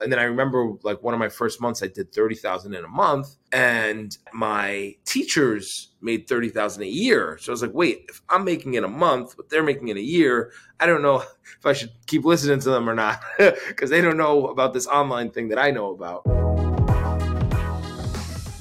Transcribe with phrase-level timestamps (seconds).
[0.00, 2.88] And then I remember like one of my first months, I did 30,000 in a
[2.88, 7.36] month and my teachers made 30,000 a year.
[7.40, 9.96] So I was like, wait, if I'm making it a month, but they're making it
[9.96, 11.16] a year, I don't know
[11.58, 13.20] if I should keep listening to them or not
[13.66, 16.24] because they don't know about this online thing that I know about.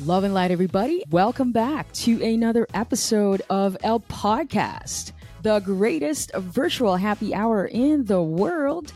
[0.08, 1.04] Love and light, everybody.
[1.12, 5.12] Welcome back to another episode of El Podcast,
[5.44, 8.92] the greatest virtual happy hour in the world.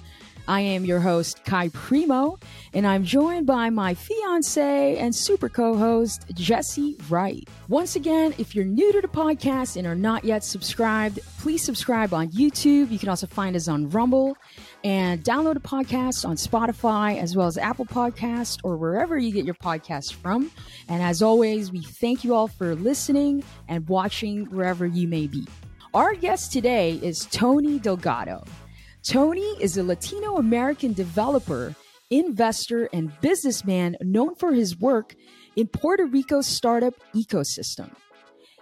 [0.48, 2.38] I am your host, Kai Primo,
[2.74, 7.48] and I'm joined by my fiance and super co host, Jesse Wright.
[7.68, 12.14] Once again, if you're new to the podcast and are not yet subscribed, please subscribe
[12.14, 12.92] on YouTube.
[12.92, 14.36] You can also find us on Rumble
[14.84, 19.46] and download a podcast on Spotify as well as Apple Podcast or wherever you get
[19.46, 20.52] your podcasts from.
[20.88, 25.48] And as always, we thank you all for listening and watching wherever you may be.
[25.94, 28.44] Our guest today is Tony Delgado.
[29.04, 31.76] Tony is a Latino American developer,
[32.12, 35.16] investor, and businessman known for his work
[35.56, 37.90] in Puerto Rico's startup ecosystem.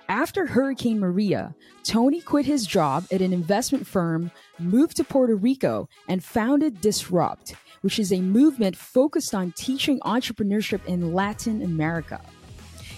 [0.08, 5.90] After Hurricane Maria, Tony quit his job at an investment firm, moved to Puerto Rico,
[6.08, 12.22] and founded Disrupt, which is a movement focused on teaching entrepreneurship in Latin America.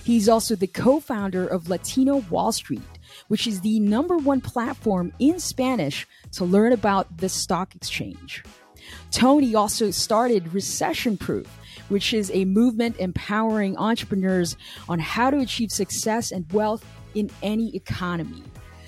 [0.04, 2.82] He's also the co founder of Latino Wall Street,
[3.32, 8.44] which is the number one platform in Spanish to learn about the stock exchange.
[9.10, 11.48] Tony also started Recession Proof,
[11.88, 14.58] which is a movement empowering entrepreneurs
[14.90, 18.44] on how to achieve success and wealth in any economy.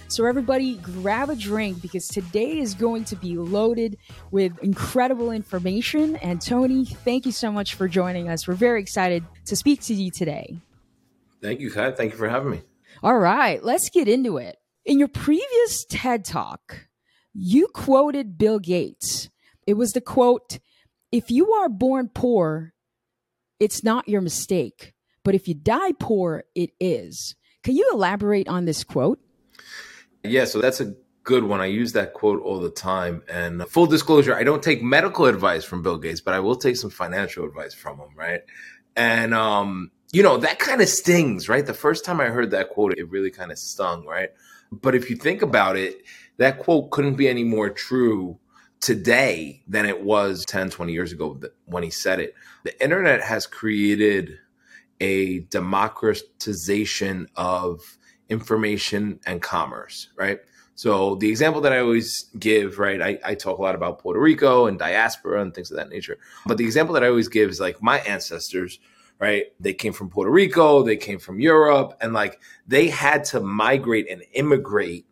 [0.09, 3.97] So, everybody, grab a drink because today is going to be loaded
[4.31, 6.17] with incredible information.
[6.17, 8.45] And, Tony, thank you so much for joining us.
[8.45, 10.57] We're very excited to speak to you today.
[11.41, 11.91] Thank you, Kai.
[11.91, 12.61] Thank you for having me.
[13.03, 14.55] All right, let's get into it.
[14.85, 16.87] In your previous TED Talk,
[17.33, 19.29] you quoted Bill Gates.
[19.67, 20.59] It was the quote
[21.11, 22.71] If you are born poor,
[23.59, 24.93] it's not your mistake.
[25.25, 27.35] But if you die poor, it is.
[27.61, 29.19] Can you elaborate on this quote?
[30.23, 30.93] Yeah, so that's a
[31.23, 31.59] good one.
[31.59, 33.21] I use that quote all the time.
[33.27, 36.77] And full disclosure, I don't take medical advice from Bill Gates, but I will take
[36.77, 38.43] some financial advice from him, right?
[38.95, 41.65] And um, you know, that kind of stings, right?
[41.65, 44.29] The first time I heard that quote, it really kind of stung, right?
[44.71, 46.03] But if you think about it,
[46.37, 48.39] that quote couldn't be any more true
[48.79, 52.35] today than it was 10, 20 years ago when he said it.
[52.63, 54.37] The internet has created
[55.01, 57.79] a democratization of
[58.29, 60.39] information and commerce, right?
[60.75, 64.19] So the example that I always give, right, I, I, talk a lot about Puerto
[64.19, 66.17] Rico and diaspora and things of that nature.
[66.45, 68.79] But the example that I always give is like my ancestors
[69.23, 69.45] right?
[69.57, 74.05] They came from Puerto Rico, they came from Europe, and like they had to migrate
[74.11, 75.05] and immigrate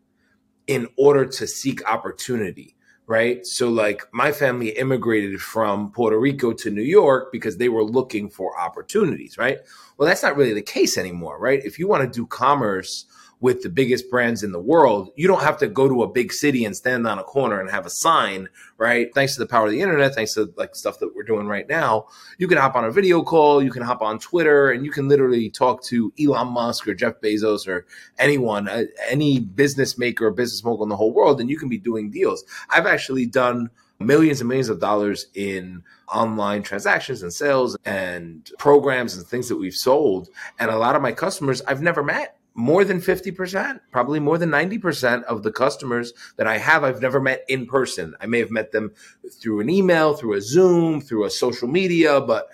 [0.68, 2.76] in order to seek opportunity,
[3.08, 3.40] right?
[3.46, 8.30] So, like, my family immigrated from Puerto Rico to New York because they were looking
[8.30, 9.60] for opportunities, right?
[9.96, 11.64] Well, that's not really the case anymore, right?
[11.64, 13.06] If you want to do commerce,
[13.41, 16.31] with the biggest brands in the world, you don't have to go to a big
[16.31, 18.47] city and stand on a corner and have a sign,
[18.78, 19.13] right?
[19.13, 21.68] Thanks to the power of the internet, thanks to like stuff that we're doing right
[21.68, 22.06] now,
[22.38, 25.07] you can hop on a video call, you can hop on Twitter, and you can
[25.07, 27.88] literally talk to Elon Musk or Jeff Bezos or
[28.19, 31.68] anyone, uh, any business maker or business mogul in the whole world, and you can
[31.68, 32.44] be doing deals.
[32.69, 39.16] I've actually done millions and millions of dollars in online transactions and sales and programs
[39.16, 40.30] and things that we've sold.
[40.59, 44.50] And a lot of my customers I've never met more than 50%, probably more than
[44.50, 48.16] 90% of the customers that I have, I've never met in person.
[48.19, 48.91] I may have met them
[49.39, 52.47] through an email, through a Zoom, through a social media, but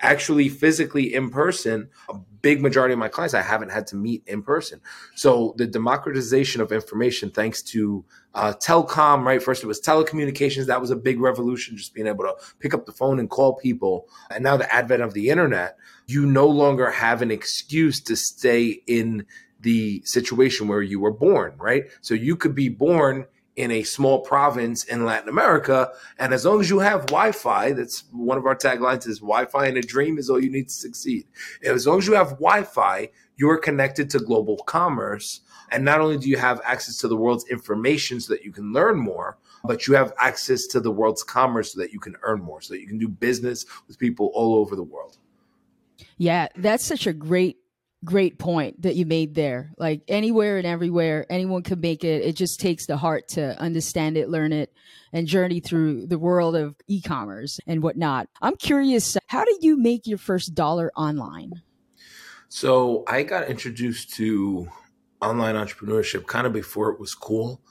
[0.00, 4.22] actually physically in person, a big majority of my clients I haven't had to meet
[4.26, 4.80] in person.
[5.14, 9.42] So the democratization of information, thanks to uh, telecom, right?
[9.42, 10.66] First it was telecommunications.
[10.66, 13.54] That was a big revolution, just being able to pick up the phone and call
[13.56, 14.08] people.
[14.30, 18.82] And now the advent of the internet, you no longer have an excuse to stay
[18.86, 19.26] in
[19.60, 21.84] the situation where you were born, right?
[22.00, 23.26] So you could be born
[23.60, 25.90] in a small province in Latin America.
[26.18, 29.44] And as long as you have Wi Fi, that's one of our taglines is Wi
[29.44, 31.26] Fi and a dream is all you need to succeed.
[31.62, 35.40] As long as you have Wi Fi, you are connected to global commerce.
[35.70, 38.72] And not only do you have access to the world's information so that you can
[38.72, 42.40] learn more, but you have access to the world's commerce so that you can earn
[42.40, 45.18] more, so that you can do business with people all over the world.
[46.16, 47.59] Yeah, that's such a great
[48.04, 49.72] great point that you made there.
[49.76, 52.22] Like anywhere and everywhere, anyone can make it.
[52.22, 54.72] It just takes the heart to understand it, learn it,
[55.12, 58.28] and journey through the world of e commerce and whatnot.
[58.40, 61.62] I'm curious, how did you make your first dollar online?
[62.48, 64.68] So I got introduced to
[65.20, 67.60] online entrepreneurship kind of before it was cool.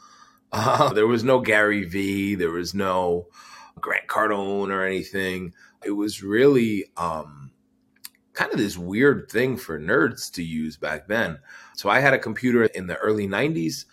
[0.52, 3.28] Uh, there was no Gary Vee, there was no
[3.80, 5.54] Grant Cardone or anything.
[5.86, 7.49] It was really um,
[8.39, 11.38] kind of this weird thing for nerds to use back then.
[11.75, 13.83] So I had a computer in the early 90s.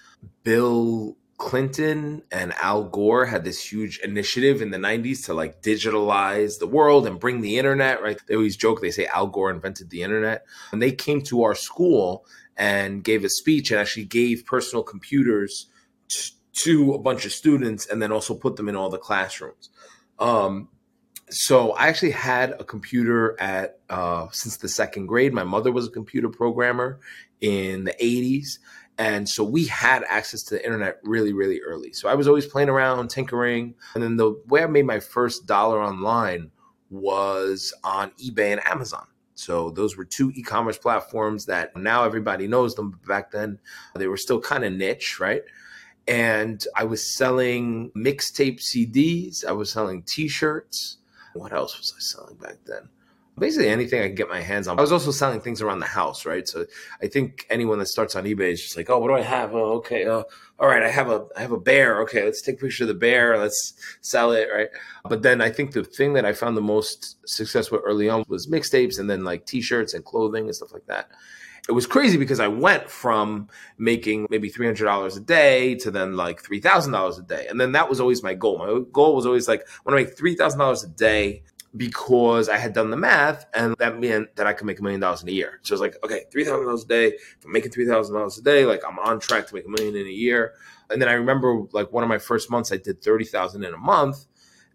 [0.45, 6.61] Bill Clinton and Al Gore had this huge initiative in the 90s to like digitalize
[6.61, 8.21] the world and bring the internet, right?
[8.29, 10.47] They always joke, they say Al Gore invented the internet.
[10.71, 12.25] And they came to our school
[12.57, 15.67] and gave a speech and actually gave personal computers
[16.53, 19.71] to a bunch of students and then also put them in all the classrooms.
[20.21, 20.69] Um,
[21.31, 25.33] so I actually had a computer at uh, since the second grade.
[25.33, 27.01] My mother was a computer programmer
[27.41, 28.59] in the 80s
[28.99, 31.93] and so we had access to the internet really, really early.
[31.93, 33.75] So I was always playing around, tinkering.
[33.95, 36.51] And then the way I made my first dollar online
[36.89, 39.07] was on eBay and Amazon.
[39.35, 42.99] So those were two e-commerce platforms that now everybody knows them.
[43.07, 43.59] Back then,
[43.95, 45.43] they were still kind of niche, right?
[46.09, 49.45] And I was selling mixtape CDs.
[49.45, 50.99] I was selling T-shirts.
[51.39, 52.89] What else was I selling back then?
[53.39, 54.79] basically anything I can get my hands on.
[54.79, 56.49] I was also selling things around the house, right?
[56.49, 56.67] So
[57.03, 59.55] I think anyone that starts on eBay is just like, oh, what do I have?
[59.55, 60.07] Oh, okay.
[60.07, 60.25] Oh,
[60.59, 60.83] all right.
[60.83, 62.01] I have a I have a bear.
[62.03, 63.39] Okay, let's take a picture of the bear.
[63.39, 64.69] Let's sell it, right?
[65.09, 68.25] But then I think the thing that I found the most success with early on
[68.29, 71.09] was mixtapes, and then like T-shirts and clothing and stuff like that.
[71.69, 75.91] It was crazy because I went from making maybe three hundred dollars a day to
[75.91, 78.59] then like three thousand dollars a day, and then that was always my goal.
[78.59, 81.43] My goal was always like, I want to make three thousand dollars a day
[81.77, 85.01] because I had done the math and that meant that I could make a million
[85.01, 85.61] dollars in a year.
[85.63, 87.07] So I was like, okay, $3,000 a day.
[87.09, 90.07] If I'm making $3,000 a day, like I'm on track to make a million in
[90.07, 90.55] a year.
[90.91, 93.79] And then I remember like one of my first months, I did 30,000 in a
[93.79, 94.27] month.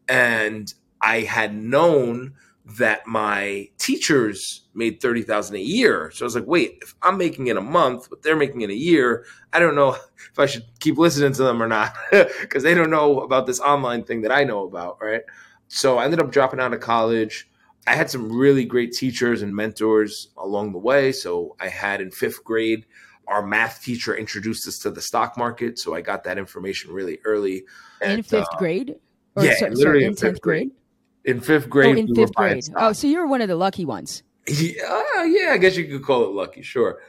[0.08, 2.34] And I had known
[2.66, 6.12] that my teachers made 30,000 a year.
[6.14, 8.70] So I was like, wait, if I'm making it a month, but they're making it
[8.70, 9.90] a year, I don't know
[10.32, 13.60] if I should keep listening to them or not because they don't know about this
[13.60, 15.22] online thing that I know about, right?
[15.68, 17.50] So I ended up dropping out of college.
[17.88, 21.12] I had some really great teachers and mentors along the way.
[21.12, 22.86] So I had in fifth grade,
[23.28, 25.80] our math teacher introduced us to the stock market.
[25.80, 27.64] So I got that information really early.
[28.02, 28.96] In fifth uh, grade?
[29.36, 30.70] Or yeah, so, literally in, in tenth grade.
[30.70, 30.81] grade.
[31.26, 31.96] In fifth grade.
[31.96, 32.64] Oh, in fifth grade.
[32.76, 34.24] Oh, so you're one of the lucky ones.
[34.48, 37.00] Yeah, yeah, I guess you could call it lucky, sure.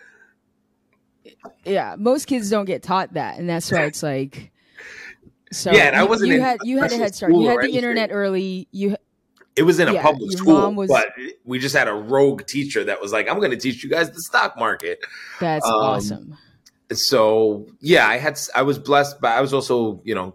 [1.64, 4.52] Yeah, most kids don't get taught that, and that's why it's like
[5.52, 6.32] so yeah, and I wasn't.
[6.32, 7.34] You, had you had a head start.
[7.34, 8.68] You had the internet early.
[8.72, 8.96] You.
[9.54, 11.12] It was in a yeah, public school, was, but
[11.44, 14.10] we just had a rogue teacher that was like, "I'm going to teach you guys
[14.10, 15.00] the stock market."
[15.40, 16.38] That's um, awesome.
[16.90, 20.34] So yeah, I had I was blessed, but I was also you know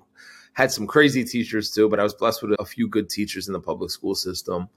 [0.57, 1.87] had some crazy teachers too.
[1.87, 4.69] But I was blessed with a few good teachers in the public school system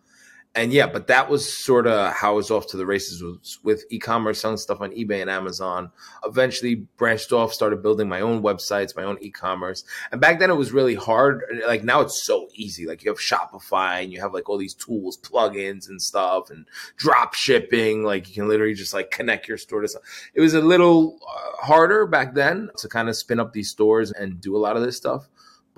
[0.57, 3.57] and yeah, but that was sort of how I was off to the races with,
[3.63, 5.93] with e-commerce, selling stuff on eBay and Amazon.
[6.25, 9.85] Eventually branched off, started building my own websites, my own e-commerce.
[10.11, 11.45] And back then it was really hard.
[11.69, 12.85] Like now it's so easy.
[12.85, 16.67] Like you have Shopify and you have like all these tools, plugins and stuff and
[16.97, 18.03] drop shipping.
[18.03, 20.03] Like you can literally just like connect your store to stuff.
[20.35, 24.11] It was a little uh, harder back then to kind of spin up these stores
[24.11, 25.29] and do a lot of this stuff.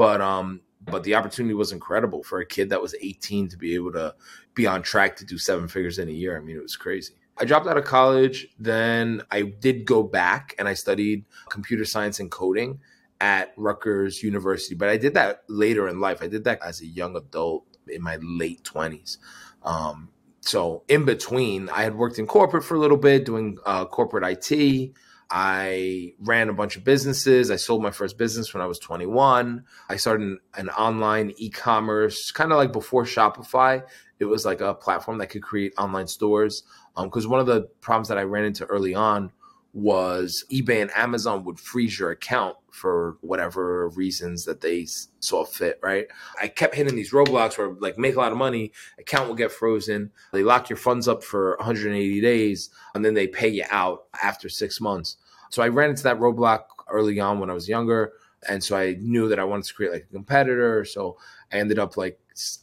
[0.02, 3.76] But um but the opportunity was incredible for a kid that was 18 to be
[3.76, 4.12] able to
[4.52, 6.36] be on track to do seven figures in a year.
[6.36, 7.14] I mean, it was crazy.
[7.38, 8.48] I dropped out of college.
[8.58, 12.80] Then I did go back and I studied computer science and coding
[13.20, 14.74] at Rutgers University.
[14.74, 16.20] But I did that later in life.
[16.20, 19.18] I did that as a young adult in my late 20s.
[19.62, 20.08] Um,
[20.40, 24.24] so in between, I had worked in corporate for a little bit, doing uh, corporate
[24.24, 24.94] IT.
[25.34, 27.50] I ran a bunch of businesses.
[27.50, 29.64] I sold my first business when I was 21.
[29.88, 33.82] I started an, an online e commerce, kind of like before Shopify.
[34.18, 36.64] It was like a platform that could create online stores.
[37.02, 39.32] Because um, one of the problems that I ran into early on
[39.74, 44.86] was eBay and Amazon would freeze your account for whatever reasons that they
[45.20, 46.06] saw fit, right?
[46.40, 49.52] I kept hitting these roadblocks where like make a lot of money, account will get
[49.52, 54.04] frozen, they lock your funds up for 180 days, and then they pay you out
[54.22, 55.16] after six months.
[55.50, 58.12] So I ran into that roadblock early on when I was younger.
[58.48, 60.84] And so I knew that I wanted to create like a competitor.
[60.84, 61.16] So
[61.52, 62.18] I ended up like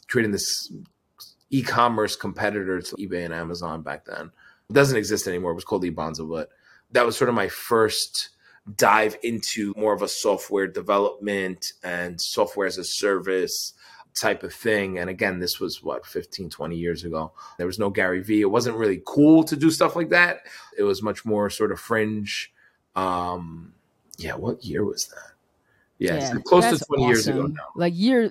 [0.08, 0.72] creating this
[1.50, 4.30] e-commerce competitor to eBay and Amazon back then.
[4.68, 5.52] It doesn't exist anymore.
[5.52, 6.50] It was called eBonza, but
[6.92, 8.30] that was sort of my first
[8.76, 13.74] dive into more of a software development and software as a service
[14.14, 14.98] type of thing.
[14.98, 17.32] And again, this was what 15, 20 years ago.
[17.58, 18.42] There was no Gary Vee.
[18.42, 20.40] It wasn't really cool to do stuff like that.
[20.76, 22.52] It was much more sort of fringe
[22.96, 23.72] um,
[24.18, 25.32] yeah, what year was that?
[25.98, 27.08] Yeah, yeah close to 20 awesome.
[27.08, 27.68] years ago now.
[27.76, 28.30] Like you're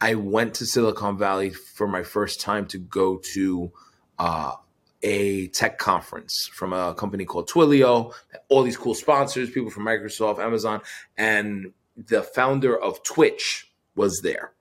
[0.00, 3.70] I went to Silicon Valley for my first time to go to
[4.18, 4.54] uh,
[5.02, 8.12] a tech conference from a company called Twilio.
[8.48, 10.80] All these cool sponsors, people from Microsoft, Amazon,
[11.16, 14.52] and the founder of Twitch was there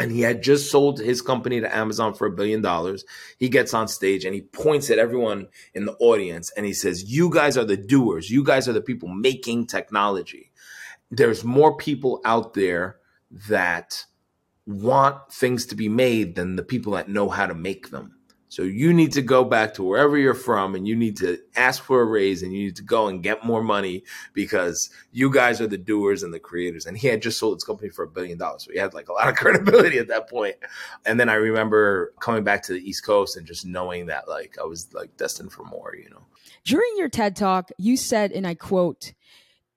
[0.00, 3.04] and he had just sold his company to Amazon for a billion dollars.
[3.38, 7.12] He gets on stage and he points at everyone in the audience and he says,
[7.12, 8.30] You guys are the doers.
[8.30, 10.50] You guys are the people making technology.
[11.10, 12.96] There's more people out there
[13.48, 14.06] that
[14.66, 18.19] want things to be made than the people that know how to make them.
[18.50, 21.84] So you need to go back to wherever you're from and you need to ask
[21.84, 24.02] for a raise and you need to go and get more money
[24.32, 26.84] because you guys are the doers and the creators.
[26.84, 28.64] And he had just sold his company for a billion dollars.
[28.64, 30.56] So he had like a lot of credibility at that point.
[31.06, 34.56] And then I remember coming back to the East Coast and just knowing that like
[34.60, 36.24] I was like destined for more, you know.
[36.64, 39.12] During your TED talk, you said, and I quote,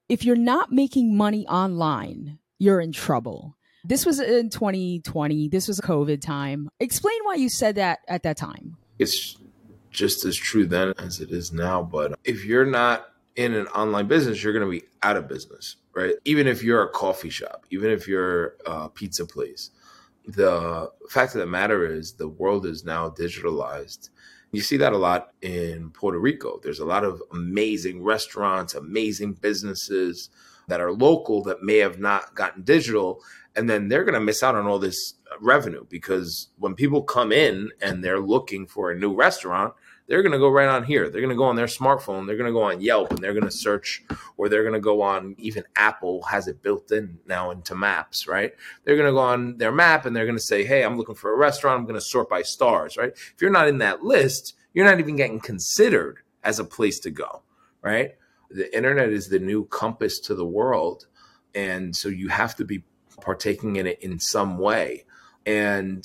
[0.09, 3.55] if you're not making money online, you're in trouble.
[3.85, 5.49] This was in 2020.
[5.49, 6.69] This was COVID time.
[6.79, 8.77] Explain why you said that at that time.
[8.97, 9.37] It's
[9.91, 11.83] just as true then as it is now.
[11.83, 15.75] But if you're not in an online business, you're going to be out of business,
[15.93, 16.15] right?
[16.23, 19.71] Even if you're a coffee shop, even if you're a pizza place.
[20.25, 24.09] The fact of the matter is, the world is now digitalized.
[24.53, 26.61] You see that a lot in Puerto Rico.
[26.63, 30.29] There's a lot of amazing restaurants, amazing businesses
[30.67, 33.21] that are local that may have not gotten digital
[33.55, 37.31] and then they're going to miss out on all this revenue because when people come
[37.31, 39.73] in and they're looking for a new restaurant
[40.07, 41.09] they're going to go right on here.
[41.09, 43.33] They're going to go on their smartphone they're going to go on yelp and they're
[43.33, 44.03] going to search
[44.37, 48.27] or they're going to go on even apple has it built in now into maps
[48.27, 48.53] right?
[48.83, 51.15] They're going to go on their map and they're going to say hey i'm looking
[51.15, 53.11] for a restaurant i'm going to sort by stars right?
[53.13, 57.11] If you're not in that list you're not even getting considered as a place to
[57.11, 57.43] go
[57.81, 58.15] right?
[58.49, 61.07] The internet is the new compass to the world
[61.55, 62.83] and so you have to be
[63.23, 65.05] partaking in it in some way.
[65.45, 66.03] And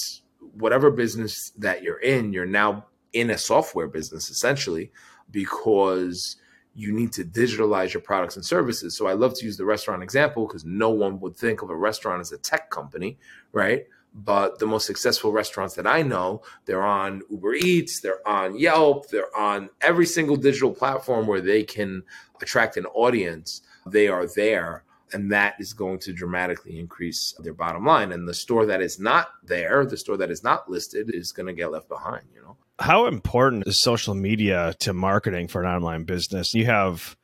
[0.54, 4.92] whatever business that you're in, you're now in a software business essentially
[5.30, 6.36] because
[6.74, 8.96] you need to digitalize your products and services.
[8.96, 11.76] So I love to use the restaurant example because no one would think of a
[11.76, 13.18] restaurant as a tech company,
[13.52, 13.86] right?
[14.14, 19.08] But the most successful restaurants that I know, they're on Uber Eats, they're on Yelp,
[19.08, 22.02] they're on every single digital platform where they can
[22.40, 23.62] attract an audience.
[23.86, 28.12] They are there and that is going to dramatically increase their bottom line.
[28.12, 31.46] And the store that is not there the store that is not listed is going
[31.46, 32.56] to get left behind you know?
[32.78, 36.54] How important is social media to marketing for an online business?
[36.54, 37.16] You have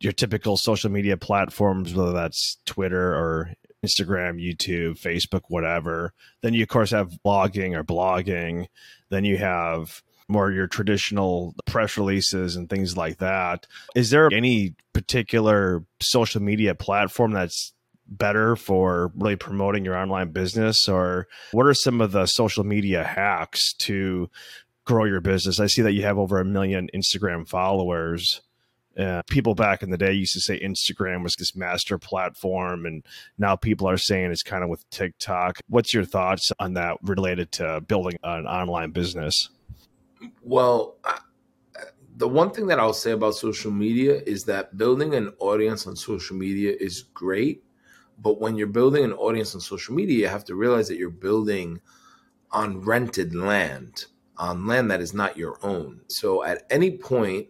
[0.00, 3.52] your typical social media platforms whether that's twitter or
[3.84, 6.12] instagram youtube facebook whatever.
[6.42, 8.66] Then you of course have blogging or vlogging.
[9.10, 13.66] Then you have more your traditional press releases and things like that.
[13.94, 17.72] Is there any particular social media platform that's
[18.06, 20.88] better for really promoting your online business?
[20.88, 24.30] Or what are some of the social media hacks to
[24.84, 25.60] grow your business?
[25.60, 28.42] I see that you have over a million instagram followers.
[28.98, 33.02] Uh, people back in the day used to say instagram was this master platform and
[33.38, 35.58] now people are saying it's kind of with tiktok.
[35.68, 39.48] What's your thoughts on that related to building an online business
[40.42, 40.96] well,
[42.16, 45.96] the one thing that I'll say about social media is that building an audience on
[45.96, 47.64] social media is great.
[48.18, 51.10] But when you're building an audience on social media, you have to realize that you're
[51.10, 51.80] building
[52.50, 56.00] on rented land, on land that is not your own.
[56.08, 57.48] So at any point,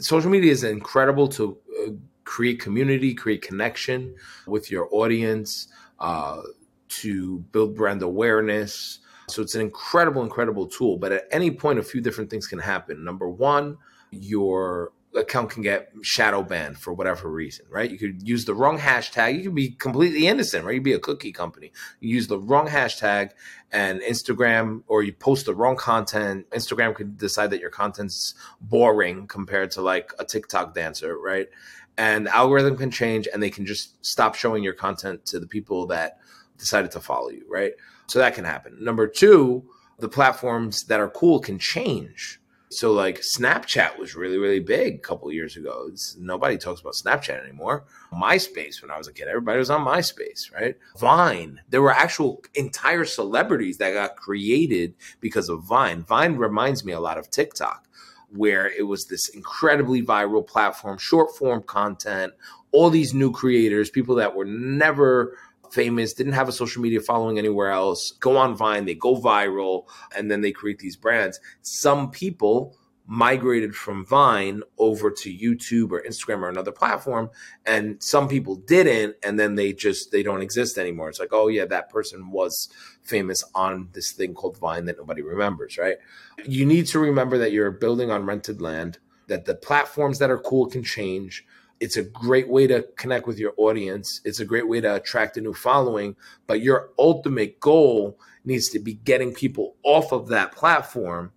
[0.00, 1.90] social media is incredible to uh,
[2.24, 4.14] create community, create connection
[4.46, 5.68] with your audience,
[6.00, 6.40] uh,
[6.88, 10.98] to build brand awareness, so it's an incredible, incredible tool.
[10.98, 13.04] But at any point, a few different things can happen.
[13.04, 13.78] Number one,
[14.10, 17.90] your account can get shadow banned for whatever reason, right?
[17.90, 19.36] You could use the wrong hashtag.
[19.36, 20.74] You could be completely innocent, right?
[20.74, 21.72] You'd be a cookie company.
[22.00, 23.30] You use the wrong hashtag
[23.72, 26.48] and Instagram, or you post the wrong content.
[26.50, 31.48] Instagram could decide that your content's boring compared to like a TikTok dancer, right?
[31.96, 35.48] And the algorithm can change and they can just stop showing your content to the
[35.48, 36.18] people that
[36.58, 37.72] decided to follow you, right?
[38.08, 38.76] So that can happen.
[38.80, 39.64] Number two,
[39.98, 44.98] the platforms that are cool can change, So like Snapchat was really really big a
[44.98, 45.86] couple years ago.
[45.90, 47.84] It's, nobody talks about Snapchat anymore.
[48.12, 50.76] MySpace when I was a kid, everybody was on MySpace, right?
[50.98, 56.02] Vine, there were actual entire celebrities that got created because of Vine.
[56.04, 57.86] Vine reminds me a lot of TikTok
[58.30, 62.34] where it was this incredibly viral platform, short form content,
[62.72, 65.38] all these new creators, people that were never
[65.72, 69.86] famous, didn't have a social media following anywhere else, go on Vine, they go viral,
[70.16, 71.40] and then they create these brands.
[71.62, 72.76] Some people
[73.10, 77.30] migrated from Vine over to YouTube or Instagram or another platform
[77.64, 81.08] and some people didn't and then they just they don't exist anymore.
[81.08, 82.68] It's like, "Oh yeah, that person was
[83.02, 85.96] famous on this thing called Vine that nobody remembers," right?
[86.44, 88.98] You need to remember that you're building on rented land,
[89.28, 91.46] that the platforms that are cool can change
[91.80, 94.20] it's a great way to connect with your audience.
[94.24, 96.16] It's a great way to attract a new following,
[96.46, 101.32] but your ultimate goal needs to be getting people off of that platform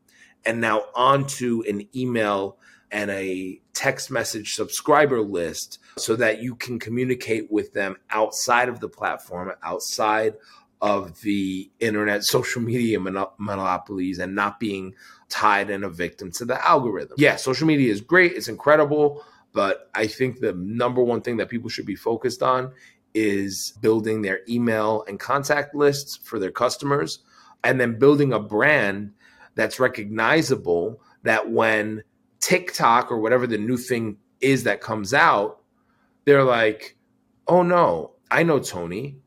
[0.45, 2.57] and now onto an email
[2.91, 8.79] and a text message subscriber list so that you can communicate with them outside of
[8.79, 10.33] the platform, outside
[10.81, 14.95] of the internet social media monopolies and not being
[15.29, 17.15] tied and a victim to the algorithm.
[17.17, 21.49] Yeah, social media is great, it's incredible but I think the number one thing that
[21.49, 22.71] people should be focused on
[23.13, 27.19] is building their email and contact lists for their customers
[27.63, 29.13] and then building a brand
[29.55, 32.03] that's recognizable that when
[32.39, 35.61] TikTok or whatever the new thing is that comes out,
[36.25, 36.97] they're like,
[37.47, 39.17] oh no, I know Tony.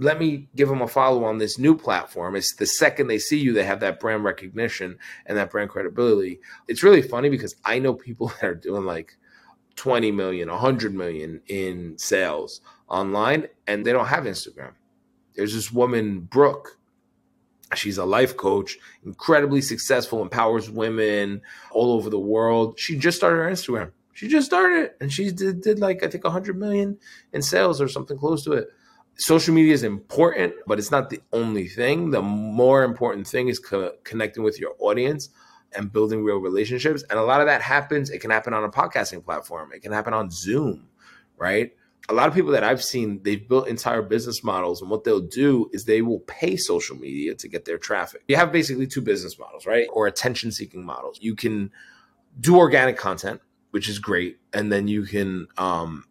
[0.00, 2.36] Let me give him a follow on this new platform.
[2.36, 4.96] It's the second they see you, they have that brand recognition
[5.26, 6.40] and that brand credibility.
[6.68, 9.16] It's really funny because I know people that are doing like
[9.78, 14.72] 20 million, 100 million in sales online and they don't have Instagram.
[15.36, 16.76] There's this woman, Brooke.
[17.76, 22.78] She's a life coach, incredibly successful, empowers women all over the world.
[22.78, 23.92] She just started her Instagram.
[24.14, 26.98] She just started and she did, did like, I think, 100 million
[27.32, 28.68] in sales or something close to it.
[29.14, 32.10] Social media is important, but it's not the only thing.
[32.10, 35.28] The more important thing is co- connecting with your audience
[35.74, 37.04] and building real relationships.
[37.10, 39.92] And a lot of that happens, it can happen on a podcasting platform, it can
[39.92, 40.88] happen on Zoom,
[41.36, 41.72] right?
[42.10, 45.20] A lot of people that I've seen, they've built entire business models, and what they'll
[45.20, 48.22] do is they will pay social media to get their traffic.
[48.28, 49.86] You have basically two business models, right?
[49.92, 51.18] Or attention seeking models.
[51.20, 51.70] You can
[52.40, 56.04] do organic content, which is great, and then you can um,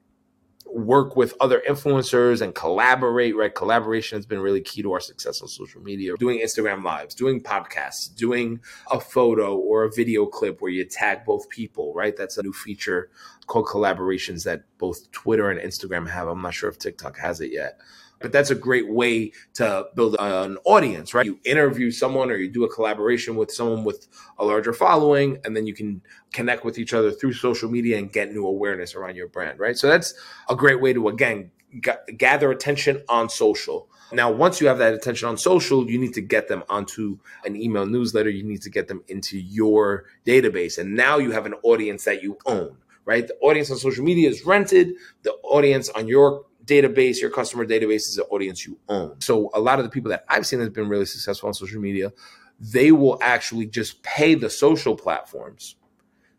[0.72, 3.54] work with other influencers and collaborate, right?
[3.54, 6.16] Collaboration has been really key to our success on social media.
[6.18, 8.60] Doing Instagram lives, doing podcasts, doing
[8.92, 12.16] a photo or a video clip where you tag both people, right?
[12.16, 13.10] That's a new feature
[13.48, 16.28] called collaborations that both Twitter and Instagram have.
[16.28, 17.80] I'm not sure if TikTok has it yet
[18.20, 21.26] but that's a great way to build an audience, right?
[21.26, 25.56] You interview someone or you do a collaboration with someone with a larger following, and
[25.56, 26.02] then you can
[26.34, 29.78] connect with each other through social media and get new awareness around your brand, right?
[29.78, 30.14] So that's
[30.50, 33.90] a great way to, again, g- gather attention on social.
[34.12, 37.56] Now, once you have that attention on social, you need to get them onto an
[37.56, 38.30] email newsletter.
[38.30, 40.78] You need to get them into your database.
[40.78, 43.28] And now you have an audience that you own, right?
[43.28, 44.94] The audience on social media is rented.
[45.24, 49.20] The audience on your database, your customer database is the audience you own.
[49.22, 51.54] So a lot of the people that I've seen that have been really successful on
[51.54, 52.12] social media,
[52.60, 55.76] they will actually just pay the social platforms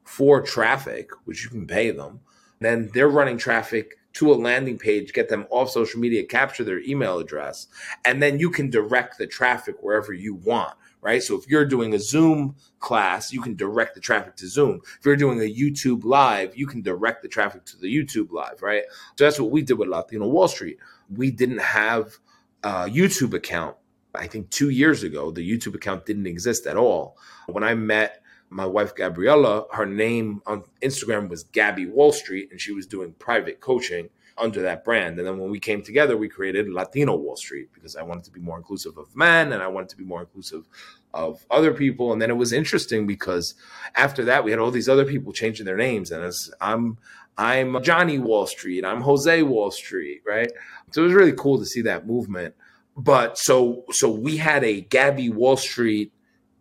[0.05, 2.21] for traffic, which you can pay them.
[2.61, 6.81] Then they're running traffic to a landing page, get them off social media, capture their
[6.81, 7.69] email address,
[8.05, 11.23] and then you can direct the traffic wherever you want right?
[11.23, 14.81] So if you're doing a Zoom class, you can direct the traffic to Zoom.
[14.99, 18.63] If you're doing a YouTube live, you can direct the traffic to the YouTube live,
[18.63, 18.83] right?
[19.17, 20.79] So that's what we did with Latino Wall Street.
[21.09, 22.19] We didn't have
[22.63, 23.77] a YouTube account.
[24.15, 27.17] I think two years ago, the YouTube account didn't exist at all.
[27.47, 32.61] When I met my wife Gabriella, her name on Instagram was Gabby Wall Street, and
[32.61, 34.09] she was doing private coaching
[34.41, 35.19] under that brand.
[35.19, 38.31] And then when we came together, we created Latino Wall Street because I wanted to
[38.31, 40.67] be more inclusive of men and I wanted to be more inclusive
[41.15, 42.13] of other people.
[42.13, 43.55] And then it was interesting because
[43.95, 46.11] after that, we had all these other people changing their names.
[46.11, 46.99] And as I'm
[47.37, 50.51] I'm Johnny Wall Street, I'm Jose Wall Street, right?
[50.91, 52.55] So it was really cool to see that movement.
[52.97, 56.13] But so so we had a Gabby Wall Street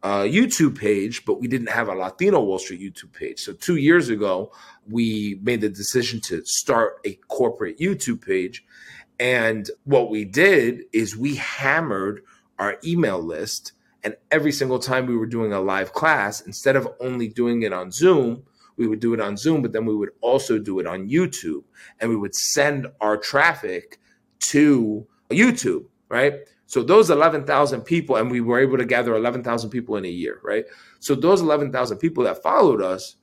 [0.03, 3.39] uh, YouTube page, but we didn't have a Latino Wall Street YouTube page.
[3.39, 4.51] So two years ago,
[4.89, 8.65] we made the decision to start a corporate YouTube page.
[9.19, 12.21] And what we did is we hammered
[12.59, 13.73] our email list.
[14.03, 17.73] And every single time we were doing a live class, instead of only doing it
[17.73, 18.43] on Zoom,
[18.77, 21.63] we would do it on Zoom, but then we would also do it on YouTube.
[21.99, 23.99] And we would send our traffic
[24.39, 26.33] to YouTube, right?
[26.67, 30.39] So those 11,000 people, and we were able to gather 11,000 people in a year,
[30.43, 30.65] right?
[30.99, 33.15] So those 11,000 people that followed us,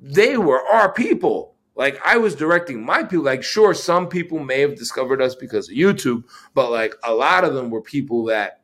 [0.00, 1.56] they were our people.
[1.74, 3.24] Like I was directing my people.
[3.24, 7.44] Like, sure, some people may have discovered us because of YouTube, but like a lot
[7.44, 8.60] of them were people that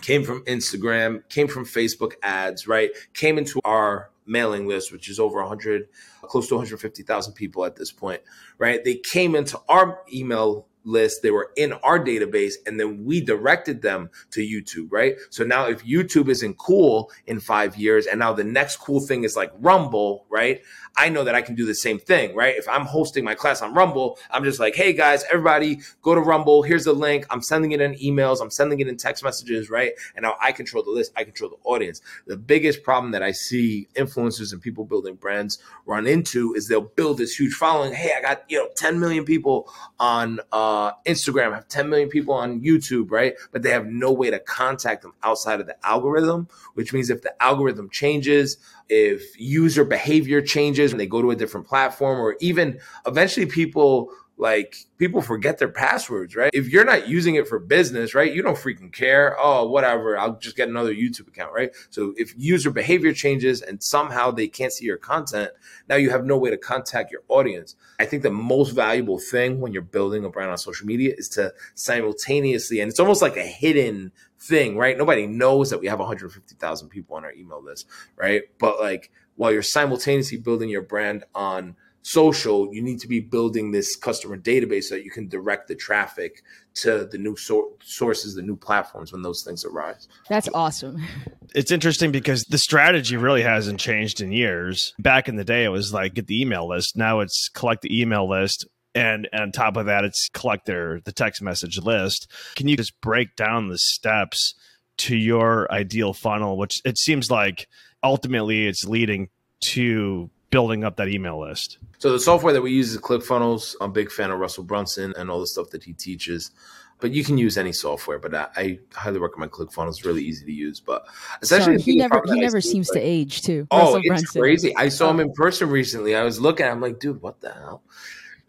[0.00, 2.90] came from Instagram, came from Facebook ads, right?
[3.14, 5.88] Came into our mailing list, which is over 100,
[6.22, 8.22] close to 150,000 people at this point,
[8.58, 8.84] right?
[8.84, 13.82] They came into our email list they were in our database and then we directed
[13.82, 15.16] them to youtube right?
[15.30, 19.24] So now if youtube isn't cool in five years and now the next cool thing
[19.24, 20.62] is like rumble right
[20.96, 22.56] I know that I can do the same thing, right?
[22.56, 26.20] If I'm hosting my class on Rumble, I'm just like, hey guys, everybody go to
[26.20, 26.62] Rumble.
[26.62, 27.26] Here's the link.
[27.30, 28.40] I'm sending it in emails.
[28.40, 29.92] I'm sending it in text messages, right?
[30.14, 31.12] And now I control the list.
[31.16, 32.00] I control the audience.
[32.26, 36.80] The biggest problem that I see influencers and people building brands run into is they'll
[36.80, 37.92] build this huge following.
[37.92, 42.08] Hey, I got, you know, 10 million people on uh, Instagram, I have 10 million
[42.08, 43.34] people on YouTube, right?
[43.52, 47.22] But they have no way to contact them outside of the algorithm, which means if
[47.22, 48.58] the algorithm changes,
[48.90, 54.10] if user behavior changes and they go to a different platform, or even eventually people
[54.40, 56.50] like people forget their passwords, right?
[56.54, 59.36] If you're not using it for business, right, you don't freaking care.
[59.38, 61.70] Oh, whatever, I'll just get another YouTube account, right?
[61.90, 65.50] So if user behavior changes and somehow they can't see your content,
[65.90, 67.76] now you have no way to contact your audience.
[68.00, 71.28] I think the most valuable thing when you're building a brand on social media is
[71.30, 74.96] to simultaneously, and it's almost like a hidden thing, right?
[74.96, 78.42] Nobody knows that we have 150,000 people on our email list, right?
[78.58, 83.70] But like while you're simultaneously building your brand on social, you need to be building
[83.70, 88.34] this customer database so that you can direct the traffic to the new so- sources,
[88.34, 90.08] the new platforms when those things arise.
[90.28, 91.02] That's awesome.
[91.52, 94.94] It's interesting because the strategy really hasn't changed in years.
[95.00, 96.96] Back in the day, it was like get the email list.
[96.96, 98.68] Now it's collect the email list.
[98.94, 102.30] And, and on top of that, it's collect their the text message list.
[102.56, 104.54] Can you just break down the steps
[104.98, 107.68] to your ideal funnel, which it seems like
[108.02, 109.28] ultimately it's leading
[109.60, 111.78] to building up that email list?
[111.98, 113.76] So the software that we use is ClickFunnels.
[113.80, 116.50] I'm a big fan of Russell Brunson and all the stuff that he teaches.
[116.98, 119.88] But you can use any software, but I, I highly recommend ClickFunnels.
[119.90, 120.80] It's really easy to use.
[120.80, 121.06] But
[121.40, 123.66] essentially, Sorry, he never he never seems like, to age too.
[123.70, 124.40] Oh, Russell it's Brunson.
[124.42, 124.76] crazy!
[124.76, 125.22] I saw him oh.
[125.22, 126.14] in person recently.
[126.14, 126.66] I was looking.
[126.66, 127.82] I'm like, dude, what the hell?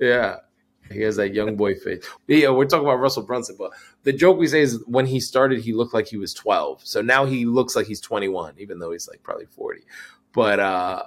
[0.02, 0.38] Yeah,
[0.92, 2.04] he has that young boy face.
[2.28, 3.72] Yeah, we're talking about Russell Brunson, but
[4.04, 6.82] the joke we say is when he started, he looked like he was 12.
[6.84, 9.82] So now he looks like he's 21, even though he's like probably 40.
[10.34, 11.04] But uh,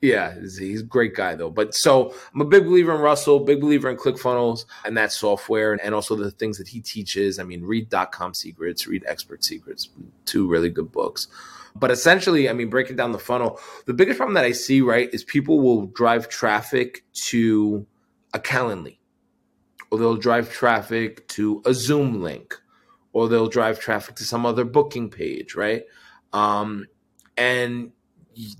[0.00, 1.50] yeah, he's a great guy though.
[1.50, 5.74] But so I'm a big believer in Russell, big believer in ClickFunnels and that software
[5.74, 7.38] and also the things that he teaches.
[7.38, 9.90] I mean, read .com Secrets, read Expert Secrets,
[10.24, 11.28] two really good books.
[11.74, 15.08] But essentially, I mean, breaking down the funnel, the biggest problem that I see, right,
[15.14, 17.86] is people will drive traffic to
[18.34, 18.98] a Calendly,
[19.90, 22.54] or they'll drive traffic to a Zoom link,
[23.12, 25.84] or they'll drive traffic to some other booking page, right?
[26.32, 26.86] Um,
[27.36, 27.92] and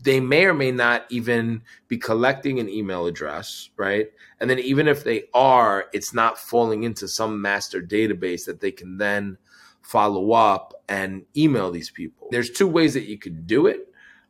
[0.03, 4.09] they may or may not even be collecting an email address, right?
[4.41, 8.71] And then even if they are, it's not falling into some master database that they
[8.71, 9.39] can then
[9.81, 12.29] follow up and email these people.
[12.31, 13.89] There's two ways that you could do it.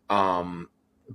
[0.09, 0.69] Um,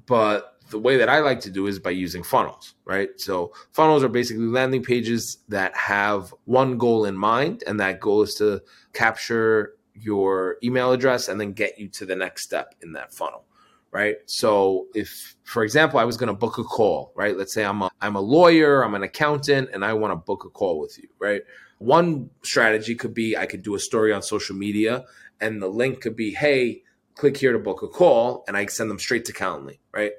[0.05, 3.09] but the way that I like to do is by using funnels, right?
[3.17, 8.21] So funnels are basically landing pages that have one goal in mind, and that goal
[8.21, 8.61] is to
[8.93, 13.47] capture your email address and then get you to the next step in that funnel
[13.91, 14.17] right?
[14.25, 17.35] So if, for example, I was going to book a call, right?
[17.35, 20.43] Let's say I'm a, I'm a lawyer, I'm an accountant, and I want to book
[20.45, 21.41] a call with you, right?
[21.79, 25.05] One strategy could be I could do a story on social media,
[25.39, 26.83] and the link could be, hey,
[27.15, 30.11] click here to book a call, and I send them straight to Calendly, right?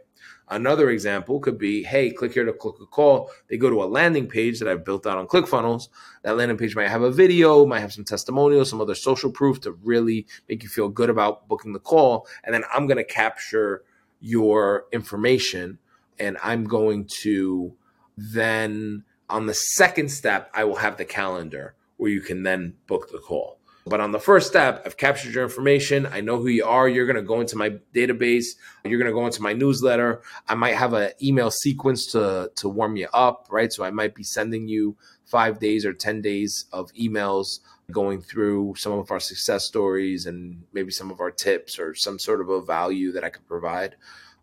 [0.50, 3.30] Another example could be, hey, click here to click a call.
[3.48, 5.88] They go to a landing page that I've built out on ClickFunnels.
[6.22, 9.61] That landing page might have a video, might have some testimonials, some other social proof
[9.62, 12.26] to really make you feel good about booking the call.
[12.44, 13.82] And then I'm going to capture
[14.20, 15.78] your information
[16.18, 17.74] and I'm going to
[18.16, 23.11] then, on the second step, I will have the calendar where you can then book
[23.12, 23.58] the call.
[23.88, 26.07] But on the first step, I've captured your information.
[26.07, 26.88] I know who you are.
[26.88, 28.46] You're going to go into my database.
[28.85, 30.22] You're going to go into my newsletter.
[30.48, 33.72] I might have an email sequence to, to warm you up, right?
[33.72, 38.74] So I might be sending you five days or 10 days of emails going through
[38.77, 42.48] some of our success stories and maybe some of our tips or some sort of
[42.48, 43.96] a value that I could provide.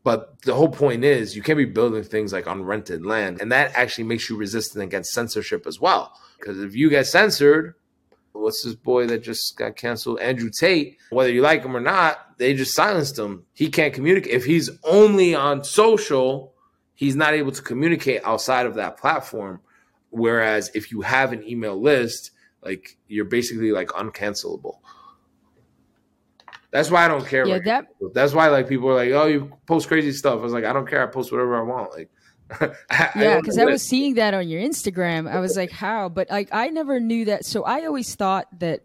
[0.04, 3.42] But the whole point is you can't be building things like on rented land.
[3.42, 6.14] And that actually makes you resistant against censorship as well.
[6.38, 7.74] Because if you get censored,
[8.42, 10.20] what's this boy that just got canceled?
[10.20, 10.98] Andrew Tate.
[11.10, 13.46] Whether you like him or not, they just silenced him.
[13.54, 14.34] He can't communicate.
[14.34, 16.54] If he's only on social,
[16.94, 19.62] he's not able to communicate outside of that platform.
[20.10, 22.32] Whereas if you have an email list,
[22.66, 24.80] Like you're basically like uncancelable.
[26.72, 27.48] That's why I don't care.
[27.48, 27.88] Yeah, right that.
[28.14, 30.74] That's why like people are like, "Oh, you post crazy stuff." I was like, "I
[30.74, 31.04] don't care.
[31.04, 32.10] I post whatever I want." Like,
[32.90, 35.30] I, yeah, because I, I was seeing that on your Instagram.
[35.30, 37.46] I was like, "How?" But like, I never knew that.
[37.46, 38.82] So I always thought that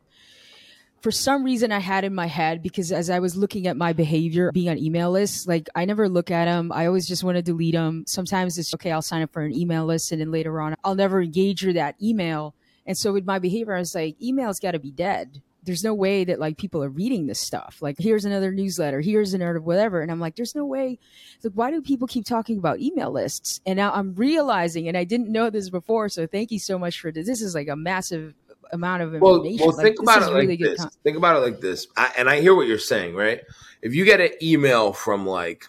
[1.00, 3.92] for some reason I had in my head because as I was looking at my
[3.92, 6.72] behavior being on email lists, like I never look at them.
[6.72, 8.04] I always just want to delete them.
[8.06, 10.94] Sometimes it's okay, I'll sign up for an email list and then later on I'll
[10.94, 12.54] never engage with that email.
[12.86, 15.40] And so with my behavior, I was like, email's got to be dead.
[15.62, 17.78] There's no way that like people are reading this stuff.
[17.80, 20.00] Like here's another newsletter, here's another of whatever.
[20.00, 20.98] And I'm like, there's no way.
[21.44, 23.60] Like, why do people keep talking about email lists?
[23.66, 26.08] And now I'm realizing, and I didn't know this before.
[26.08, 27.26] So thank you so much for this.
[27.26, 28.34] This is like a massive
[28.72, 29.58] amount of information.
[29.58, 30.86] Well, well like, think about it like this.
[31.02, 31.86] Think about it like this.
[31.96, 33.42] I, and I hear what you're saying, right?
[33.82, 35.66] If you get an email from like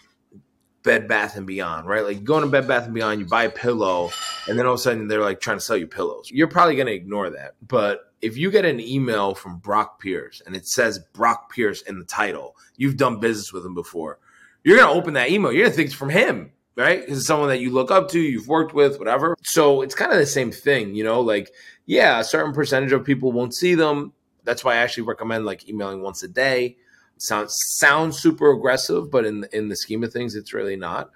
[0.83, 2.03] Bed Bath and Beyond, right?
[2.03, 4.11] Like you go into Bed Bath and Beyond, you buy a pillow,
[4.47, 6.29] and then all of a sudden they're like trying to sell you pillows.
[6.31, 7.55] You're probably going to ignore that.
[7.65, 11.99] But if you get an email from Brock Pierce and it says Brock Pierce in
[11.99, 14.19] the title, you've done business with him before.
[14.63, 15.51] You're going to open that email.
[15.51, 17.01] You're going to think it's from him right?
[17.01, 19.35] Because it's someone that you look up to, you've worked with, whatever.
[19.43, 21.51] So it's kind of the same thing, you know, like
[21.85, 24.13] yeah, a certain percentage of people won't see them.
[24.43, 26.77] That's why I actually recommend like emailing once a day.
[27.17, 31.11] sounds sounds super aggressive, but in in the scheme of things, it's really not.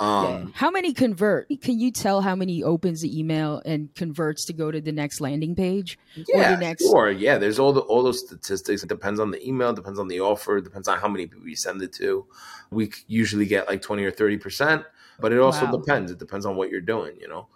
[0.00, 0.44] Um, yeah.
[0.54, 1.48] How many convert?
[1.60, 5.20] Can you tell how many opens the email and converts to go to the next
[5.20, 5.98] landing page?
[6.14, 6.84] Yeah, next...
[6.84, 7.10] sure.
[7.10, 8.82] Yeah, there's all the all those statistics.
[8.82, 11.54] It depends on the email, depends on the offer, depends on how many people you
[11.54, 12.24] send it to.
[12.70, 14.84] We usually get like twenty or thirty percent,
[15.20, 15.72] but it also wow.
[15.72, 16.10] depends.
[16.10, 17.16] It depends on what you're doing.
[17.20, 17.48] You know.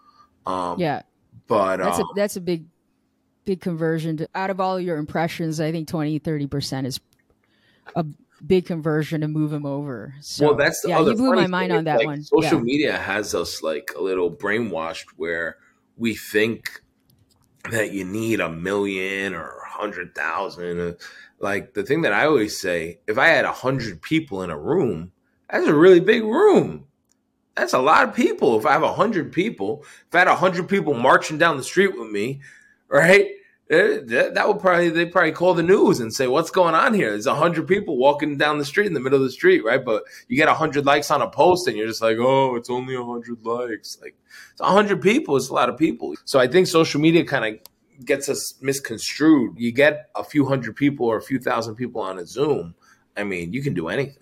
[0.44, 1.00] Um, yeah.
[1.48, 2.66] But that's um, a that's a big
[3.46, 6.98] big conversion to, out of all your impressions i think 20 30% is
[7.94, 8.04] a
[8.46, 11.72] big conversion to move them over so well that's the yeah you blew my mind
[11.72, 12.64] on that like, one social yeah.
[12.64, 15.57] media has us like a little brainwashed where
[15.96, 16.83] we think
[17.70, 20.92] that you need a million or a hundred thousand uh,
[21.38, 24.59] like the thing that i always say if i had a hundred people in a
[24.59, 25.12] room
[25.48, 26.87] that's a really big room
[27.54, 28.59] that's a lot of people.
[28.59, 31.62] If I have a hundred people, if I had a hundred people marching down the
[31.62, 32.40] street with me,
[32.88, 33.30] right?
[33.70, 36.92] Eh, that, that would probably they probably call the news and say what's going on
[36.92, 37.11] here.
[37.11, 39.83] There's a hundred people walking down the street in the middle of the street, right?
[39.83, 42.68] But you get a hundred likes on a post and you're just like, oh, it's
[42.68, 43.96] only a hundred likes.
[44.03, 44.16] Like
[44.53, 45.35] it's a hundred people.
[45.37, 46.14] It's a lot of people.
[46.27, 49.59] So I think social media kind of gets us misconstrued.
[49.59, 52.74] You get a few hundred people or a few thousand people on a Zoom.
[53.16, 54.16] I mean, you can do anything.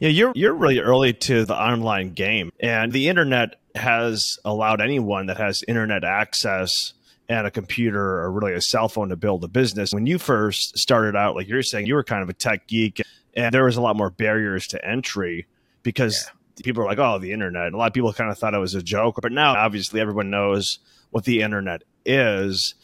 [0.00, 5.26] Yeah, you're you're really early to the online game, and the internet has allowed anyone
[5.26, 6.92] that has internet access
[7.28, 9.92] and a computer or really a cell phone to build a business.
[9.92, 13.00] When you first started out, like you're saying, you were kind of a tech geek,
[13.34, 15.46] and there was a lot more barriers to entry
[15.82, 16.62] because yeah.
[16.64, 18.74] people are like, "Oh, the internet." A lot of people kind of thought it was
[18.74, 20.78] a joke, but now obviously everyone knows
[21.10, 22.74] what the internet is.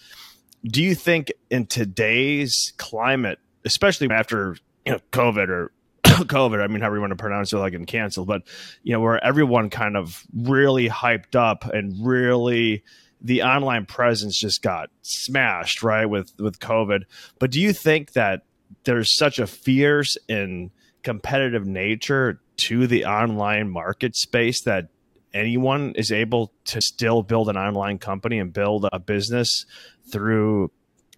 [0.65, 5.73] Do you think in today's climate, especially after you know COVID or
[6.05, 8.43] COVID, I mean, however you want to pronounce it, like in cancel, but
[8.83, 12.83] you know, where everyone kind of really hyped up and really
[13.21, 17.05] the online presence just got smashed, right, with with COVID.
[17.39, 18.43] But do you think that
[18.85, 20.71] there's such a fierce and
[21.03, 24.89] competitive nature to the online market space that
[25.33, 29.67] anyone is able to still build an online company and build a business
[30.11, 30.71] through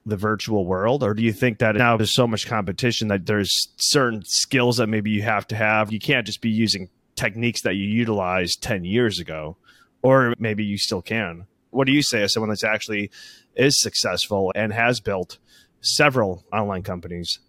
[0.06, 1.02] the virtual world?
[1.02, 4.88] Or do you think that now there's so much competition that there's certain skills that
[4.88, 5.92] maybe you have to have?
[5.92, 9.56] You can't just be using techniques that you utilized 10 years ago
[10.02, 13.10] or maybe you still can what do you say as someone that's actually
[13.54, 15.38] is successful and has built
[15.80, 17.40] several online companies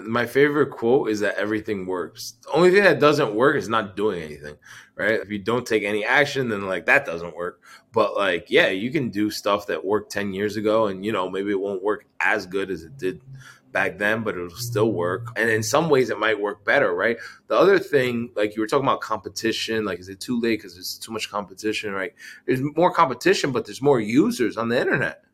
[0.00, 2.34] my favorite quote is that everything works.
[2.44, 4.56] The only thing that doesn't work is not doing anything,
[4.94, 5.20] right?
[5.20, 7.62] If you don't take any action, then like that doesn't work.
[7.92, 11.28] But like, yeah, you can do stuff that worked 10 years ago and you know,
[11.28, 13.20] maybe it won't work as good as it did
[13.72, 15.28] back then, but it'll still work.
[15.36, 17.16] And in some ways it might work better, right?
[17.48, 20.74] The other thing, like you were talking about competition, like is it too late because
[20.74, 22.14] there's too much competition, right?
[22.46, 25.24] There's more competition, but there's more users on the internet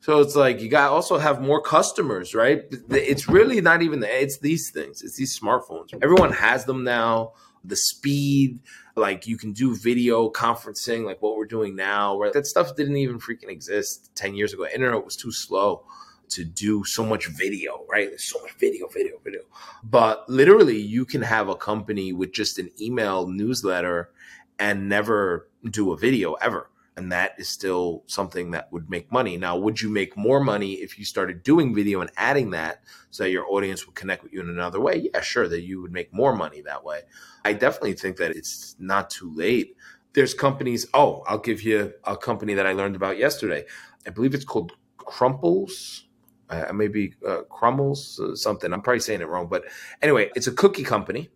[0.00, 2.62] so it's like you got also have more customers, right?
[2.90, 5.02] It's really not even the it's these things.
[5.02, 5.92] It's these smartphones.
[6.02, 7.32] Everyone has them now.
[7.62, 8.60] The speed,
[8.96, 12.18] like you can do video conferencing, like what we're doing now.
[12.18, 12.32] Right?
[12.32, 14.66] That stuff didn't even freaking exist ten years ago.
[14.66, 15.84] Internet was too slow
[16.30, 18.08] to do so much video, right?
[18.08, 19.42] There's so much video, video, video.
[19.82, 24.10] But literally, you can have a company with just an email newsletter
[24.58, 29.38] and never do a video ever and that is still something that would make money.
[29.38, 33.22] Now, would you make more money if you started doing video and adding that so
[33.22, 35.08] that your audience would connect with you in another way?
[35.10, 37.00] Yeah, sure, that you would make more money that way.
[37.42, 39.76] I definitely think that it's not too late.
[40.12, 43.64] There's companies, oh, I'll give you a company that I learned about yesterday.
[44.06, 46.04] I believe it's called Crumples.
[46.50, 48.72] Uh, maybe uh, Crummels, uh, something.
[48.72, 49.64] I'm probably saying it wrong, but
[50.02, 51.30] anyway, it's a cookie company.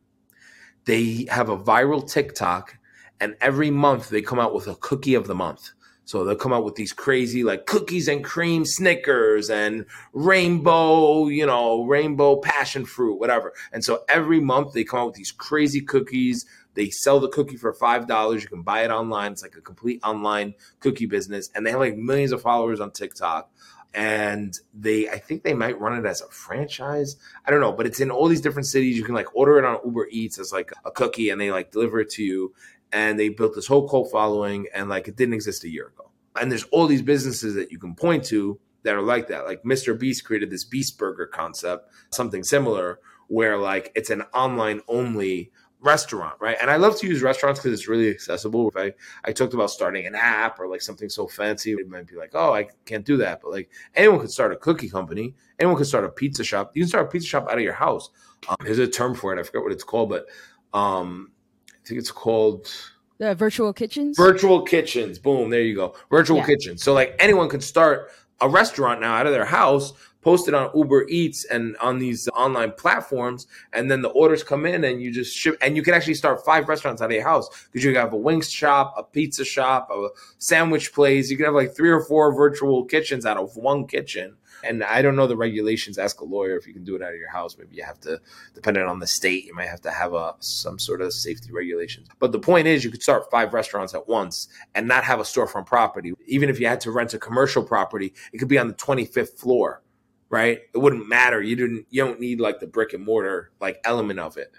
[0.86, 2.76] They have a viral TikTok,
[3.20, 5.70] and every month they come out with a cookie of the month.
[6.04, 11.46] So they'll come out with these crazy like cookies and cream Snickers and rainbow, you
[11.46, 13.52] know, rainbow passion fruit, whatever.
[13.72, 16.44] And so every month they come out with these crazy cookies.
[16.74, 18.42] They sell the cookie for five dollars.
[18.42, 19.32] You can buy it online.
[19.32, 22.90] It's like a complete online cookie business, and they have like millions of followers on
[22.90, 23.50] TikTok.
[23.94, 27.16] And they, I think they might run it as a franchise.
[27.46, 28.96] I don't know, but it's in all these different cities.
[28.96, 31.70] You can like order it on Uber Eats as like a cookie, and they like
[31.70, 32.52] deliver it to you
[32.94, 36.10] and they built this whole cult following and like it didn't exist a year ago
[36.40, 39.62] and there's all these businesses that you can point to that are like that like
[39.64, 45.50] mr beast created this beast burger concept something similar where like it's an online only
[45.84, 48.92] restaurant right and i love to use restaurants because it's really accessible if i
[49.24, 52.30] i talked about starting an app or like something so fancy it might be like
[52.34, 55.86] oh i can't do that but like anyone could start a cookie company anyone could
[55.86, 58.10] start a pizza shop you can start a pizza shop out of your house
[58.48, 60.26] um, there's a term for it i forget what it's called but
[60.72, 61.30] um
[61.68, 62.72] I think it's called
[63.18, 64.16] the virtual kitchens.
[64.16, 65.18] Virtual kitchens.
[65.18, 65.94] Boom, there you go.
[66.10, 66.46] Virtual yeah.
[66.46, 66.82] kitchens.
[66.82, 70.70] So like anyone could start a restaurant now out of their house, post it on
[70.74, 75.12] Uber Eats and on these online platforms, and then the orders come in and you
[75.12, 75.56] just ship.
[75.60, 78.16] And you can actually start five restaurants out of your house because you have a
[78.16, 81.30] wings shop, a pizza shop, a sandwich place.
[81.30, 85.02] You can have like three or four virtual kitchens out of one kitchen and I
[85.02, 85.98] don't know the regulations.
[85.98, 87.56] Ask a lawyer if you can do it out of your house.
[87.58, 88.20] Maybe you have to,
[88.54, 92.08] depending on the state, you might have to have a some sort of safety regulations.
[92.18, 95.24] But the point is, you could start five restaurants at once and not have a
[95.24, 96.12] storefront property.
[96.26, 99.38] Even if you had to rent a commercial property, it could be on the 25th
[99.38, 99.82] floor,
[100.30, 100.60] right?
[100.74, 101.42] It wouldn't matter.
[101.42, 101.86] You didn't.
[101.90, 104.52] You don't need like the brick and mortar like element of it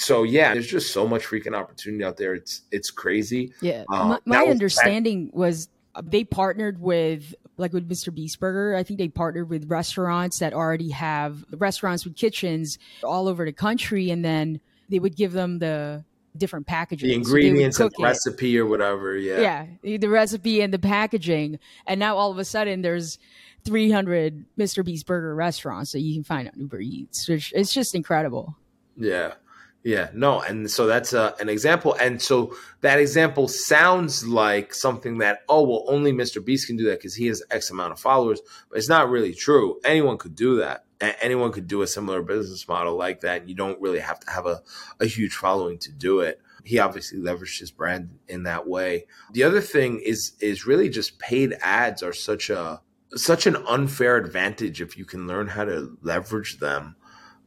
[0.00, 2.34] so yeah, there's just so much freaking opportunity out there.
[2.34, 3.52] It's it's crazy.
[3.60, 5.68] Yeah, uh, my, my understanding was
[6.02, 8.14] they partnered with like with Mr.
[8.14, 13.28] Beast Burger, I think they partnered with restaurants that already have restaurants with kitchens all
[13.28, 16.04] over the country, and then they would give them the
[16.36, 19.16] different packaging, the ingredients so and recipe or whatever.
[19.16, 23.18] Yeah, yeah, the recipe and the packaging, and now all of a sudden there's
[23.64, 24.84] 300 Mr.
[24.84, 27.28] Beast Burger restaurants that you can find on Uber Eats.
[27.28, 28.56] which It's just incredible.
[28.96, 29.34] Yeah.
[29.84, 35.18] Yeah, no, and so that's uh, an example, and so that example sounds like something
[35.18, 36.44] that oh well, only Mr.
[36.44, 39.32] Beast can do that because he has X amount of followers, but it's not really
[39.32, 39.80] true.
[39.84, 40.84] Anyone could do that.
[41.00, 43.48] anyone could do a similar business model like that.
[43.48, 44.62] You don't really have to have a,
[44.98, 46.40] a huge following to do it.
[46.64, 49.06] He obviously leveraged his brand in that way.
[49.32, 52.80] The other thing is is really just paid ads are such a
[53.14, 56.96] such an unfair advantage if you can learn how to leverage them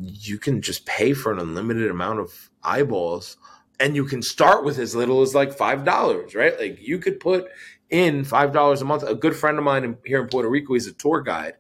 [0.04, 3.38] you can just pay for an unlimited amount of eyeballs
[3.80, 6.60] and you can start with as little as like five dollars right?
[6.60, 7.48] Like you could put
[7.90, 9.04] in five dollars a month.
[9.04, 11.54] A good friend of mine here in puerto rico he's a tour guide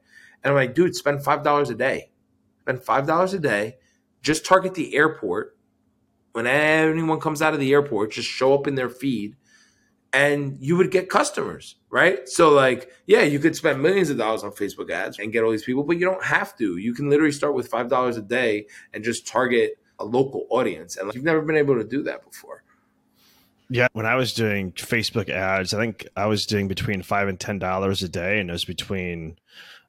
[0.43, 2.11] and i'm like dude spend five dollars a day.
[2.61, 3.75] Spend five dollars a day.
[4.21, 5.57] Just target the airport.
[6.33, 9.35] When anyone comes out of the airport just show up in their feed
[10.13, 12.27] and you would get customers, right?
[12.27, 15.51] So, like, yeah, you could spend millions of dollars on Facebook ads and get all
[15.51, 16.77] these people, but you don't have to.
[16.77, 20.97] You can literally start with five dollars a day and just target a local audience,
[20.97, 22.63] and like, you've never been able to do that before.
[23.69, 27.39] Yeah, when I was doing Facebook ads, I think I was doing between five and
[27.39, 29.37] ten dollars a day, and it was between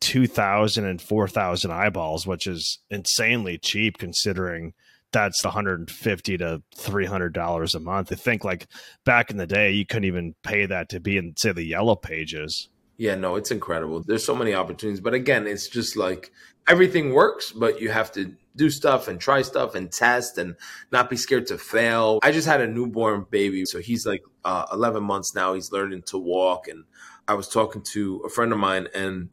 [0.01, 4.75] two thousand and four thousand eyeballs, which is insanely cheap considering
[5.13, 8.13] that's the 150 to 300 dollars a month.
[8.13, 8.67] I think like
[9.05, 11.97] back in the day you couldn't even pay that to be in say the yellow
[11.97, 12.69] pages.
[12.97, 14.03] Yeah no it's incredible.
[14.03, 16.33] There's so many opportunities but again it's just like
[16.69, 20.57] everything works but you have to do stuff and try stuff and test and
[20.91, 22.19] not be scared to fail.
[22.23, 25.55] I just had a newborn baby so he's like uh, 11 months now.
[25.55, 26.85] He's learning to walk and
[27.29, 29.29] i was talking to a friend of mine and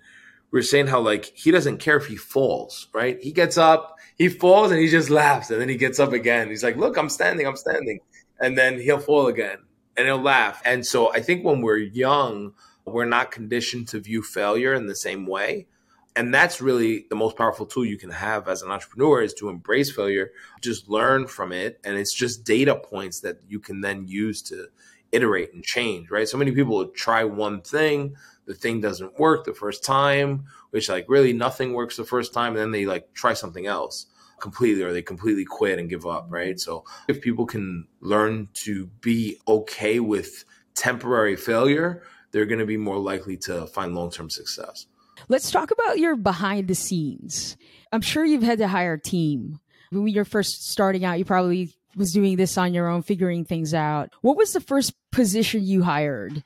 [0.51, 3.99] we were saying how like he doesn't care if he falls right he gets up
[4.19, 6.49] he falls and he just laughs and then he gets up again.
[6.49, 8.01] He's like, "Look, I'm standing, I'm standing,"
[8.39, 9.59] and then he'll fall again
[9.97, 10.61] and he'll laugh.
[10.65, 12.53] And so I think when we're young,
[12.85, 15.67] we're not conditioned to view failure in the same way.
[16.15, 19.47] And that's really the most powerful tool you can have as an entrepreneur is to
[19.47, 20.31] embrace failure,
[20.61, 21.79] just learn from it.
[21.85, 24.67] And it's just data points that you can then use to
[25.13, 26.27] iterate and change, right?
[26.27, 28.15] So many people try one thing,
[28.49, 32.53] the thing doesn't work the first time, which like really nothing works the first time,
[32.53, 34.07] and then they like try something else
[34.41, 36.59] completely or they completely quit and give up, right?
[36.59, 42.75] So if people can learn to be okay with temporary failure, they're going to be
[42.75, 44.87] more likely to find long-term success.
[45.27, 47.55] Let's talk about your behind the scenes.
[47.91, 49.59] I'm sure you've had to hire a team.
[49.91, 53.75] When you're first starting out, you probably was doing this on your own, figuring things
[53.75, 54.09] out.
[54.21, 56.43] What was the first position you hired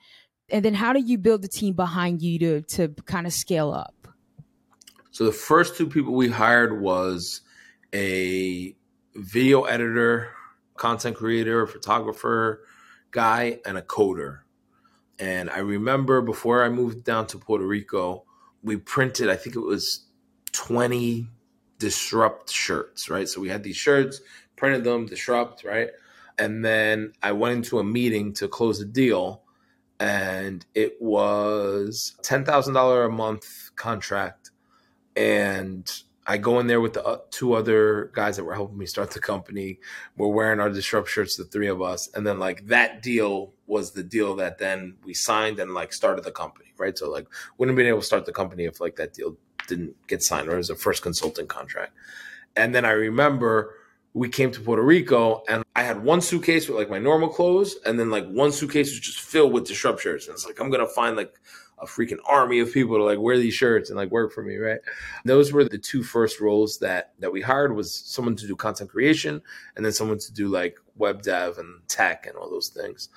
[0.50, 3.72] And then how do you build the team behind you to to kind of scale
[3.72, 3.94] up?
[5.10, 7.42] So the first two people we hired was
[7.94, 8.76] a
[9.14, 10.30] video editor,
[10.76, 12.64] content creator, photographer
[13.12, 14.40] guy, and a coder.
[15.18, 18.24] And I remember before I moved down to Puerto Rico,
[18.62, 20.06] we printed, I think it was
[20.52, 21.28] 20
[21.78, 23.28] disrupt shirts, right?
[23.28, 24.20] So we had these shirts,
[24.56, 25.90] printed them, disrupt, right?
[26.38, 29.43] And then I went into a meeting to close a deal,
[30.00, 34.50] and it was $10,000 a month contract.
[35.16, 35.90] And
[36.26, 39.10] I go in there with the uh, two other guys that were helping me start
[39.10, 39.78] the company.
[40.16, 43.92] We're wearing our disrupt shirts, the three of us, and then like that deal was
[43.92, 46.96] the deal that then we signed and like started the company, right?
[46.96, 47.26] So like
[47.58, 49.36] wouldn't have been able to start the company if like that deal
[49.68, 51.92] didn't get signed or it was a first consulting contract.
[52.56, 53.74] And then I remember
[54.14, 57.76] we came to Puerto Rico and I had one suitcase with like my normal clothes
[57.84, 60.28] and then like one suitcase was just filled with disrupt shirts.
[60.28, 61.34] And it's like I'm gonna find like
[61.78, 64.56] a freaking army of people to like wear these shirts and like work for me,
[64.56, 64.78] right?
[65.24, 68.90] Those were the two first roles that that we hired was someone to do content
[68.90, 69.42] creation
[69.74, 73.08] and then someone to do like web dev and tech and all those things.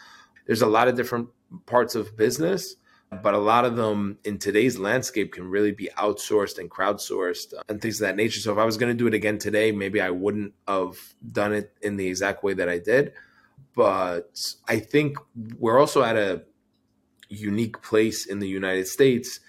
[0.47, 1.29] There's a lot of different
[1.67, 2.75] parts of business
[3.22, 7.62] but a lot of them in today's landscape can really be outsourced and crowdsourced uh,
[7.70, 8.39] and things of that nature.
[8.39, 10.97] So if I was going to do it again today, maybe I wouldn't have
[11.32, 13.14] done it in the exact way that I did.
[13.76, 14.38] But
[14.68, 15.18] I think
[15.58, 16.43] we're also at a
[17.30, 19.39] unique place in the United States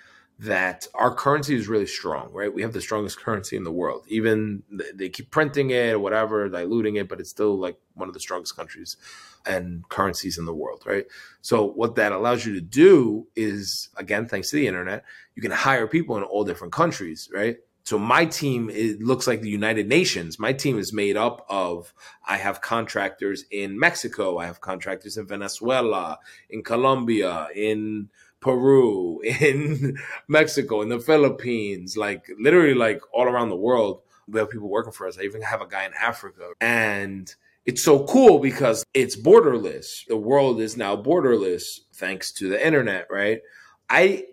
[0.41, 2.53] that our currency is really strong, right?
[2.53, 4.05] We have the strongest currency in the world.
[4.09, 4.63] Even
[4.95, 8.21] they keep printing it or whatever, diluting it, but it's still like one of the
[8.21, 8.97] strongest countries
[9.45, 11.07] and currencies in the world, right?
[11.41, 15.51] So what that allows you to do is, again, thanks to the internet, you can
[15.51, 17.57] hire people in all different countries, right?
[17.83, 20.39] So my team it looks like the United Nations.
[20.39, 21.95] My team is made up of
[22.29, 26.19] I have contractors in Mexico, I have contractors in Venezuela,
[26.51, 28.11] in Colombia, in
[28.41, 34.03] Peru, in Mexico, in the Philippines, like literally like all around the world.
[34.27, 35.19] We have people working for us.
[35.19, 36.51] I even have a guy in Africa.
[36.61, 37.35] And
[37.65, 40.07] it's so cool because it's borderless.
[40.07, 43.41] The world is now borderless thanks to the internet, right?
[43.89, 44.25] I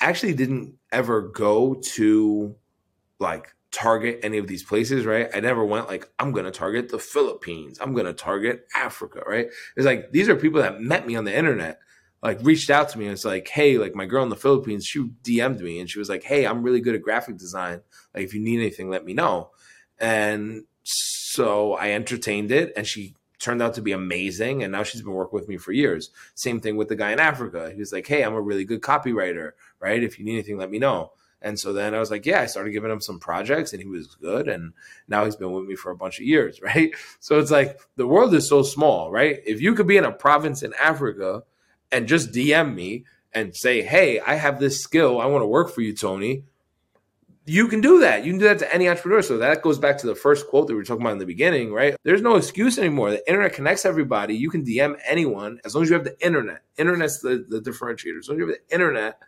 [0.00, 2.54] actually didn't ever go to
[3.18, 5.28] like target any of these places, right?
[5.34, 7.78] I never went like, I'm going to target the Philippines.
[7.80, 9.46] I'm going to target Africa, right?
[9.76, 11.80] It's like, these are people that met me on the internet,
[12.22, 14.86] like reached out to me and it's like, hey, like my girl in the Philippines,
[14.86, 17.80] she DM'd me and she was like, hey, I'm really good at graphic design.
[18.14, 19.50] Like, if you need anything, let me know.
[19.98, 24.62] And so I entertained it and she turned out to be amazing.
[24.62, 26.10] And now she's been working with me for years.
[26.36, 27.72] Same thing with the guy in Africa.
[27.72, 30.02] He was like, hey, I'm a really good copywriter, right?
[30.02, 31.12] If you need anything, let me know.
[31.44, 33.88] And so then I was like, yeah, I started giving him some projects and he
[33.88, 34.46] was good.
[34.46, 34.74] And
[35.08, 36.92] now he's been with me for a bunch of years, right?
[37.18, 39.40] So it's like the world is so small, right?
[39.44, 41.42] If you could be in a province in Africa
[41.92, 45.20] and just DM me and say, hey, I have this skill.
[45.20, 46.44] I want to work for you, Tony.
[47.44, 48.24] You can do that.
[48.24, 49.20] You can do that to any entrepreneur.
[49.20, 51.26] So that goes back to the first quote that we were talking about in the
[51.26, 51.96] beginning, right?
[52.04, 53.10] There's no excuse anymore.
[53.10, 54.34] The internet connects everybody.
[54.34, 56.62] You can DM anyone as long as you have the internet.
[56.78, 58.18] Internet's the, the differentiator.
[58.18, 59.18] As long as you have the internet,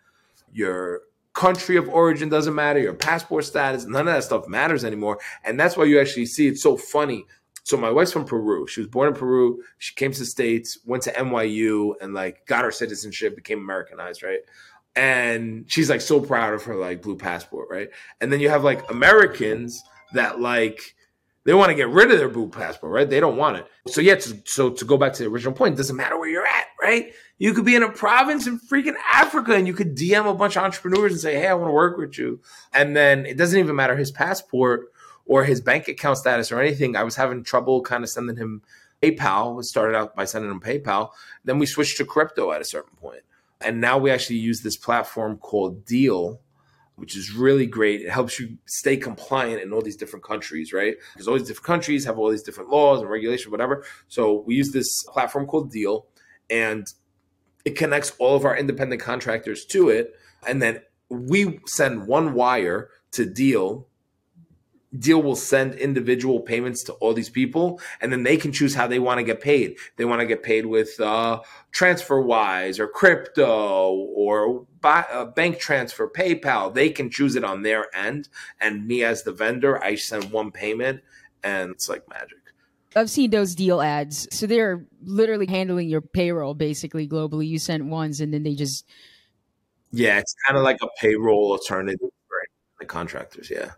[0.53, 1.03] your
[1.33, 5.19] country of origin doesn't matter, your passport status, none of that stuff matters anymore.
[5.45, 7.27] And that's why you actually see it's so funny.
[7.65, 8.67] So my wife's from Peru.
[8.67, 9.63] She was born in Peru.
[9.79, 14.23] She came to the States, went to NYU, and like got her citizenship, became Americanized,
[14.23, 14.41] right?
[14.95, 17.89] And she's like so proud of her like blue passport, right?
[18.21, 20.95] And then you have like Americans that like
[21.45, 23.09] they want to get rid of their blue passport, right?
[23.09, 23.67] They don't want it.
[23.89, 26.29] So yeah, to, so to go back to the original point, it doesn't matter where
[26.29, 27.13] you're at, right?
[27.39, 30.57] You could be in a province in freaking Africa and you could DM a bunch
[30.57, 32.41] of entrepreneurs and say, Hey, I want to work with you.
[32.75, 34.93] And then it doesn't even matter his passport
[35.27, 36.97] or his bank account status or anything.
[36.97, 38.63] I was having trouble kind of sending him
[39.03, 39.57] PayPal.
[39.57, 41.11] We started out by sending him PayPal.
[41.45, 43.23] Then we switched to crypto at a certain point.
[43.61, 46.41] And now we actually use this platform called Deel,
[46.97, 48.03] which is really great.
[48.03, 50.97] It helps you stay compliant in all these different countries, right?
[51.13, 53.85] Because all these different countries have all these different laws and regulations, whatever.
[54.09, 56.07] So we use this platform called Deel,
[56.51, 56.87] and
[57.65, 60.15] it connects all of our independent contractors to it.
[60.47, 63.87] And then we send one wire to Deel.
[64.99, 68.87] Deel will send individual payments to all these people, and then they can choose how
[68.87, 69.77] they want to get paid.
[69.97, 71.41] They want to get paid with uh,
[71.73, 76.73] TransferWise or crypto or buy, uh, bank transfer, PayPal.
[76.73, 78.29] They can choose it on their end.
[78.61, 81.03] And me as the vendor, I send one payment,
[81.43, 82.39] and it's like magic.
[82.97, 84.29] I've seen those Deel ads.
[84.31, 87.49] So they're literally handling your payroll basically globally.
[87.49, 88.87] You sent ones and then they just.
[89.91, 92.39] Yeah, it's kind of like a payroll alternative for
[92.79, 93.51] the contractors.
[93.51, 93.73] Yeah.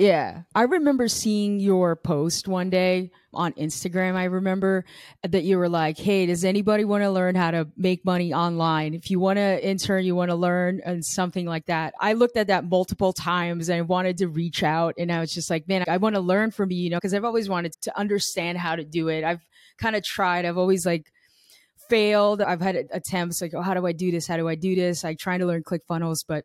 [0.00, 0.44] Yeah.
[0.54, 4.14] I remember seeing your post one day on Instagram.
[4.14, 4.86] I remember
[5.22, 8.94] that you were like, Hey, does anybody want to learn how to make money online?
[8.94, 11.92] If you want to intern, you want to learn and something like that.
[12.00, 15.34] I looked at that multiple times and I wanted to reach out and I was
[15.34, 17.74] just like, man, I want to learn from you, you know, because I've always wanted
[17.82, 19.22] to understand how to do it.
[19.22, 19.46] I've
[19.76, 20.46] kind of tried.
[20.46, 21.12] I've always like,
[21.90, 22.40] failed.
[22.40, 24.26] I've had attempts like, oh, how do I do this?
[24.26, 25.04] How do I do this?
[25.04, 26.44] I trying to learn ClickFunnels, but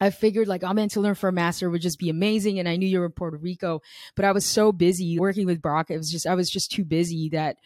[0.00, 2.58] I figured like I'm meant to learn for a master would just be amazing.
[2.58, 3.82] And I knew you were in Puerto Rico,
[4.14, 5.90] but I was so busy working with Brock.
[5.90, 7.56] It was just, I was just too busy that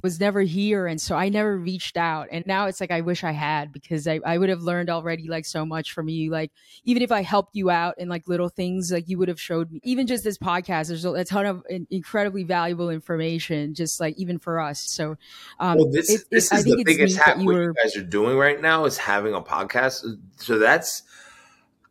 [0.00, 0.86] was never here.
[0.86, 2.28] And so I never reached out.
[2.30, 5.26] And now it's like, I wish I had because I, I would have learned already
[5.26, 6.30] like so much from you.
[6.30, 6.52] Like,
[6.84, 9.72] even if I helped you out in like little things, like you would have showed
[9.72, 14.38] me, even just this podcast, there's a, ton of incredibly valuable information, just like even
[14.38, 14.80] for us.
[14.88, 15.16] So,
[15.58, 18.04] um, well, this, it, this it, is the biggest hack you, were, you guys are
[18.04, 20.04] doing right now is having a podcast.
[20.36, 21.02] So that's,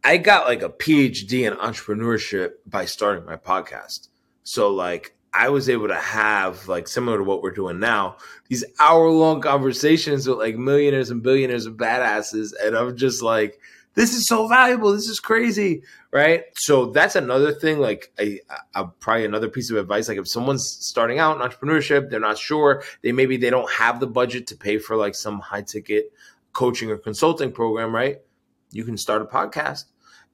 [0.08, 4.08] I got like a PhD in entrepreneurship by starting my podcast.
[4.44, 8.16] So like I was able to have like similar to what we're doing now,
[8.48, 12.54] these hour long conversations with like millionaires and billionaires and badasses.
[12.64, 13.60] And I'm just like,
[13.96, 14.94] this is so valuable.
[14.94, 15.84] This is crazy.
[16.14, 16.46] Right.
[16.56, 17.80] So that's another thing.
[17.80, 18.40] Like I,
[18.74, 20.08] I probably another piece of advice.
[20.08, 24.00] Like if someone's starting out in entrepreneurship, they're not sure, they maybe they don't have
[24.00, 26.14] the budget to pay for like some high ticket
[26.54, 28.22] coaching or consulting program, right?
[28.72, 29.84] You can start a podcast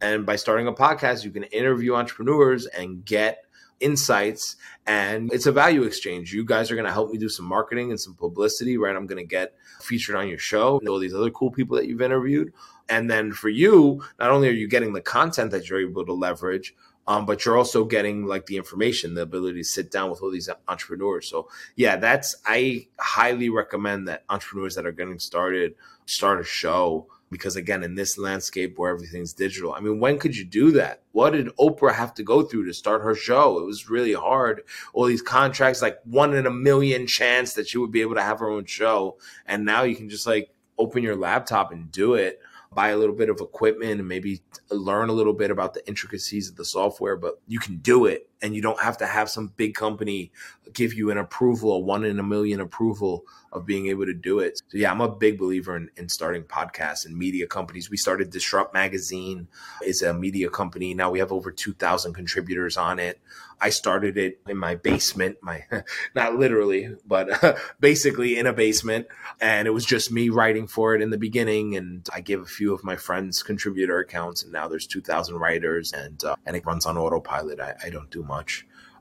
[0.04, 3.45] and by starting a podcast, you can interview entrepreneurs and get
[3.80, 6.34] insights and it's a value exchange.
[6.34, 8.95] You guys are going to help me do some marketing and some publicity, right?
[8.97, 11.88] I'm going to get featured on your show and all these other cool people that
[11.88, 12.51] you've interviewed.
[12.89, 16.14] And then for you, not only are you getting the content that you're able to
[16.14, 16.76] leverage,
[17.08, 20.32] um, but you're also getting like the information, the ability to sit down with all
[20.32, 21.30] these entrepreneurs.
[21.30, 21.47] So
[21.78, 25.76] yeah, that's I highly recommend that entrepreneurs that are getting started
[26.06, 30.38] start a show because again in this landscape where everything's digital i mean when could
[30.38, 31.02] you do that?
[31.12, 33.60] What did oprah have to go through to start her show?
[33.60, 34.64] It was really hard.
[34.94, 38.22] All these contracts like one in a million chance that she would be able to
[38.22, 39.18] have her own show.
[39.46, 42.40] And now you can just like open your laptop and do it
[42.74, 46.50] buy a little bit of equipment and maybe learn a little bit about the intricacies
[46.50, 49.54] of the software, but you can do it and you don't have to have some
[49.56, 50.32] big company
[50.74, 54.39] give you an approval, a one in a million approval of being able to do
[54.39, 54.58] it.
[54.70, 57.89] So yeah, I'm a big believer in, in starting podcasts and media companies.
[57.89, 59.48] We started Disrupt Magazine
[59.84, 60.94] is a media company.
[60.94, 63.22] Now we have over 2000 contributors on it.
[63.62, 65.64] I started it in my basement, my
[66.16, 69.08] not literally, but basically in a basement.
[69.39, 71.78] And it was just me writing for it in the beginning.
[71.78, 75.94] And I gave a few of my friends contributor accounts, and now there's 2,000 writers,
[75.94, 77.60] and uh, and it runs on autopilot.
[77.60, 78.33] I, I don't do much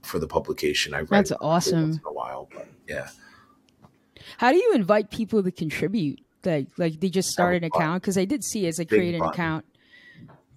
[0.02, 0.94] for the publication.
[0.94, 1.82] I read that's awesome.
[1.82, 3.08] Once in a while, but yeah.
[4.36, 6.20] How do you invite people to contribute?
[6.44, 9.22] Like, like they just start an account because I did see as I create an
[9.22, 9.64] account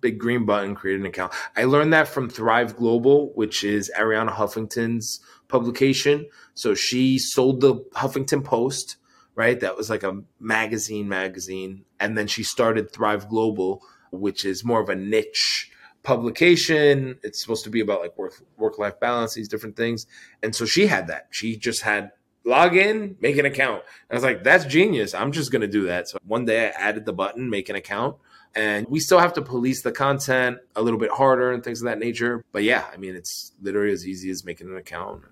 [0.06, 1.34] big green button, create an account.
[1.58, 6.28] I learned that from Thrive Global, which is Arianna Huffington's publication.
[6.54, 8.98] So she sold the Huffington Post,
[9.34, 9.60] right?
[9.60, 11.86] That was like a magazine, magazine.
[12.00, 15.72] And then she started Thrive Global, which is more of a niche
[16.06, 17.18] publication.
[17.24, 20.08] It's supposed to be about like work work life balance, these different things.
[20.42, 21.28] And so she had that.
[21.32, 22.12] She just had
[22.46, 23.84] log in, make an account.
[24.10, 25.14] And I was like, that's genius.
[25.14, 26.08] I'm just gonna do that.
[26.08, 28.16] So one day I added the button, make an account,
[28.56, 31.86] and we still have to police the content a little bit harder and things of
[31.86, 32.46] that nature.
[32.54, 35.24] But yeah, I mean, it's literally as easy as making an account.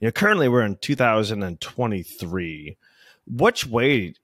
[0.00, 2.76] You know, currently we're in 2023.
[3.26, 4.14] Which way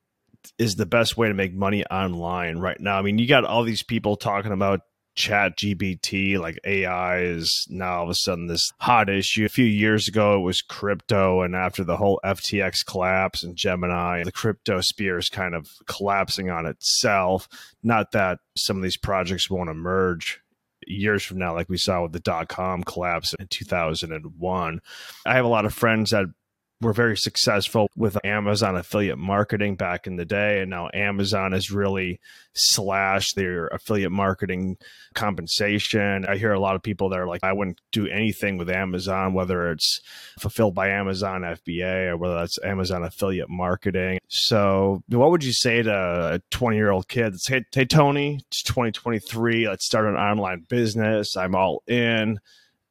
[0.59, 2.99] is the best way to make money online right now?
[2.99, 4.83] I mean, you got all these people talking about
[5.17, 9.45] chat gpt like ai is now all of a sudden this hot issue.
[9.45, 14.23] A few years ago it was crypto and after the whole ftx collapse and gemini
[14.25, 17.49] the crypto sphere is kind of collapsing on itself.
[17.83, 20.41] Not that some of these projects won't emerge
[20.87, 24.81] years from now like we saw with the dot com collapse in 2001
[25.27, 26.25] i have a lot of friends that
[26.81, 30.61] were very successful with Amazon affiliate marketing back in the day.
[30.61, 32.21] And now Amazon has really
[32.55, 34.77] slashed their affiliate marketing
[35.15, 36.25] compensation.
[36.27, 39.35] I hear a lot of people that are like, I wouldn't do anything with Amazon,
[39.35, 40.01] whether it's
[40.39, 44.19] fulfilled by Amazon FBA or whether that's Amazon affiliate marketing.
[44.29, 48.41] So, what would you say to a 20 year old kid that's, hey, hey, Tony,
[48.49, 49.69] it's 2023.
[49.69, 51.37] Let's start an online business.
[51.37, 52.39] I'm all in.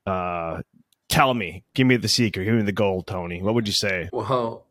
[0.05, 0.61] Uh,
[1.09, 3.41] tell me, give me the secret, give me the gold, Tony.
[3.41, 4.09] What would you say?
[4.13, 4.65] Well,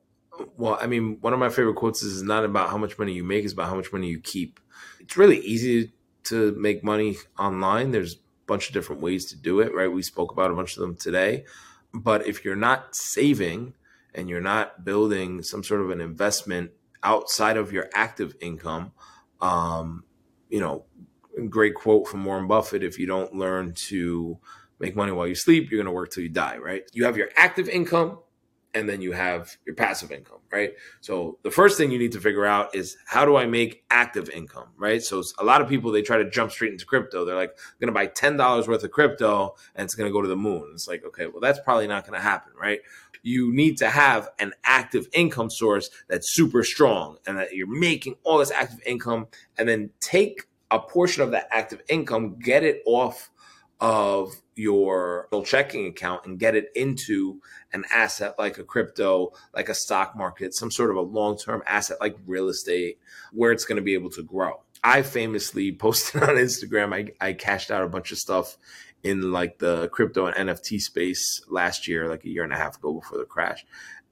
[0.56, 3.24] well, I mean, one of my favorite quotes is not about how much money you
[3.24, 4.60] make, it's about how much money you keep.
[5.00, 5.92] It's really easy
[6.24, 7.90] to make money online.
[7.90, 9.90] There's a bunch of different ways to do it, right?
[9.90, 11.44] We spoke about a bunch of them today.
[11.92, 13.74] But if you're not saving
[14.14, 16.70] and you're not building some sort of an investment
[17.02, 18.92] outside of your active income,
[19.40, 20.04] um,
[20.50, 20.84] you know,
[21.48, 24.38] great quote from Warren Buffett if you don't learn to
[24.78, 25.70] make money while you sleep.
[25.70, 26.82] You're going to work till you die, right?
[26.92, 28.18] You have your active income
[28.74, 30.72] and then you have your passive income, right?
[31.00, 34.28] So the first thing you need to figure out is how do I make active
[34.30, 35.02] income, right?
[35.02, 37.24] So a lot of people they try to jump straight into crypto.
[37.24, 40.28] They're like, I'm to buy ten dollars worth of crypto and it's to go to
[40.28, 40.70] the moon.
[40.74, 42.80] It's like, okay, well that's probably not to happen, right?
[43.22, 48.16] You need to have an active income source that's super strong and that you're making
[48.22, 52.82] all this active income, and then take a portion of that active income, get it
[52.86, 53.30] off
[53.80, 57.40] of your checking account and get it into
[57.72, 61.62] an asset like a crypto, like a stock market, some sort of a long term
[61.66, 62.98] asset like real estate,
[63.32, 64.60] where it's going to be able to grow.
[64.82, 68.56] I famously posted on Instagram, I, I cashed out a bunch of stuff
[69.04, 72.78] in like the crypto and NFT space last year, like a year and a half
[72.78, 73.64] ago before the crash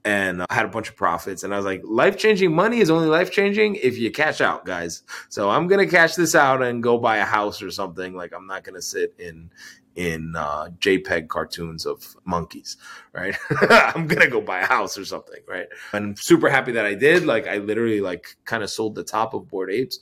[0.07, 1.43] and I had a bunch of profits.
[1.43, 4.65] And I was like, life changing money is only life changing if you cash out,
[4.65, 5.03] guys.
[5.27, 8.15] So I'm gonna cash this out and go buy a house or something.
[8.15, 9.51] Like I'm not gonna sit in
[9.97, 12.77] in uh, JPEG cartoons of monkeys,
[13.11, 13.35] right?
[13.69, 15.67] I'm gonna go buy a house or something, right?
[15.91, 17.25] I'm super happy that I did.
[17.25, 19.99] Like I literally like kind of sold the top of Bored Apes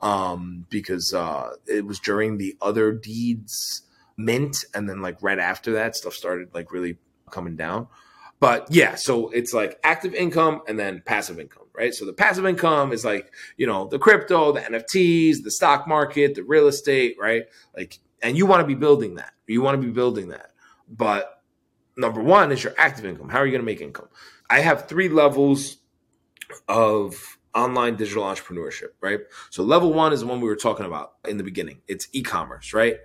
[0.00, 3.82] um, because uh, it was during the Otherdeeds
[4.16, 6.96] mint, and then like right after that, stuff started like really
[7.30, 7.88] coming down.
[8.42, 11.94] But yeah, so it's like active income and then passive income, right?
[11.94, 16.34] So the passive income is like, you know, the crypto, the NFTs, the stock market,
[16.34, 17.44] the real estate, right?
[17.76, 19.30] Like, and you want to be building that.
[19.46, 20.50] You want to be building that.
[20.88, 21.40] But
[21.96, 23.28] number one is your active income.
[23.28, 24.08] How are you going to make income?
[24.50, 25.76] I have three levels
[26.66, 29.20] of online digital entrepreneurship, right?
[29.50, 31.82] So level one is the one we were talking about in the beginning.
[31.86, 32.96] It's e-commerce, right?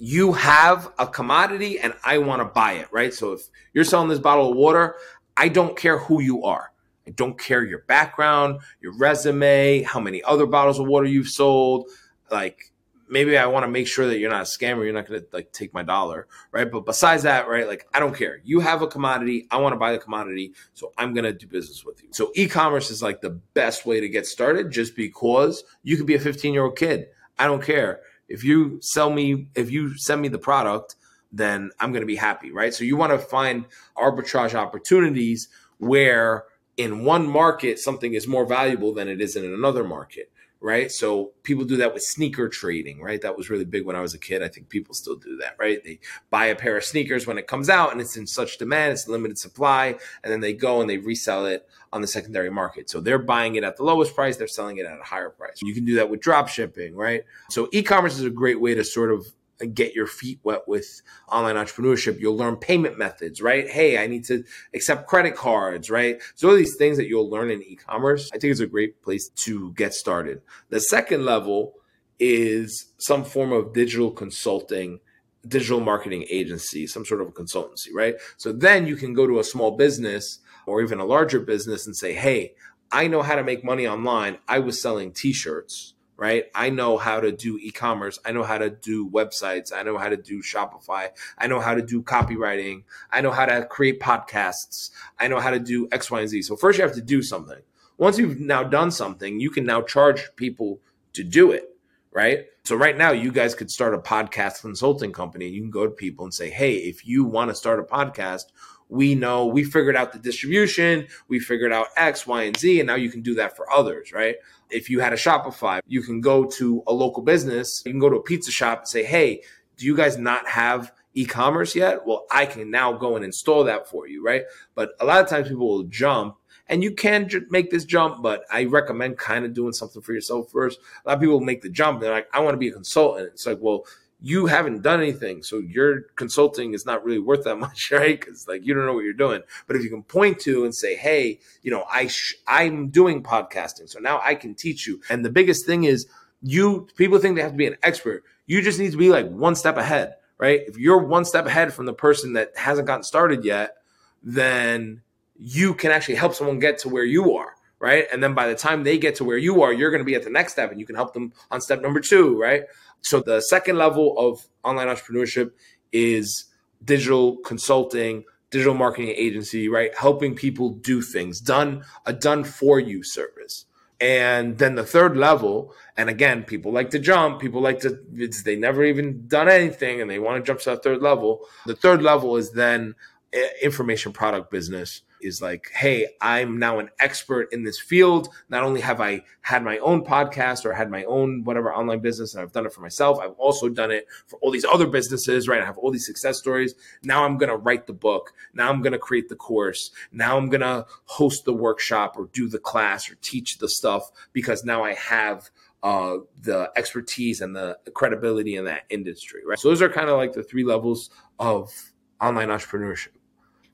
[0.00, 3.12] You have a commodity and I want to buy it, right?
[3.12, 3.42] So if
[3.74, 4.96] you're selling this bottle of water,
[5.36, 6.72] I don't care who you are.
[7.06, 11.88] I don't care your background, your resume, how many other bottles of water you've sold.
[12.30, 12.72] Like
[13.10, 14.84] maybe I want to make sure that you're not a scammer.
[14.84, 16.70] You're not going to like take my dollar, right?
[16.70, 17.66] But besides that, right?
[17.66, 18.40] Like I don't care.
[18.42, 19.48] You have a commodity.
[19.50, 22.08] I want to buy the commodity, so I'm going to do business with you.
[22.12, 26.14] So e-commerce is like the best way to get started, just because you could be
[26.14, 27.08] a 15 year old kid.
[27.38, 28.00] I don't care
[28.30, 30.94] if you sell me, if you send me the product,
[31.32, 32.72] then I'm going to be happy, right?
[32.72, 33.66] So you want to find
[33.96, 36.44] arbitrage opportunities where
[36.76, 40.90] in one market something is more valuable than it is in another market right?
[40.92, 43.20] So people do that with sneaker trading, right?
[43.22, 44.42] That was really big when I was a kid.
[44.42, 45.82] I think people still do that, right?
[45.82, 48.92] They buy a pair of sneakers when it comes out and it's in such demand,
[48.92, 52.90] it's limited supply, and then they go and they resell it on the secondary market.
[52.90, 55.60] So they're buying it at the lowest price, they're selling it at a higher price.
[55.62, 57.24] You can do that with drop shipping, right?
[57.48, 59.26] So e-commerce is a great way to sort of
[59.66, 62.20] get your feet wet with online entrepreneurship.
[62.20, 63.68] You'll learn payment methods, right?
[63.68, 64.44] Hey, I need to
[64.74, 66.20] accept credit cards, right?
[66.34, 69.28] So all these things that you'll learn in e-commerce, I think it's a great place
[69.28, 70.42] to get started.
[70.68, 71.74] The second level
[72.18, 75.00] is some form of digital consulting
[75.48, 78.16] digital marketing agency, some sort of a consultancy, right?
[78.36, 81.96] So then you can go to a small business or even a larger business and
[81.96, 82.54] say, Hey,
[82.92, 84.38] I know how to make money online.
[84.48, 86.44] I was selling t-shirts right?
[86.54, 88.18] I know how to do e-commerce.
[88.26, 89.72] I know how to do websites.
[89.74, 91.08] I know how to do Shopify.
[91.38, 92.82] I know how to do copywriting.
[93.10, 94.90] I know how to create podcasts.
[95.18, 96.42] I know how to do X, Y, and Z.
[96.42, 97.60] So first you have to do something.
[97.96, 100.78] Once you've now done something, you can now charge people
[101.14, 101.74] to do it,
[102.12, 102.44] right?
[102.64, 105.48] So right now you guys could start a podcast consulting company.
[105.48, 108.44] You can go to people and say, "Hey, if you want to start a podcast,
[108.90, 112.86] we know we figured out the distribution, we figured out X, Y, and Z, and
[112.86, 114.36] now you can do that for others, right?
[114.70, 118.08] If you had a Shopify, you can go to a local business, you can go
[118.08, 119.42] to a pizza shop and say, hey,
[119.76, 122.06] do you guys not have e-commerce yet?
[122.06, 124.42] Well, I can now go and install that for you, right?
[124.74, 126.36] But a lot of times people will jump
[126.70, 130.52] and you can make this jump, but I recommend kind of doing something for yourself
[130.52, 130.78] first.
[131.04, 132.00] A lot of people make the jump.
[132.00, 133.30] They're like, I want to be a consultant.
[133.32, 133.84] It's like, well,
[134.22, 135.42] you haven't done anything.
[135.42, 138.18] So your consulting is not really worth that much, right?
[138.18, 139.42] Because like you don't know what you're doing.
[139.66, 143.22] But if you can point to and say, hey, you know, I sh- I'm doing
[143.22, 145.00] podcasting, so now I can teach you.
[145.08, 146.06] And the biggest thing is,
[146.42, 148.24] you people think they have to be an expert.
[148.46, 150.60] You just need to be like one step ahead, right?
[150.66, 153.76] If you're one step ahead from the person that hasn't gotten started yet,
[154.22, 155.02] then
[155.36, 158.04] you can actually help someone get to where you are right?
[158.12, 160.14] And then by the time they get to where you are, you're going to be
[160.14, 162.64] at the next step and you can help them on step number two, right?
[163.00, 165.52] So the second level of online entrepreneurship
[165.90, 166.44] is
[166.84, 169.90] digital consulting, digital marketing agency, right?
[169.96, 173.64] Helping people do things, done a done for you service.
[173.98, 177.98] And then the third level, and again, people like to jump, people like to,
[178.44, 181.40] they never even done anything and they want to jump to that third level.
[181.66, 182.94] The third level is then
[183.32, 188.28] eh, information product business is like, hey, I'm now an expert in this field.
[188.48, 192.34] Not only have I had my own podcast or had my own whatever online business,
[192.34, 195.48] and I've done it for myself, I've also done it for all these other businesses,
[195.48, 195.62] right?
[195.62, 196.74] I have all these success stories.
[197.02, 198.32] Now I'm going to write the book.
[198.54, 199.90] Now I'm going to create the course.
[200.12, 204.10] Now I'm going to host the workshop or do the class or teach the stuff
[204.32, 205.50] because now I have
[205.82, 209.58] uh, the expertise and the credibility in that industry, right?
[209.58, 211.72] So those are kind of like the three levels of
[212.20, 213.08] online entrepreneurship.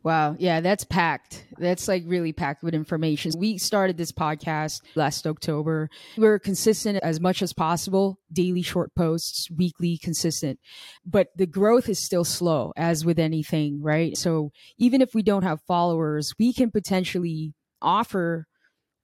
[0.07, 0.37] Wow.
[0.39, 1.45] Yeah, that's packed.
[1.59, 3.33] That's like really packed with information.
[3.37, 5.91] We started this podcast last October.
[6.17, 10.61] We're consistent as much as possible, daily short posts, weekly consistent.
[11.05, 14.17] But the growth is still slow, as with anything, right?
[14.17, 18.47] So even if we don't have followers, we can potentially offer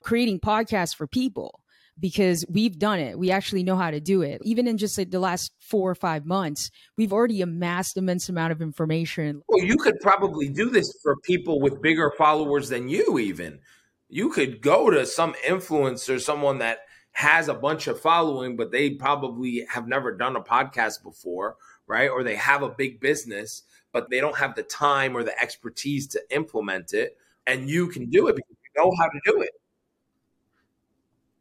[0.05, 1.62] creating podcasts for people
[2.03, 3.17] because we've done it.
[3.17, 4.43] We actually know how to do it.
[4.45, 8.51] Even in just like the last four or five months, we've already amassed immense amount
[8.51, 9.41] of information.
[9.49, 13.61] Well, you could probably do this for people with bigger followers than you, even.
[14.09, 16.81] You could go to some influencer, someone that
[17.13, 22.11] has a bunch of following, but they probably have never done a podcast before, right?
[22.11, 26.09] Or they have a big business, but they don't have the time or the expertise
[26.09, 27.17] to implement it.
[27.47, 29.51] And you can do it because you know how to do it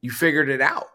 [0.01, 0.87] you figured it out.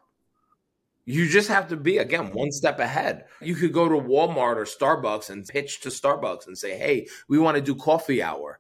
[1.04, 3.26] You just have to be, again, one step ahead.
[3.40, 7.38] You could go to Walmart or Starbucks and pitch to Starbucks and say, hey, we
[7.38, 8.58] want to do coffee hour.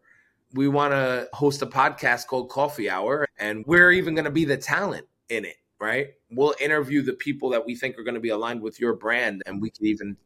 [0.52, 4.44] We want to host a podcast called Coffee Hour, and we're even going to be
[4.44, 6.10] the talent in it, right?
[6.30, 9.42] We'll interview the people that we think are going to be aligned with your brand,
[9.44, 10.16] and we can even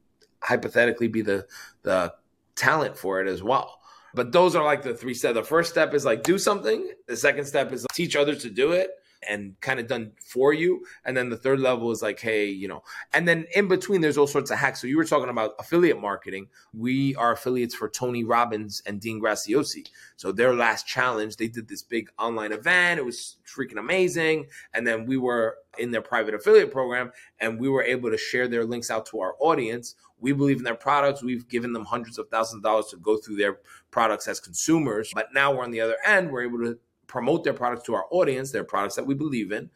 [0.43, 1.47] hypothetically be the,
[1.83, 2.13] the
[2.55, 3.81] talent for it as well.
[4.13, 5.35] But those are like the three steps.
[5.35, 6.93] The first step is like do something.
[7.09, 8.91] The second step is teach others to do it
[9.29, 10.85] and kind of done for you.
[11.05, 14.17] And then the third level is like, hey, you know, and then in between, there's
[14.17, 14.81] all sorts of hacks.
[14.81, 16.49] So you were talking about affiliate marketing.
[16.73, 19.89] We are affiliates for Tony Robbins and Dean Graziosi.
[20.17, 22.99] So their last challenge, they did this big online event.
[22.99, 24.47] It was freaking amazing.
[24.73, 28.49] And then we were in their private affiliate program and we were able to share
[28.49, 29.95] their links out to our audience.
[30.19, 31.23] We believe in their products.
[31.23, 33.59] We've given them hundreds of thousands of dollars to go through their
[33.91, 35.11] products as consumers.
[35.15, 36.31] But now we're on the other end.
[36.31, 36.79] We're able to
[37.11, 39.69] promote their products to our audience, their products that we believe in,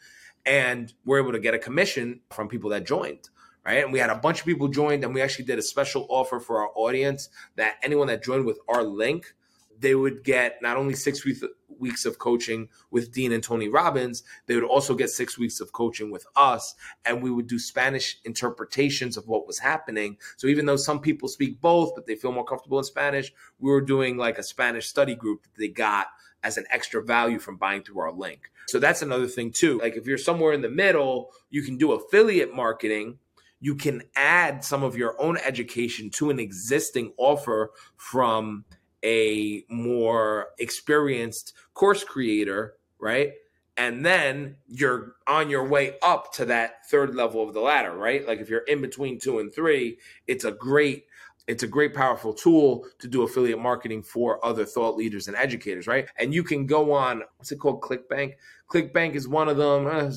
[0.47, 3.29] and we're able to get a commission from people that joined.
[3.67, 3.83] Right.
[3.83, 6.39] And we had a bunch of people joined, and we actually did a special offer
[6.39, 9.35] for our audience that anyone that joined with our link,
[9.79, 11.43] they would get not only six weeks
[11.81, 15.73] weeks of coaching with Dean and Tony Robbins, they would also get six weeks of
[15.73, 16.75] coaching with us.
[17.05, 20.19] And we would do Spanish interpretations of what was happening.
[20.37, 23.71] So even though some people speak both, but they feel more comfortable in Spanish, we
[23.73, 26.07] were doing like a Spanish study group that they got
[26.45, 28.51] as an extra value from buying through our link.
[28.69, 29.81] So that's another thing too.
[29.81, 33.19] Like if you're somewhere in the middle, you can do affiliate marketing.
[33.61, 38.65] You can add some of your own education to an existing offer from
[39.03, 43.33] a more experienced course creator, right?
[43.77, 48.27] And then you're on your way up to that third level of the ladder, right?
[48.27, 51.07] Like if you're in between two and three, it's a great
[51.47, 55.87] it's a great powerful tool to do affiliate marketing for other thought leaders and educators
[55.87, 56.09] right?
[56.19, 58.35] And you can go on what's it called clickbank?
[58.69, 59.87] Clickbank is one of them.
[59.87, 60.11] Uh,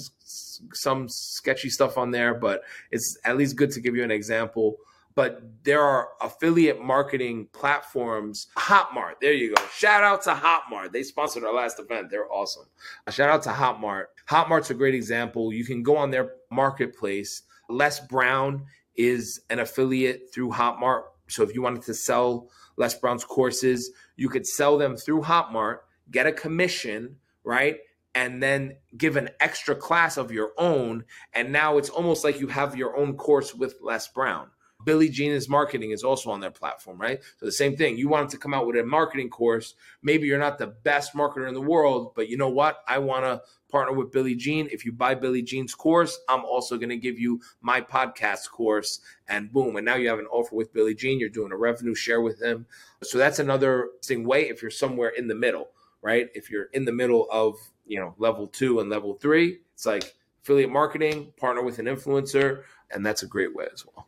[0.74, 2.62] some sketchy stuff on there but
[2.92, 4.78] it's at least good to give you an example.
[5.16, 8.48] But there are affiliate marketing platforms.
[8.56, 9.62] Hotmart there you go.
[9.74, 10.92] Shout out to hotmart.
[10.92, 12.10] They sponsored our last event.
[12.10, 12.66] They're awesome.
[13.10, 14.06] Shout out to hotmart.
[14.30, 15.52] Hotmart's a great example.
[15.52, 17.44] You can go on their marketplace.
[17.70, 18.66] Les brown
[18.96, 24.30] is an affiliate through hotmart so if you wanted to sell Les Brown's courses, you
[24.30, 25.80] could sell them through Hotmart,
[26.12, 27.78] get a commission, right?
[28.16, 31.06] And then give an extra class of your own.
[31.34, 34.50] And now it's almost like you have your own course with Les Brown.
[34.88, 37.20] Billy Gene's marketing is also on their platform, right?
[37.42, 37.98] So the same thing.
[37.98, 39.76] You wanted to come out with a marketing course.
[40.02, 42.78] Maybe you're not the best marketer in the world, but you know what?
[42.88, 44.70] I want to partner with Billy Gene.
[44.72, 49.02] If you buy Billy Gene's course, I'm also going to give you my podcast course.
[49.28, 49.76] And boom.
[49.76, 51.20] And now you have an offer with Billy Gene.
[51.20, 52.66] You're doing a revenue share with him.
[53.04, 55.68] So that's another thing way if you're somewhere in the middle,
[56.02, 56.30] right?
[56.34, 60.14] If you're in the middle of, you know, level two and level three, it's like
[60.44, 62.64] affiliate marketing, partner with an influencer.
[62.90, 64.08] And that's a great way as well.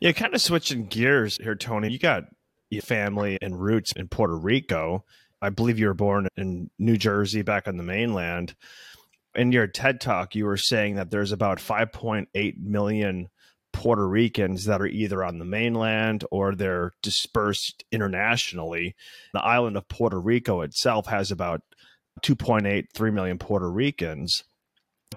[0.00, 1.90] Yeah, kind of switching gears here, Tony.
[1.90, 2.24] You got
[2.70, 5.04] your family and roots in Puerto Rico.
[5.40, 8.54] I believe you were born in New Jersey back on the mainland.
[9.34, 13.28] In your TED talk, you were saying that there's about 5.8 million
[13.72, 18.96] Puerto Ricans that are either on the mainland or they're dispersed internationally.
[19.34, 21.60] The island of Puerto Rico itself has about
[22.22, 24.44] 2.8, 3 million Puerto Ricans.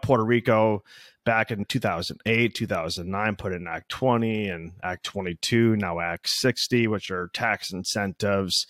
[0.02, 0.84] Puerto Rico
[1.30, 7.12] back in 2008, 2009 put in Act 20 and Act 22, now Act 60, which
[7.12, 8.66] are tax incentives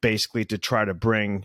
[0.00, 1.44] basically to try to bring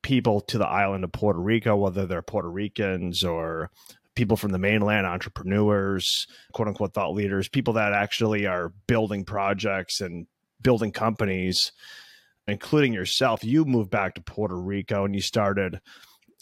[0.00, 3.70] people to the island of Puerto Rico, whether they're Puerto Ricans or
[4.14, 10.00] people from the mainland, entrepreneurs, quote unquote thought leaders, people that actually are building projects
[10.00, 10.26] and
[10.62, 11.70] building companies,
[12.48, 13.44] including yourself.
[13.44, 15.82] You moved back to Puerto Rico and you started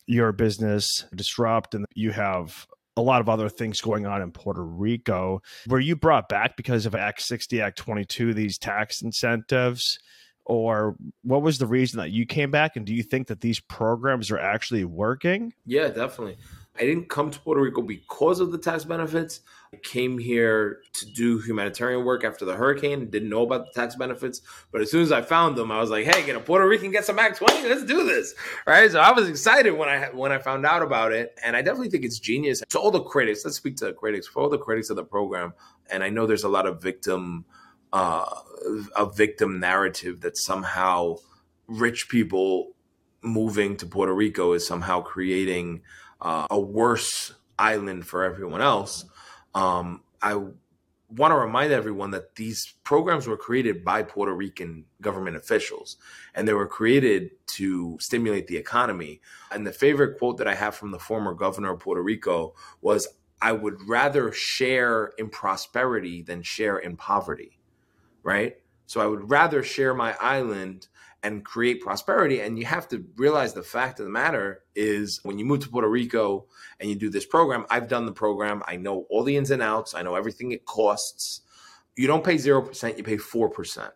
[0.06, 2.68] your business, Disrupt, and you have
[3.00, 5.42] a lot of other things going on in Puerto Rico.
[5.66, 9.98] Were you brought back because of Act 60, Act 22, these tax incentives?
[10.44, 12.76] Or what was the reason that you came back?
[12.76, 15.52] And do you think that these programs are actually working?
[15.64, 16.38] Yeah, definitely.
[16.80, 19.40] I didn't come to Puerto Rico because of the tax benefits.
[19.72, 23.10] I came here to do humanitarian work after the hurricane.
[23.10, 24.40] Didn't know about the tax benefits,
[24.72, 26.90] but as soon as I found them, I was like, "Hey, get a Puerto Rican
[26.90, 27.68] get some Act Twenty.
[27.68, 28.34] Let's do this!"
[28.66, 28.90] Right?
[28.90, 31.90] So I was excited when I when I found out about it, and I definitely
[31.90, 32.62] think it's genius.
[32.70, 34.26] To all the critics, let's speak to the critics.
[34.26, 35.52] For all the critics of the program,
[35.90, 37.44] and I know there's a lot of victim
[37.92, 38.24] uh,
[38.96, 41.16] a victim narrative that somehow
[41.66, 42.72] rich people
[43.22, 45.82] moving to Puerto Rico is somehow creating
[46.22, 49.04] uh, a worse island for everyone else.
[49.54, 50.34] Um, I
[51.16, 55.96] want to remind everyone that these programs were created by Puerto Rican government officials
[56.34, 59.20] and they were created to stimulate the economy.
[59.50, 63.08] And the favorite quote that I have from the former governor of Puerto Rico was
[63.42, 67.58] I would rather share in prosperity than share in poverty,
[68.22, 68.58] right?
[68.86, 70.88] So I would rather share my island
[71.22, 72.40] and create prosperity.
[72.40, 75.68] And you have to realize the fact of the matter is when you move to
[75.68, 76.46] Puerto Rico
[76.78, 78.62] and you do this program, I've done the program.
[78.66, 79.94] I know all the ins and outs.
[79.94, 81.42] I know everything it costs.
[81.96, 83.90] You don't pay 0%, you pay 4%.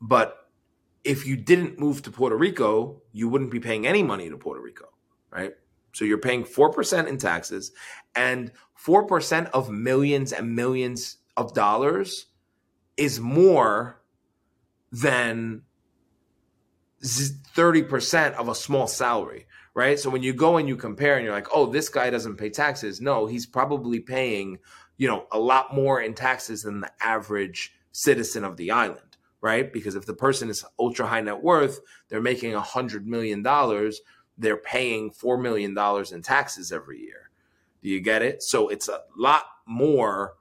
[0.00, 0.48] But
[1.04, 4.60] if you didn't move to Puerto Rico, you wouldn't be paying any money to Puerto
[4.60, 4.88] Rico,
[5.30, 5.54] right?
[5.94, 7.72] So you're paying 4% in taxes
[8.14, 8.52] and
[8.84, 12.26] 4% of millions and millions of dollars
[12.96, 14.00] is more
[14.92, 15.62] than
[17.02, 19.98] 30% of a small salary, right?
[19.98, 22.50] So when you go and you compare and you're like, oh, this guy doesn't pay
[22.50, 23.00] taxes.
[23.00, 24.58] No, he's probably paying,
[24.96, 29.72] you know, a lot more in taxes than the average citizen of the island, right?
[29.72, 34.00] Because if the person is ultra high net worth, they're making a hundred million dollars,
[34.36, 37.30] they're paying four million dollars in taxes every year.
[37.82, 38.42] Do you get it?
[38.42, 40.34] So it's a lot more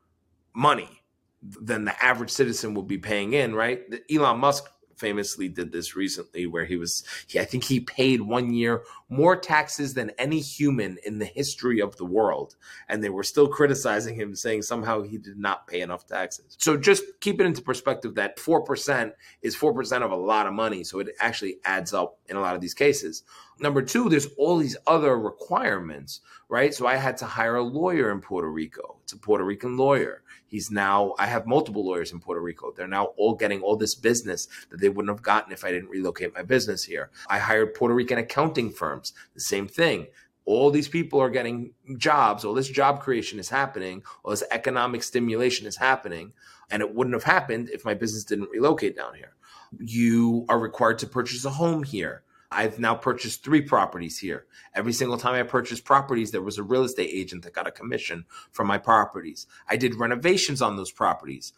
[0.53, 1.03] money
[1.41, 3.82] than the average citizen will be paying in, right?
[4.12, 4.66] Elon Musk
[4.98, 9.36] famously did this recently where he was he, i think he paid one year more
[9.36, 12.56] taxes than any human in the history of the world.
[12.89, 16.56] And they were still criticizing him saying somehow he did not pay enough taxes.
[16.60, 20.84] So just keep it into perspective that 4% is 4% of a lot of money.
[20.84, 23.24] So it actually adds up in a lot of these cases.
[23.60, 26.74] Number two there's all these other requirements right?
[26.74, 28.98] So i had to hire a lawyer in puerto rico.
[29.04, 32.72] It's a puerto rican lawyer He's now, I have multiple lawyers in Puerto Rico.
[32.72, 35.89] They're now all getting all this business that they wouldn't have gotten if I didn't
[35.89, 37.10] relocate my business here.
[37.30, 40.08] I hired Puerto Rican accounting firms, the same thing.
[40.45, 45.04] All these people are getting jobs, all this job creation is happening, all this economic
[45.04, 46.32] stimulation is happening.
[46.72, 49.34] And it wouldn't have happened if my business didn't relocate down here.
[49.80, 52.24] You are required to purchase a home here.
[52.52, 54.45] I've now purchased three properties here.
[54.74, 57.72] Every single time I purchased properties, there was a real estate agent that got a
[57.72, 59.48] commission from my properties.
[59.70, 61.52] I did renovations on those properties,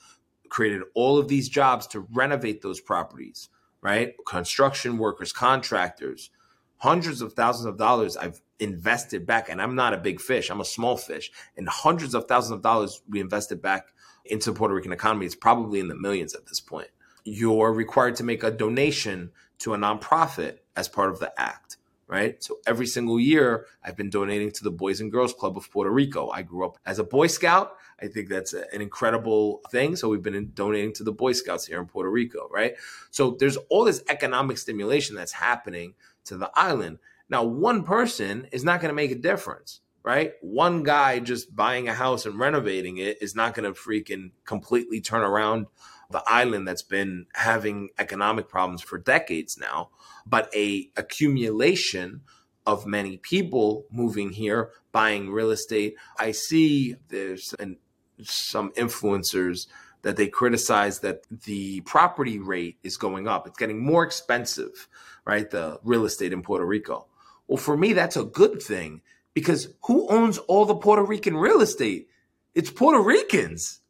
[0.49, 3.49] created all of these jobs to renovate those properties,
[3.81, 4.15] right?
[4.27, 6.31] Construction workers, contractors,
[6.77, 9.47] hundreds of thousands of dollars I've invested back.
[9.47, 11.31] And I'm not a big fish, I'm a small fish.
[11.55, 13.89] And hundreds of thousands of dollars we invested back
[14.25, 15.27] into the Puerto Rican economy.
[15.27, 16.89] It's probably in the millions at this point.
[17.25, 22.43] You're required to make a donation to a nonprofit as part of the act, right?
[22.43, 25.91] So every single year, I've been donating to the Boys and Girls Club of Puerto
[25.91, 26.29] Rico.
[26.29, 27.75] I grew up as a Boy Scout.
[28.01, 29.95] I think that's an incredible thing.
[29.95, 32.75] So we've been donating to the Boy Scouts here in Puerto Rico, right?
[33.11, 35.95] So there's all this economic stimulation that's happening
[36.25, 36.99] to the island.
[37.29, 40.33] Now, one person is not going to make a difference, right?
[40.41, 45.01] One guy just buying a house and renovating it is not going to freaking completely
[45.01, 45.67] turn around
[46.11, 49.89] the island that's been having economic problems for decades now,
[50.25, 52.21] but a accumulation
[52.65, 55.95] of many people moving here, buying real estate.
[56.17, 57.77] I see there's an,
[58.23, 59.67] some influencers
[60.01, 63.47] that they criticize that the property rate is going up.
[63.47, 64.87] It's getting more expensive,
[65.25, 65.49] right?
[65.49, 67.07] The real estate in Puerto Rico.
[67.47, 69.01] Well, for me, that's a good thing
[69.33, 72.07] because who owns all the Puerto Rican real estate?
[72.55, 73.81] It's Puerto Ricans.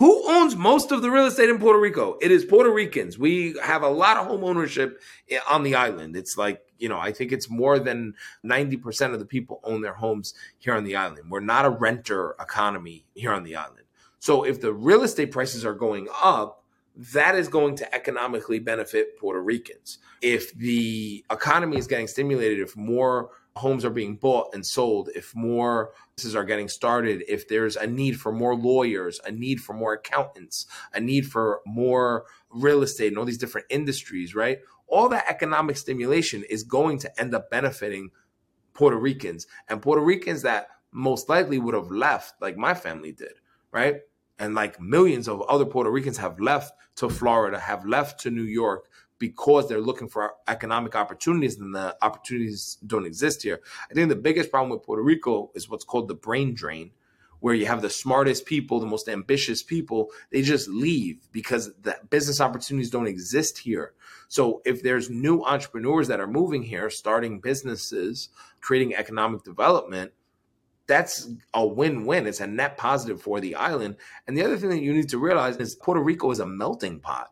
[0.00, 2.16] Who owns most of the real estate in Puerto Rico?
[2.22, 3.18] It is Puerto Ricans.
[3.18, 5.02] We have a lot of home ownership
[5.46, 6.16] on the island.
[6.16, 9.92] It's like, you know, I think it's more than 90% of the people own their
[9.92, 11.30] homes here on the island.
[11.30, 13.84] We're not a renter economy here on the island.
[14.20, 16.64] So if the real estate prices are going up,
[17.12, 19.98] that is going to economically benefit Puerto Ricans.
[20.22, 25.34] If the economy is getting stimulated, if more homes are being bought and sold, if
[25.34, 29.72] more businesses are getting started, if there's a need for more lawyers, a need for
[29.72, 34.58] more accountants, a need for more real estate and all these different industries, right?
[34.86, 38.10] All that economic stimulation is going to end up benefiting
[38.72, 43.34] Puerto Ricans and Puerto Ricans that most likely would have left, like my family did,
[43.72, 43.96] right?
[44.38, 48.44] And like millions of other Puerto Ricans have left to Florida, have left to New
[48.44, 48.88] York
[49.20, 53.60] because they're looking for economic opportunities and the opportunities don't exist here.
[53.88, 56.90] I think the biggest problem with Puerto Rico is what's called the brain drain,
[57.38, 61.96] where you have the smartest people, the most ambitious people, they just leave because the
[62.08, 63.92] business opportunities don't exist here.
[64.28, 70.12] So if there's new entrepreneurs that are moving here, starting businesses, creating economic development,
[70.86, 72.26] that's a win-win.
[72.26, 73.96] It's a net positive for the island.
[74.26, 77.00] And the other thing that you need to realize is Puerto Rico is a melting
[77.00, 77.30] pot.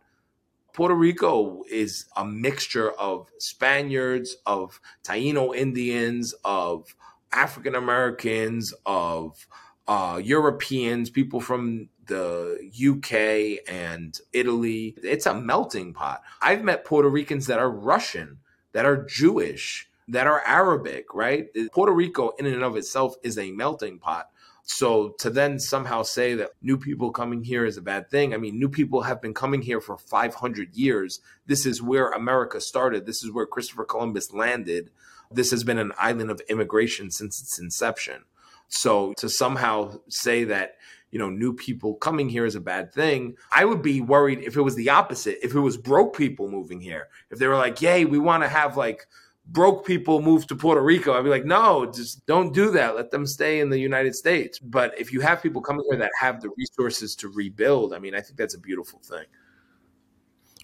[0.79, 6.95] Puerto Rico is a mixture of Spaniards, of Taino Indians, of
[7.33, 9.45] African Americans, of
[9.89, 14.95] uh, Europeans, people from the UK and Italy.
[15.03, 16.23] It's a melting pot.
[16.41, 18.39] I've met Puerto Ricans that are Russian,
[18.71, 21.49] that are Jewish, that are Arabic, right?
[21.73, 24.31] Puerto Rico, in and of itself, is a melting pot.
[24.71, 28.37] So to then somehow say that new people coming here is a bad thing, I
[28.37, 31.21] mean, new people have been coming here for 500 years.
[31.47, 33.07] This is where America started.
[33.07, 34.91] This is where Christopher Columbus landed.
[35.31, 38.25] This has been an island of immigration since its inception.
[38.69, 40.77] So to somehow say that,
[41.11, 44.55] you know, new people coming here is a bad thing, I would be worried if
[44.55, 45.39] it was the opposite.
[45.43, 48.49] If it was broke people moving here, if they were like, yay, we want to
[48.51, 49.07] have like,
[49.49, 51.15] broke people move to Puerto Rico.
[51.15, 52.97] I'd be like, no, just don't do that.
[52.97, 54.59] Let them stay in the United States.
[54.59, 58.15] But if you have people coming here that have the resources to rebuild, I mean,
[58.15, 59.25] I think that's a beautiful thing.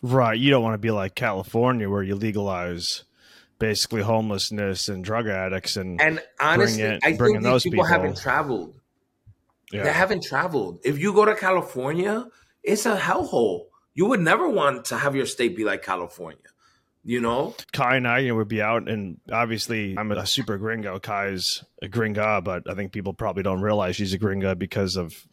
[0.02, 0.38] Right.
[0.38, 3.04] You don't want to be like California where you legalize
[3.58, 8.18] basically homelessness and drug addicts and and honestly, it, I think these people, people, haven't
[8.18, 8.78] traveled.
[9.72, 9.84] Yeah.
[9.84, 10.80] They haven't traveled.
[10.84, 12.26] If you go to California,
[12.62, 13.66] it's a hellhole.
[13.94, 16.38] You would never want to have your state be like California
[17.04, 17.54] you know?
[17.72, 20.98] Kai and i you know, would be out and obviously i'm a super gringo.
[20.98, 25.26] Kai's a gringa but i think people probably don't realize she's a gringa because of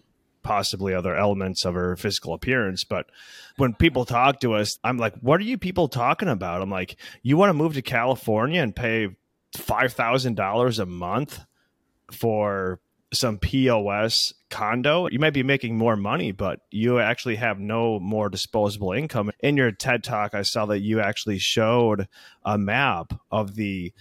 [0.43, 3.05] possibly other elements of her physical appearance but
[3.57, 6.61] when people talk to us i'm like what are you people talking about?
[6.61, 9.09] I'm like you want to move to california and pay
[9.55, 11.39] $5000 a month
[12.11, 12.79] for
[13.13, 18.29] some POS condo, you might be making more money, but you actually have no more
[18.29, 19.31] disposable income.
[19.41, 22.07] In your TED talk, I saw that you actually showed
[22.45, 23.93] a map of the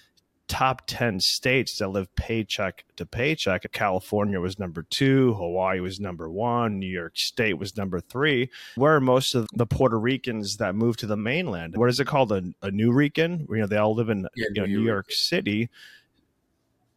[0.51, 3.71] top 10 states that live paycheck to paycheck.
[3.71, 8.51] California was number two, Hawaii was number one, New York State was number three.
[8.75, 11.77] Where are most of the Puerto Ricans that move to the mainland?
[11.77, 12.33] What is it called?
[12.33, 13.47] A, a Rican?
[13.49, 15.71] You know, they all live in yeah, you know, New York City.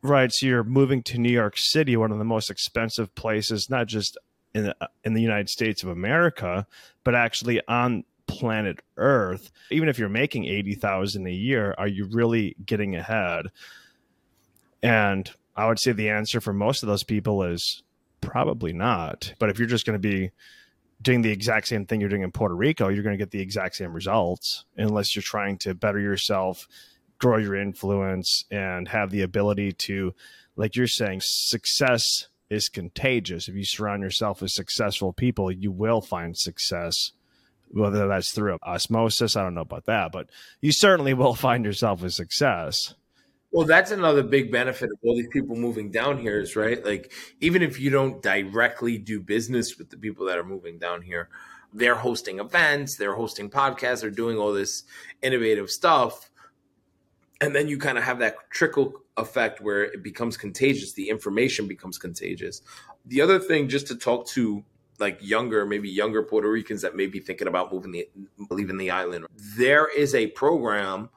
[0.04, 0.32] Right.
[0.34, 4.18] So you're moving to New York City, one of the most expensive places, not just
[4.54, 4.76] in the,
[5.06, 6.68] in the United States of America,
[7.06, 9.50] but actually on planet Earth.
[9.72, 13.48] Even if you're making 80,000 a year, are you really getting ahead?
[14.82, 17.82] And I would say the answer for most of those people is
[18.20, 19.34] probably not.
[19.40, 20.32] But if you're just going to be
[21.02, 23.42] doing the exact same thing you're doing in Puerto Rico, you're going to get the
[23.42, 26.68] exact same results unless you're trying to better yourself
[27.24, 30.14] grow your influence and have the ability to,
[30.58, 33.48] like you're saying, success is contagious.
[33.48, 37.14] If you surround yourself with successful people, you will find success.
[37.70, 40.28] Whether that's through osmosis, I don't know about that, but
[40.60, 42.94] you certainly will find yourself with success.
[43.52, 46.84] Well, that's another big benefit of all these people moving down here is right.
[46.84, 51.04] Like, even if you don't directly do business with the people that are moving down
[51.04, 51.30] here,
[51.74, 54.84] they're hosting events, they're hosting podcasts, they're doing all this
[55.22, 56.30] innovative stuff
[57.44, 61.68] and then you kind of have that trickle effect where it becomes contagious the information
[61.68, 62.62] becomes contagious.
[63.06, 64.64] The other thing just to talk to
[65.00, 68.08] like younger maybe younger puerto ricans that may be thinking about moving the
[68.52, 69.26] leaving the island
[69.58, 71.10] there is a program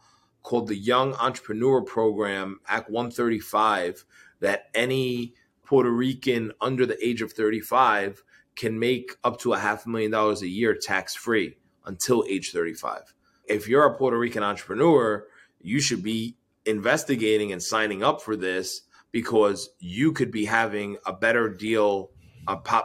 [0.43, 4.05] called the young entrepreneur program act 135
[4.41, 8.25] that any puerto rican under the age of 35
[8.57, 11.55] can make up to a half a million dollars a year tax free
[11.85, 13.13] until age 35
[13.45, 15.27] if you're a puerto rican entrepreneur
[15.67, 21.13] you should be investigating and signing up for this because you could be having a
[21.13, 22.11] better deal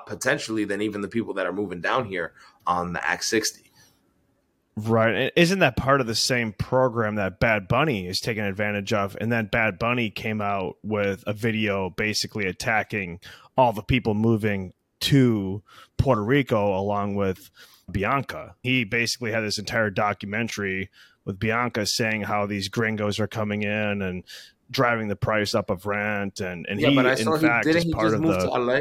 [0.08, 2.34] potentially than even the people that are moving down here
[2.66, 3.72] on the Act 60.
[4.76, 5.32] Right.
[5.36, 9.16] Isn't that part of the same program that Bad Bunny is taking advantage of?
[9.22, 13.20] And then Bad Bunny came out with a video basically attacking
[13.58, 15.62] all the people moving to
[15.98, 17.52] Puerto Rico along with
[17.92, 18.56] Bianca.
[18.64, 20.90] He basically had this entire documentary
[21.26, 24.24] with Bianca saying how these gringos are coming in and
[24.70, 27.66] driving the price up of rent and and yeah, he but I in saw fact
[27.66, 28.80] he is didn't he just of move the to LA.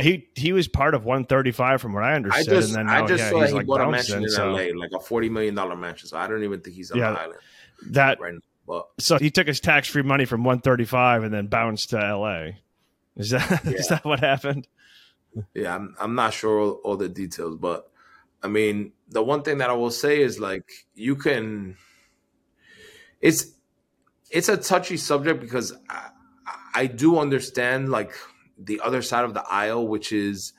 [0.00, 3.06] he he was part of 135 from what I I just and then I now
[3.06, 5.28] just yeah, saw he's he like bought a mansion in so LA, like a forty
[5.28, 6.08] million dollar mansion.
[6.08, 7.12] So I don't even think he's on Yeah.
[7.12, 7.40] the island
[7.90, 8.40] that right now.
[8.66, 12.52] But so he took his tax free money from 135 and then bounced to LA.
[13.16, 13.96] Is that is Yeah.
[13.96, 14.66] that what happened?
[15.54, 17.90] yeah, I'm I'm not sure all, all the details, but
[18.44, 21.76] I mean, the one thing that I will say is like you can.
[23.22, 23.54] It's
[24.30, 26.10] it's a touchy subject because I,
[26.74, 28.12] I do understand like
[28.58, 30.52] the other side of the aisle, which is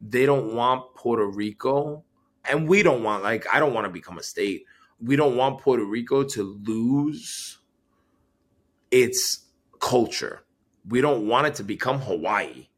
[0.00, 2.04] they don't want Puerto Rico,
[2.44, 4.64] and we don't want like I don't want to become a state.
[5.00, 7.58] We don't want Puerto Rico to lose
[8.92, 9.46] its
[9.80, 10.44] culture.
[10.88, 12.68] We don't want it to become Hawaii,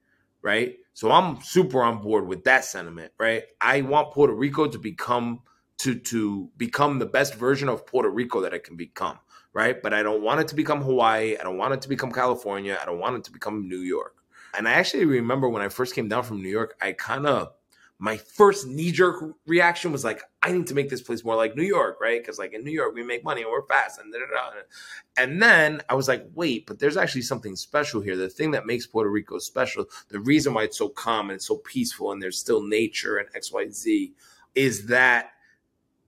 [0.40, 0.76] right?
[0.94, 3.42] So I'm super on board with that sentiment, right?
[3.60, 5.40] I want Puerto Rico to become
[5.78, 9.18] to to become the best version of Puerto Rico that it can become,
[9.52, 9.82] right?
[9.82, 11.36] But I don't want it to become Hawaii.
[11.36, 12.78] I don't want it to become California.
[12.80, 14.14] I don't want it to become New York.
[14.56, 17.52] And I actually remember when I first came down from New York, I kind of
[18.04, 21.56] my first knee jerk reaction was like, I need to make this place more like
[21.56, 22.20] New York, right?
[22.20, 24.12] Because like in New York, we make money and we're fast and.
[25.16, 28.14] And then I was like, wait, but there's actually something special here.
[28.14, 31.46] The thing that makes Puerto Rico special, the reason why it's so calm and it's
[31.46, 34.12] so peaceful and there's still nature and XYZ
[34.54, 35.30] is that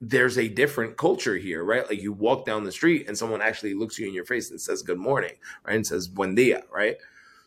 [0.03, 1.89] there's a different culture here, right?
[1.89, 4.61] Like you walk down the street and someone actually looks you in your face and
[4.61, 5.33] says good morning,
[5.65, 5.77] right?
[5.77, 6.99] And says buen dia, right?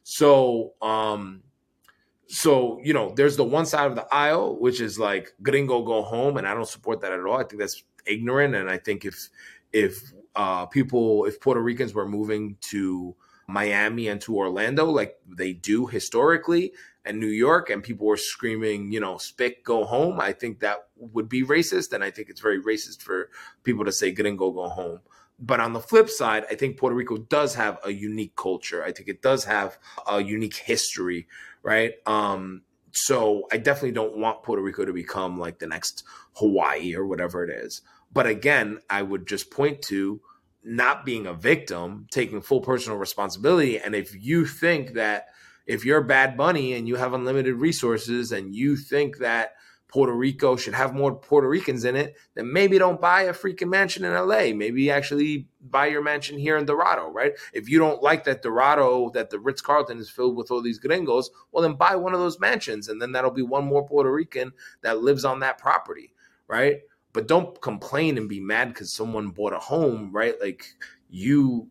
[0.04, 1.44] So, um,
[2.30, 6.04] so you know, there's the one side of the aisle which is like gringo go
[6.04, 7.38] home, and I don't support that at all.
[7.38, 9.30] I think that's ignorant, and I think if
[9.74, 13.16] if uh, people, if Puerto Ricans were moving to
[13.48, 16.74] Miami and to Orlando, like they do historically,
[17.04, 20.88] and New York, and people were screaming, you know, "Spick, go home," I think that
[20.98, 23.32] would be racist, and I think it's very racist for
[23.64, 25.00] people to say "gringo, go home."
[25.42, 28.84] But on the flip side, I think Puerto Rico does have a unique culture.
[28.84, 31.28] I think it does have a unique history,
[31.64, 31.94] right?
[32.06, 36.04] Um, so I definitely don't want Puerto Rico to become like the next
[36.34, 37.82] Hawaii or whatever it is.
[38.12, 40.22] But again, I would just point to
[40.64, 43.80] not being a victim, taking full personal responsibility.
[43.80, 45.28] And if you think that
[45.66, 49.54] if you're Bad Bunny and you have unlimited resources and you think that
[49.90, 53.70] Puerto Rico should have more Puerto Ricans in it, then maybe don't buy a freaking
[53.70, 54.54] mansion in LA.
[54.54, 57.34] Maybe actually buy your mansion here in Dorado, right?
[57.54, 60.78] If you don't like that Dorado, that the Ritz Carlton is filled with all these
[60.78, 62.88] gringos, well, then buy one of those mansions.
[62.88, 66.14] And then that'll be one more Puerto Rican that lives on that property,
[66.48, 66.78] right?
[67.12, 70.36] But don't complain and be mad because someone bought a home, right?
[70.40, 70.66] Like,
[71.10, 71.68] you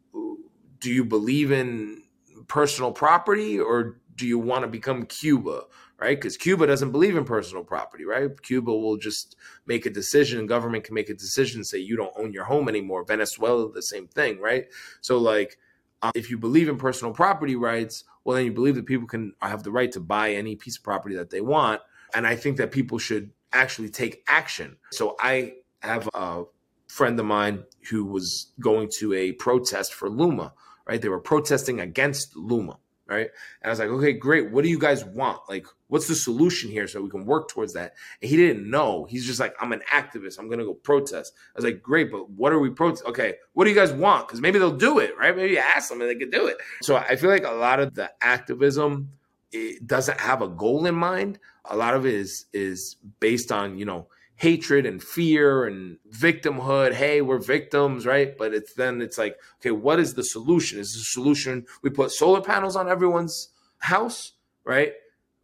[0.80, 2.02] do you believe in
[2.48, 5.62] personal property or do you want to become Cuba?
[5.98, 6.16] right?
[6.16, 8.30] Because Cuba doesn't believe in personal property, right?
[8.42, 12.32] Cuba will just make a decision, government can make a decision, say you don't own
[12.32, 13.04] your home anymore.
[13.04, 14.66] Venezuela, the same thing, right?
[15.00, 15.58] So, like,
[16.02, 19.32] um, if you believe in personal property rights, well, then you believe that people can
[19.42, 21.80] have the right to buy any piece of property that they want.
[22.14, 24.76] And I think that people should actually take action.
[24.92, 26.44] So, I have a
[26.86, 30.52] friend of mine who was going to a protest for Luma,
[30.86, 31.02] right?
[31.02, 32.78] They were protesting against Luma
[33.08, 33.28] right?
[33.62, 34.50] And I was like, okay, great.
[34.50, 35.40] What do you guys want?
[35.48, 37.94] Like, what's the solution here so we can work towards that?
[38.20, 39.06] And he didn't know.
[39.08, 40.38] He's just like, I'm an activist.
[40.38, 41.32] I'm gonna go protest.
[41.54, 43.04] I was like, great, but what are we protest?
[43.06, 44.28] Okay, what do you guys want?
[44.28, 45.34] Because maybe they'll do it, right?
[45.34, 46.58] Maybe ask them and they can do it.
[46.82, 49.10] So I feel like a lot of the activism
[49.52, 51.38] it doesn't have a goal in mind.
[51.64, 54.08] A lot of it is is based on you know
[54.38, 56.94] hatred and fear and victimhood.
[56.94, 58.38] Hey, we're victims, right?
[58.38, 60.78] But it's then it's like, okay, what is the solution?
[60.78, 64.32] Is the solution we put solar panels on everyone's house,
[64.64, 64.92] right?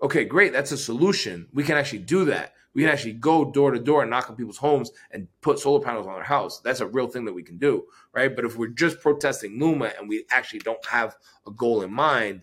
[0.01, 0.53] Okay, great.
[0.53, 1.49] That's a solution.
[1.53, 2.55] We can actually do that.
[2.72, 5.81] We can actually go door to door and knock on people's homes and put solar
[5.81, 6.60] panels on their house.
[6.60, 8.35] That's a real thing that we can do, right?
[8.35, 11.16] But if we're just protesting Luma and we actually don't have
[11.47, 12.43] a goal in mind,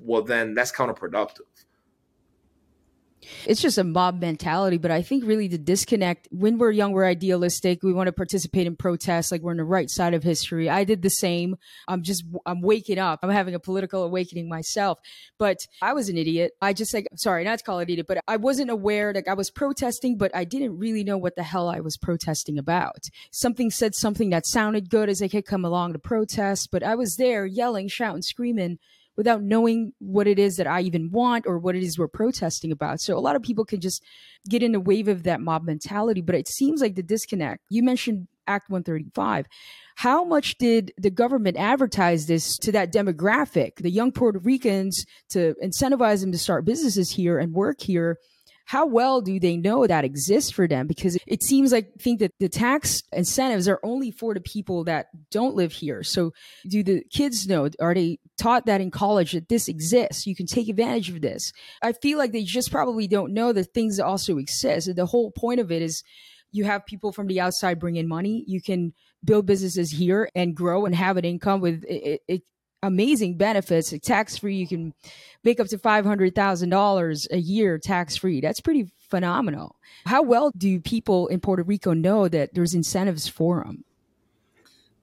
[0.00, 1.42] well, then that's counterproductive.
[3.46, 7.06] It's just a mob mentality, but I think really the disconnect when we're young, we're
[7.06, 7.82] idealistic.
[7.82, 10.68] We want to participate in protests, like we're on the right side of history.
[10.68, 11.56] I did the same.
[11.88, 13.20] I'm just, I'm waking up.
[13.22, 14.98] I'm having a political awakening myself.
[15.38, 16.52] But I was an idiot.
[16.60, 19.12] I just like, sorry, not to call it idiot, but I wasn't aware.
[19.12, 22.58] Like I was protesting, but I didn't really know what the hell I was protesting
[22.58, 23.04] about.
[23.30, 26.94] Something said something that sounded good as I could come along to protest, but I
[26.94, 28.78] was there yelling, shouting, screaming
[29.16, 32.72] without knowing what it is that I even want or what it is we're protesting
[32.72, 33.00] about.
[33.00, 34.02] So a lot of people can just
[34.48, 37.62] get in the wave of that mob mentality, but it seems like the disconnect.
[37.70, 39.46] You mentioned Act 135.
[39.96, 45.54] How much did the government advertise this to that demographic, the young Puerto Ricans, to
[45.62, 48.18] incentivize them to start businesses here and work here?
[48.64, 50.86] How well do they know that exists for them?
[50.86, 55.06] Because it seems like think that the tax incentives are only for the people that
[55.30, 56.02] don't live here.
[56.02, 56.32] So
[56.66, 57.68] do the kids know?
[57.80, 60.26] Are they taught that in college that this exists?
[60.26, 61.52] You can take advantage of this.
[61.82, 64.94] I feel like they just probably don't know that things also exist.
[64.94, 66.02] The whole point of it is
[66.50, 68.44] you have people from the outside bring in money.
[68.46, 72.42] You can build businesses here and grow and have an income with it, it,
[72.86, 74.56] amazing benefits, tax free.
[74.56, 74.94] You can
[75.42, 78.40] make up to $500,000 a year tax free.
[78.40, 79.76] That's pretty phenomenal.
[80.06, 83.84] How well do people in Puerto Rico know that there's incentives for them?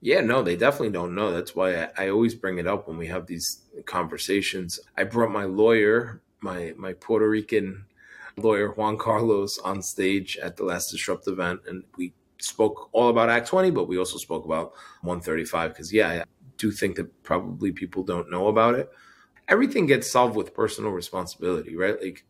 [0.00, 1.32] Yeah, no, they definitely don't know.
[1.32, 4.80] That's why I, I, always bring it up when we have these conversations.
[4.96, 7.84] I brought my lawyer, my my Puerto Rican
[8.36, 13.30] lawyer Juan Carlos, on stage at the last Disrupt event, and we spoke all about
[13.30, 14.72] Act 20, but we also spoke about
[15.02, 16.24] 135 because yeah,
[16.62, 18.88] do think that probably people don't know about it.
[19.48, 22.00] Everything gets solved with personal responsibility, right?
[22.00, 22.24] Like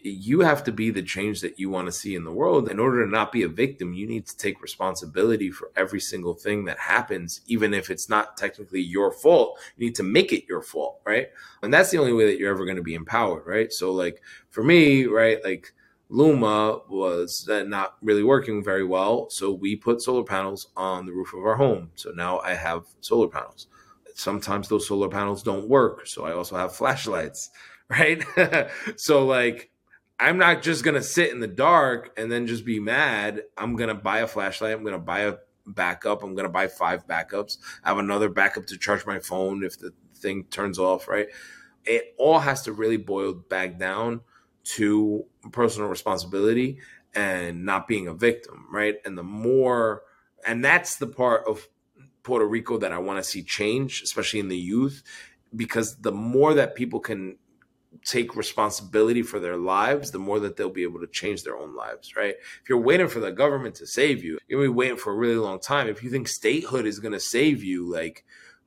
[0.00, 2.68] you have to be the change that you want to see in the world.
[2.68, 6.34] In order to not be a victim, you need to take responsibility for every single
[6.34, 9.58] thing that happens, even if it's not technically your fault.
[9.76, 11.28] You need to make it your fault, right?
[11.62, 13.72] And that's the only way that you're ever going to be empowered, right?
[13.72, 15.72] So, like for me, right, like
[16.08, 19.30] Luma was uh, not really working very well.
[19.30, 21.90] So we put solar panels on the roof of our home.
[21.94, 23.68] So now I have solar panels
[24.16, 26.06] sometimes those solar panels don't work.
[26.06, 27.50] So I also have flashlights,
[27.88, 28.24] right?
[28.96, 29.70] so like
[30.18, 33.42] I'm not just gonna sit in the dark and then just be mad.
[33.56, 34.74] I'm gonna buy a flashlight.
[34.74, 35.34] I'm gonna buy a
[35.66, 36.22] backup.
[36.22, 37.58] I'm gonna buy five backups.
[37.84, 41.28] I have another backup to charge my phone if the thing turns off, right?
[41.84, 44.22] It all has to really boil back down
[44.64, 46.78] to personal responsibility
[47.14, 48.96] and not being a victim, right?
[49.04, 50.02] And the more
[50.46, 51.68] and that's the part of
[52.26, 55.04] Puerto Rico that I want to see change, especially in the youth,
[55.54, 57.36] because the more that people can
[58.04, 61.76] take responsibility for their lives, the more that they'll be able to change their own
[61.76, 62.34] lives, right?
[62.62, 65.16] If you're waiting for the government to save you, you're gonna be waiting for a
[65.16, 65.86] really long time.
[65.86, 68.24] If you think statehood is gonna save you, like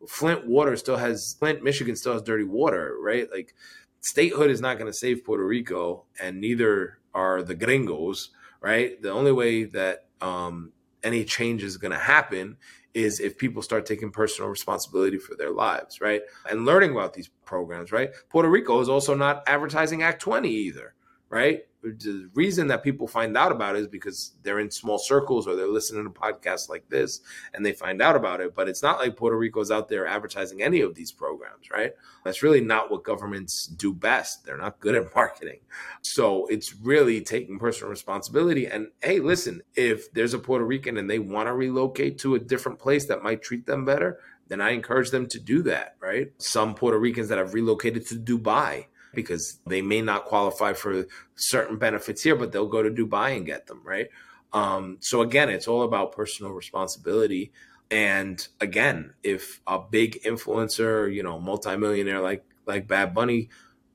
[0.07, 3.29] Flint water still has Flint, Michigan still has dirty water, right?
[3.29, 3.53] Like
[3.99, 8.29] statehood is not gonna save Puerto Rico, and neither are the gringos,
[8.61, 9.01] right?
[9.01, 10.71] The only way that um,
[11.03, 12.57] any change is going to happen
[12.93, 16.21] is if people start taking personal responsibility for their lives, right?
[16.49, 18.09] And learning about these programs, right?
[18.29, 20.95] Puerto Rico is also not advertising Act 20 either,
[21.29, 21.61] right?
[21.81, 25.55] The reason that people find out about it is because they're in small circles or
[25.55, 27.21] they're listening to podcasts like this
[27.53, 28.53] and they find out about it.
[28.53, 31.93] But it's not like Puerto Rico's out there advertising any of these programs, right?
[32.25, 34.45] That's really not what governments do best.
[34.45, 35.59] They're not good at marketing.
[36.01, 38.67] So it's really taking personal responsibility.
[38.67, 42.39] And hey, listen, if there's a Puerto Rican and they want to relocate to a
[42.39, 44.19] different place that might treat them better,
[44.49, 46.31] then I encourage them to do that, right?
[46.39, 51.05] Some Puerto Ricans that have relocated to Dubai because they may not qualify for
[51.35, 54.07] certain benefits here, but they'll go to Dubai and get them, right?
[54.53, 57.51] Um, so again, it's all about personal responsibility.
[57.91, 63.49] And again, if a big influencer, you know, multimillionaire like like Bad Bunny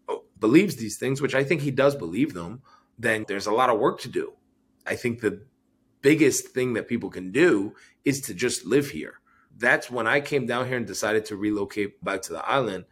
[0.09, 2.63] uh, believes these things, which I think he does believe them,
[2.99, 4.33] then there's a lot of work to do.
[4.87, 5.43] I think the
[6.03, 7.75] biggest thing that people can do
[8.05, 9.21] is to just live here.
[9.57, 12.85] That's when I came down here and decided to relocate back to the island.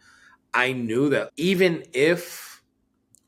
[0.54, 2.62] I knew that even if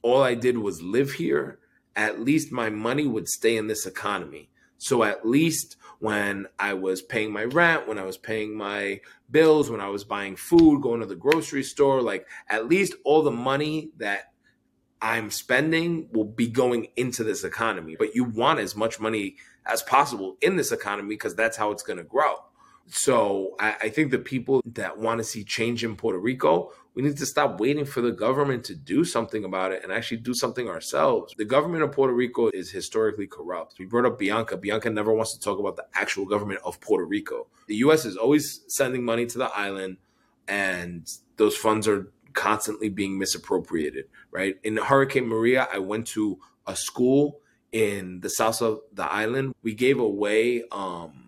[0.03, 1.59] all I did was live here,
[1.97, 4.51] at least my money would stay in this economy.
[4.79, 9.71] So at least when I was paying my rent, when I was paying my bills,
[9.71, 13.31] when I was buying food, going to the grocery store, like at least all the
[13.31, 14.33] money that
[15.01, 17.97] I'm spending will be going into this economy.
[17.99, 21.83] But you want as much money as possible in this economy because that's how it's
[21.83, 22.35] going to grow.
[22.87, 27.03] So I, I think the people that want to see change in Puerto Rico, we
[27.03, 30.35] need to stop waiting for the government to do something about it and actually do
[30.35, 31.35] something ourselves.
[31.37, 33.77] The government of Puerto Rico is historically corrupt.
[33.79, 34.57] We brought up Bianca.
[34.57, 37.47] Bianca never wants to talk about the actual government of Puerto Rico.
[37.67, 38.05] The U.S.
[38.05, 39.97] is always sending money to the island,
[40.47, 44.57] and those funds are constantly being misappropriated, right?
[44.63, 47.41] In Hurricane Maria, I went to a school
[47.73, 49.55] in the south of the island.
[49.63, 51.24] We gave away um,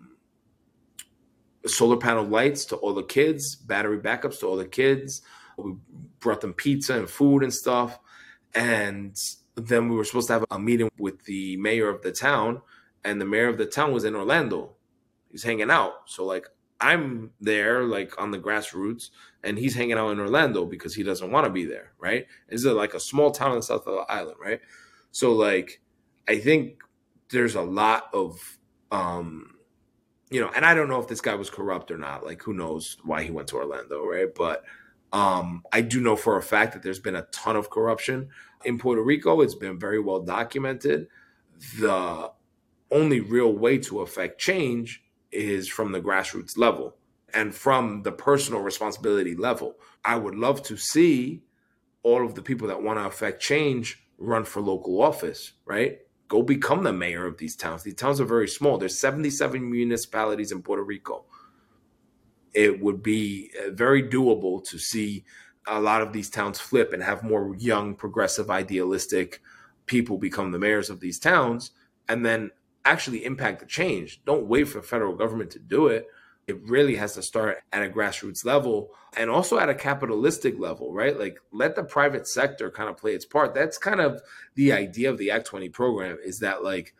[1.67, 5.21] solar panel lights to all the kids, battery backups to all the kids.
[5.57, 5.75] We
[6.19, 7.99] brought them pizza and food and stuff.
[8.53, 9.17] And
[9.55, 12.61] then we were supposed to have a meeting with the mayor of the town,
[13.03, 14.75] and the mayor of the town was in Orlando.
[15.31, 15.93] He's hanging out.
[16.05, 16.47] So, like,
[16.79, 19.09] I'm there, like, on the grassroots,
[19.43, 22.27] and he's hanging out in Orlando because he doesn't want to be there, right?
[22.49, 24.61] This is like a small town on the south of the island, right?
[25.11, 25.81] So, like,
[26.27, 26.81] I think
[27.31, 28.57] there's a lot of
[28.91, 29.56] um
[30.29, 32.25] you know, and I don't know if this guy was corrupt or not.
[32.25, 34.33] Like, who knows why he went to Orlando, right?
[34.33, 34.63] But
[35.13, 38.27] Um, I do know for a fact that there's been a ton of corruption
[38.65, 39.39] in Puerto Rico.
[39.39, 41.07] It's been very well documented.
[41.79, 42.29] The
[42.91, 45.01] only real way to affect change
[45.31, 46.97] is from the grassroots level
[47.33, 49.77] and from the personal responsibility level.
[50.03, 51.43] I would love to see
[52.03, 55.99] all of the people that want to affect change run for local office, right?
[56.27, 57.83] Go become the mayor of these towns.
[57.83, 58.77] These towns are very small.
[58.77, 61.25] There's 77 municipalities in Puerto Rico.
[62.53, 65.23] It would be uh, very doable to see
[65.67, 69.41] a lot of these towns flip and have more young, progressive, idealistic
[69.85, 71.71] people become the mayors of these towns
[72.09, 72.51] and then
[72.85, 74.21] actually impact the change.
[74.25, 76.07] Don't wait for the federal government to do it.
[76.47, 80.93] It really has to start at a grassroots level and also at a capitalistic level,
[80.93, 81.17] right?
[81.17, 83.53] Like let the private sector kind of play its part.
[83.53, 84.21] That's kind of
[84.55, 86.95] the idea of the Act 20 program is that like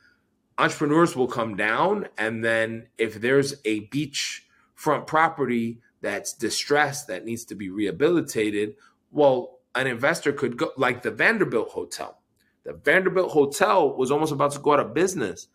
[0.57, 4.45] entrepreneurs will come down and then if there's a beach
[4.75, 8.75] front property that's distressed that needs to be rehabilitated,
[9.11, 12.17] well, an investor could go like the Vanderbilt Hotel.
[12.63, 15.47] The Vanderbilt Hotel was almost about to go out of business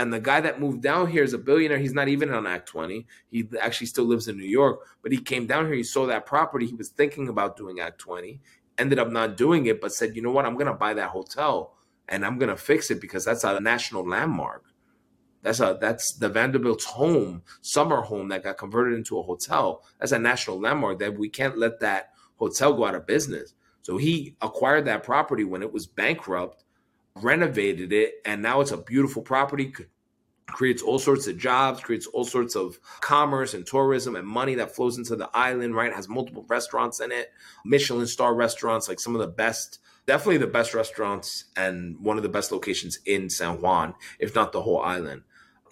[0.00, 1.76] and the guy that moved down here is a billionaire.
[1.76, 3.06] He's not even on Act 20.
[3.30, 5.74] He actually still lives in New York, but he came down here.
[5.74, 6.64] He saw that property.
[6.64, 8.40] He was thinking about doing Act 20,
[8.78, 10.46] ended up not doing it, but said, you know what?
[10.46, 11.74] I'm going to buy that hotel
[12.08, 14.64] and I'm going to fix it because that's a national landmark.
[15.42, 19.84] That's a that's the Vanderbilt's home, summer home that got converted into a hotel.
[19.98, 23.52] That's a national landmark that we can't let that hotel go out of business.
[23.82, 26.64] So he acquired that property when it was bankrupt
[27.22, 29.72] renovated it, and now it's a beautiful property.
[30.46, 34.74] Creates all sorts of jobs, creates all sorts of commerce and tourism and money that
[34.74, 35.92] flows into the island, right?
[35.92, 37.30] Has multiple restaurants in it,
[37.64, 42.24] Michelin star restaurants, like some of the best, definitely the best restaurants and one of
[42.24, 45.22] the best locations in San Juan, if not the whole island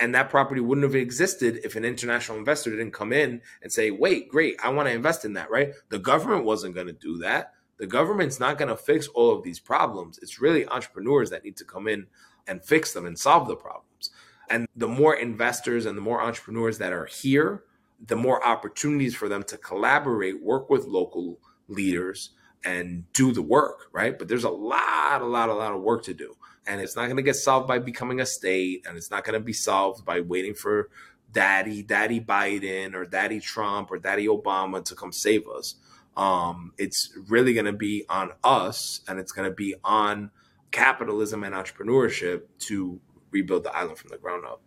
[0.00, 3.90] and that property wouldn't have existed if an international investor didn't come in and say,
[3.90, 5.72] wait, great, I want to invest in that, right?
[5.88, 9.42] The government wasn't going to do that the government's not going to fix all of
[9.42, 10.18] these problems.
[10.20, 12.06] It's really entrepreneurs that need to come in
[12.46, 14.10] and fix them and solve the problems.
[14.50, 17.64] And the more investors and the more entrepreneurs that are here,
[18.04, 21.38] the more opportunities for them to collaborate, work with local
[21.68, 22.30] leaders,
[22.64, 24.18] and do the work, right?
[24.18, 26.36] But there's a lot, a lot, a lot of work to do.
[26.66, 29.38] And it's not going to get solved by becoming a state, and it's not going
[29.38, 30.88] to be solved by waiting for
[31.30, 35.76] daddy, daddy Biden, or daddy Trump, or daddy Obama to come save us
[36.18, 40.30] um, it's really going to be on us and it's going to be on
[40.72, 43.00] capitalism and entrepreneurship to
[43.30, 44.60] rebuild the island from the ground up.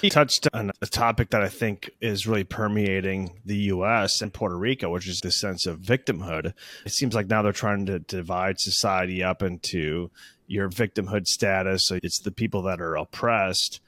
[0.00, 4.56] He touched on a topic that I think is really permeating the US and Puerto
[4.56, 6.52] Rico, which is the sense of victimhood.
[6.84, 10.10] It seems like now they're trying to divide society up into
[10.48, 11.86] your victimhood status.
[11.86, 13.80] So it's the people that are oppressed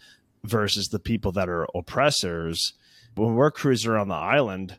[0.45, 2.75] versus the people that are oppressors.
[3.17, 4.79] When we're cruising around the island,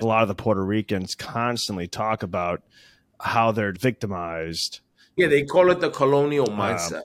[0.00, 2.62] a lot of the Puerto Ricans constantly talk about
[3.20, 4.80] how they're victimized.
[5.16, 6.94] Yeah, they call it the colonial um, mindset.
[6.94, 7.02] Um,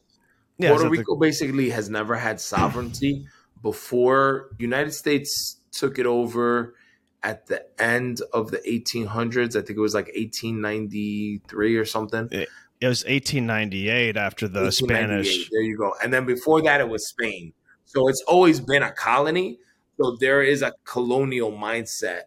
[0.57, 3.27] yeah, Puerto Rico the- basically has never had sovereignty
[3.61, 6.75] before United States took it over
[7.23, 9.55] at the end of the 1800s.
[9.55, 12.29] I think it was like 1893 or something.
[12.31, 12.49] It,
[12.79, 15.49] it was 1898 after the Spanish.
[15.49, 15.93] There you go.
[16.03, 17.53] And then before that, it was Spain.
[17.85, 19.57] So it's always been a colony.
[19.99, 22.21] So there is a colonial mindset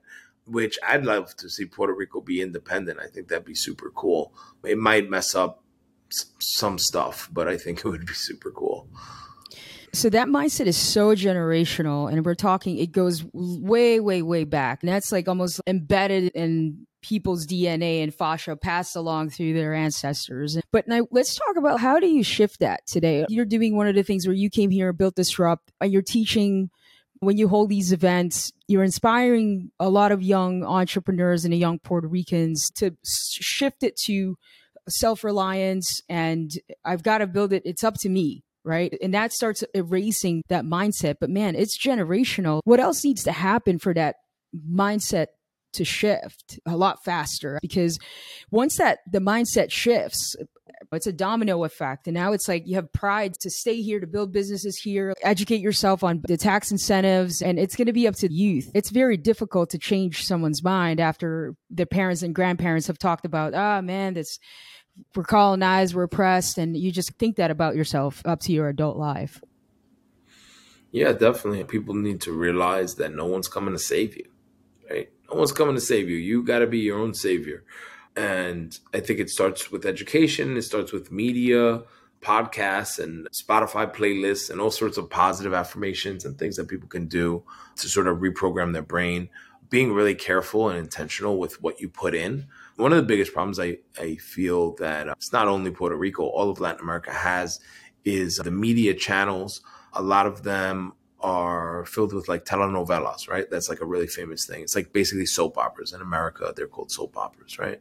[0.51, 2.99] which I'd love to see Puerto Rico be independent.
[3.01, 4.35] I think that'd be super cool.
[4.65, 5.63] It might mess up
[6.41, 8.89] some stuff, but I think it would be super cool.
[9.93, 12.79] So that mindset is so generational, and we're talking.
[12.79, 18.15] It goes way, way, way back, and that's like almost embedded in people's DNA and
[18.15, 20.59] fascia passed along through their ancestors.
[20.71, 23.25] But now let's talk about how do you shift that today?
[23.29, 26.71] You're doing one of the things where you came here, built Disrupt, and you're teaching
[27.21, 32.09] when you hold these events, you're inspiring a lot of young entrepreneurs and young Puerto
[32.09, 34.37] Ricans to shift it to
[34.89, 36.51] self reliance and
[36.85, 37.63] I've got to build it.
[37.65, 38.43] It's up to me.
[38.63, 38.95] Right.
[39.01, 41.17] And that starts erasing that mindset.
[41.19, 42.61] But man, it's generational.
[42.65, 44.17] What else needs to happen for that
[44.71, 45.29] mindset
[45.75, 47.59] to shift a lot faster?
[47.63, 47.99] Because
[48.51, 50.37] once that the mindset shifts,
[50.97, 52.07] it's a domino effect.
[52.07, 55.61] And now it's like you have pride to stay here, to build businesses here, educate
[55.61, 58.71] yourself on the tax incentives, and it's going to be up to youth.
[58.75, 63.55] It's very difficult to change someone's mind after their parents and grandparents have talked about,
[63.55, 64.39] ah, oh, man, this
[65.15, 68.97] we're colonized, we're oppressed, and you just think that about yourself up to your adult
[68.97, 69.41] life.
[70.93, 71.63] Yeah, definitely.
[71.65, 74.29] People need to realize that no one's coming to save you,
[74.91, 75.09] right?
[75.31, 76.17] No one's coming to save you.
[76.17, 77.63] You got to be your own savior.
[78.17, 81.83] And I think it starts with education, it starts with media,
[82.21, 87.07] podcasts, and Spotify playlists, and all sorts of positive affirmations and things that people can
[87.07, 87.43] do
[87.77, 89.29] to sort of reprogram their brain.
[89.71, 92.47] being really careful and intentional with what you put in.
[92.77, 96.25] One of the biggest problems I, I feel that uh, it's not only Puerto Rico,
[96.25, 97.61] all of Latin America has
[98.05, 99.63] is the media channels.
[99.93, 103.51] A lot of them are filled with like telenovelas, right?
[103.51, 104.63] That's like a really famous thing.
[104.63, 105.93] It's like basically soap operas.
[105.93, 107.81] In America, they're called soap operas, right?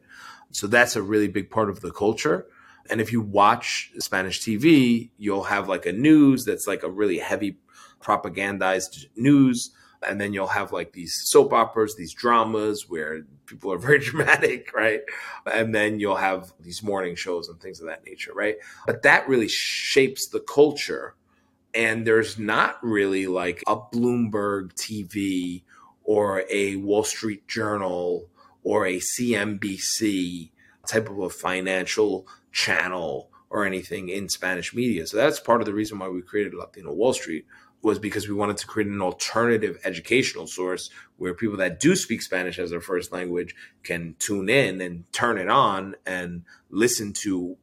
[0.52, 2.46] So that's a really big part of the culture.
[2.90, 7.18] And if you watch Spanish TV, you'll have like a news that's like a really
[7.18, 7.58] heavy
[8.02, 9.70] propagandized news.
[10.06, 14.74] And then you'll have like these soap operas, these dramas where people are very dramatic,
[14.74, 15.02] right?
[15.46, 18.56] And then you'll have these morning shows and things of that nature, right?
[18.86, 21.14] But that really shapes the culture.
[21.74, 25.62] And there's not really like a Bloomberg TV
[26.02, 28.28] or a Wall Street Journal
[28.62, 30.50] or a CNBC
[30.88, 35.06] type of a financial channel or anything in Spanish media.
[35.06, 37.46] So that's part of the reason why we created Latino Wall Street
[37.82, 42.22] was because we wanted to create an alternative educational source where people that do speak
[42.22, 47.56] Spanish as their first language can tune in and turn it on and listen to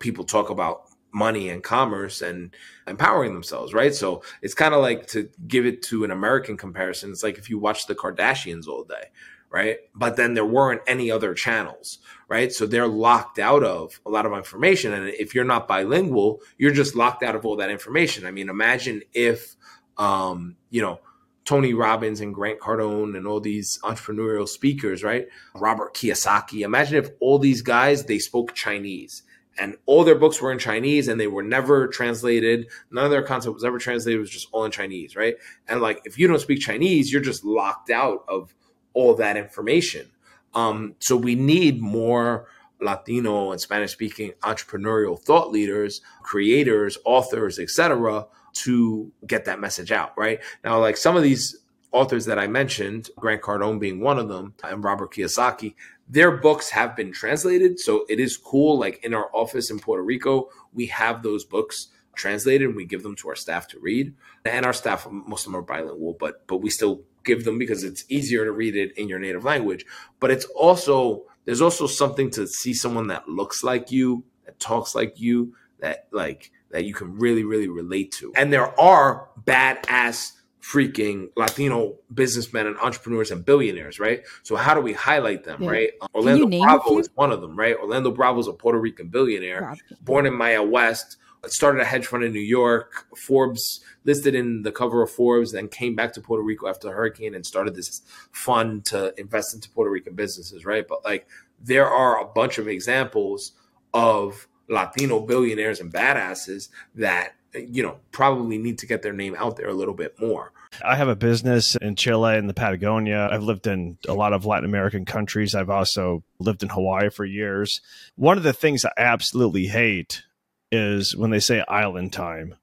[0.00, 2.54] people talk about money and commerce and
[2.86, 3.94] empowering themselves, right?
[3.94, 7.10] So it's kind of like to give it to an American comparison.
[7.10, 9.10] It's like if you watch the Kardashians all day,
[9.50, 9.78] right?
[9.94, 12.52] But then there weren't any other channels, right?
[12.52, 14.92] So they're locked out of a lot of information.
[14.92, 18.26] And if you're not bilingual, you're just locked out of all that information.
[18.26, 19.56] I mean, imagine if,
[19.96, 21.00] um, you know,
[21.44, 25.26] Tony Robbins and Grant Cardone and all these entrepreneurial speakers, right?
[25.56, 26.60] Robert Kiyosaki.
[26.60, 29.24] Imagine if all these guys they spoke Chinese
[29.60, 32.66] and all their books were in Chinese and they were never translated.
[32.90, 34.16] None of their content was ever translated.
[34.16, 35.36] It was just all in Chinese, right?
[35.68, 38.54] And like if you don't speak Chinese, you're just locked out of
[38.94, 40.10] all that information.
[40.54, 42.48] Um, so we need more
[42.80, 50.16] Latino and Spanish speaking entrepreneurial thought leaders, creators, authors, etc., to get that message out.
[50.16, 51.59] Right now, like some of these
[51.92, 55.74] authors that I mentioned, Grant Cardone being one of them, and Robert Kiyosaki,
[56.08, 57.78] their books have been translated.
[57.78, 58.78] So it is cool.
[58.78, 63.02] Like in our office in Puerto Rico, we have those books translated and we give
[63.02, 64.14] them to our staff to read.
[64.44, 67.84] And our staff, most of them are bilingual, but but we still give them because
[67.84, 69.86] it's easier to read it in your native language.
[70.18, 74.94] But it's also there's also something to see someone that looks like you, that talks
[74.94, 78.32] like you, that like that you can really really relate to.
[78.36, 84.22] And there are badass freaking Latino businessmen and entrepreneurs and billionaires, right?
[84.42, 85.70] So how do we highlight them, yeah.
[85.70, 85.90] right?
[86.14, 87.76] Orlando Bravo is one of them, right?
[87.76, 91.16] Orlando Bravo is a Puerto Rican billionaire, born in Mayagüez,
[91.46, 93.06] started a hedge fund in New York.
[93.16, 96.94] Forbes listed in the cover of Forbes, then came back to Puerto Rico after the
[96.94, 100.86] hurricane and started this fund to invest into Puerto Rican businesses, right?
[100.86, 101.26] But like
[101.62, 103.52] there are a bunch of examples
[103.94, 109.56] of Latino billionaires and badasses that you know probably need to get their name out
[109.56, 110.52] there a little bit more.
[110.84, 113.28] I have a business in Chile and the Patagonia.
[113.30, 115.54] I've lived in a lot of Latin American countries.
[115.54, 117.80] I've also lived in Hawaii for years.
[118.16, 120.22] One of the things I absolutely hate
[120.70, 122.54] is when they say island time.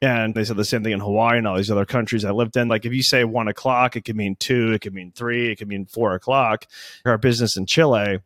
[0.00, 2.56] And they said the same thing in Hawaii and all these other countries I lived
[2.56, 2.68] in.
[2.68, 5.56] Like if you say one o'clock, it could mean two, it could mean three, it
[5.56, 6.66] could mean four o'clock.
[7.04, 8.20] Our business in Chile,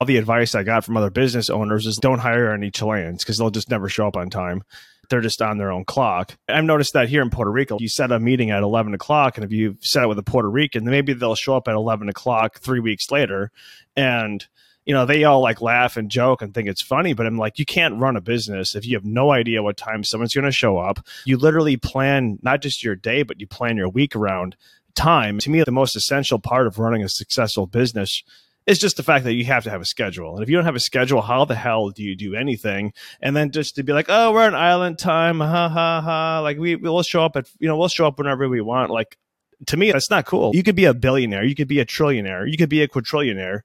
[0.00, 3.38] all the advice I got from other business owners is don't hire any Chileans because
[3.38, 4.62] they'll just never show up on time.
[5.10, 6.36] They're just on their own clock.
[6.48, 9.44] I've noticed that here in Puerto Rico, you set a meeting at 11 o'clock, and
[9.44, 12.60] if you set it with a Puerto Rican, maybe they'll show up at 11 o'clock
[12.60, 13.50] three weeks later.
[13.96, 14.46] And
[14.86, 17.58] you know, they all like laugh and joke and think it's funny, but I'm like,
[17.58, 20.52] you can't run a business if you have no idea what time someone's going to
[20.52, 21.06] show up.
[21.24, 24.56] You literally plan not just your day, but you plan your week around
[24.94, 25.38] time.
[25.38, 28.22] To me, the most essential part of running a successful business
[28.70, 30.34] is just the fact that you have to have a schedule.
[30.34, 32.92] And if you don't have a schedule, how the hell do you do anything?
[33.20, 36.40] And then just to be like, oh, we're on island time, ha ha ha.
[36.40, 38.90] Like we we'll show up at you know we'll show up whenever we want.
[38.90, 39.18] Like
[39.66, 40.52] to me, that's not cool.
[40.54, 43.60] You could be a billionaire, you could be a trillionaire, you could be a quadrillionaire,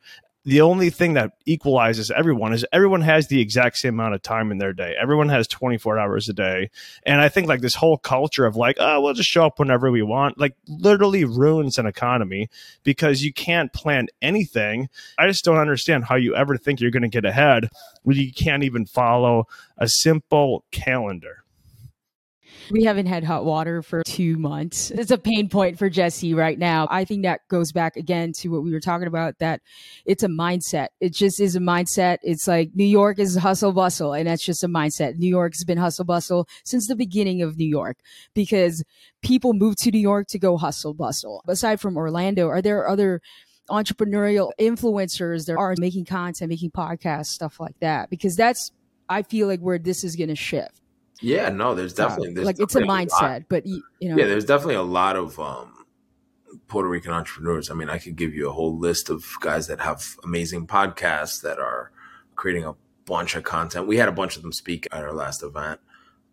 [0.46, 4.52] the only thing that equalizes everyone is everyone has the exact same amount of time
[4.52, 4.96] in their day.
[5.02, 6.70] Everyone has 24 hours a day.
[7.04, 9.90] And I think like this whole culture of like, oh, we'll just show up whenever
[9.90, 12.50] we want, like literally ruins an economy
[12.84, 14.88] because you can't plan anything.
[15.18, 17.70] I just don't understand how you ever think you're going to get ahead
[18.04, 19.48] when you can't even follow
[19.80, 21.45] a simple calendar.
[22.72, 24.92] We haven't had hot water for two months.
[24.92, 26.88] It's a pain point for Jesse right now.
[26.90, 29.62] I think that goes back again to what we were talking about that
[30.06, 30.88] it's a mindset.
[31.00, 32.18] It just is a mindset.
[32.24, 35.18] It's like New York is hustle bustle, and that's just a mindset.
[35.18, 37.98] New York has been hustle bustle since the beginning of New York
[38.34, 38.84] because
[39.22, 41.44] people move to New York to go hustle bustle.
[41.48, 43.22] Aside from Orlando, are there other
[43.70, 48.10] entrepreneurial influencers that are making content, making podcasts, stuff like that?
[48.10, 48.72] Because that's
[49.10, 50.82] I feel like where this is going to shift.
[51.22, 54.46] Yeah, no, there's definitely there's like it's a mindset, but you, you know, yeah, there's
[54.46, 55.86] definitely a lot of um,
[56.68, 57.72] Puerto Rican entrepreneurs.
[57.72, 61.42] I mean, I could give you a whole list of guys that have amazing podcasts
[61.42, 61.92] that are
[62.36, 62.76] creating a
[63.06, 63.88] bunch of content.
[63.88, 65.80] We had a bunch of them speak at our last event.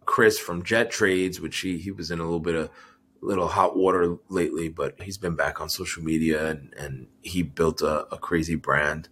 [0.04, 2.70] Chris from Jet Trades, which he he was in a little bit of
[3.22, 7.80] little hot water lately, but he's been back on social media and, and he built
[7.80, 9.08] a, a crazy brand.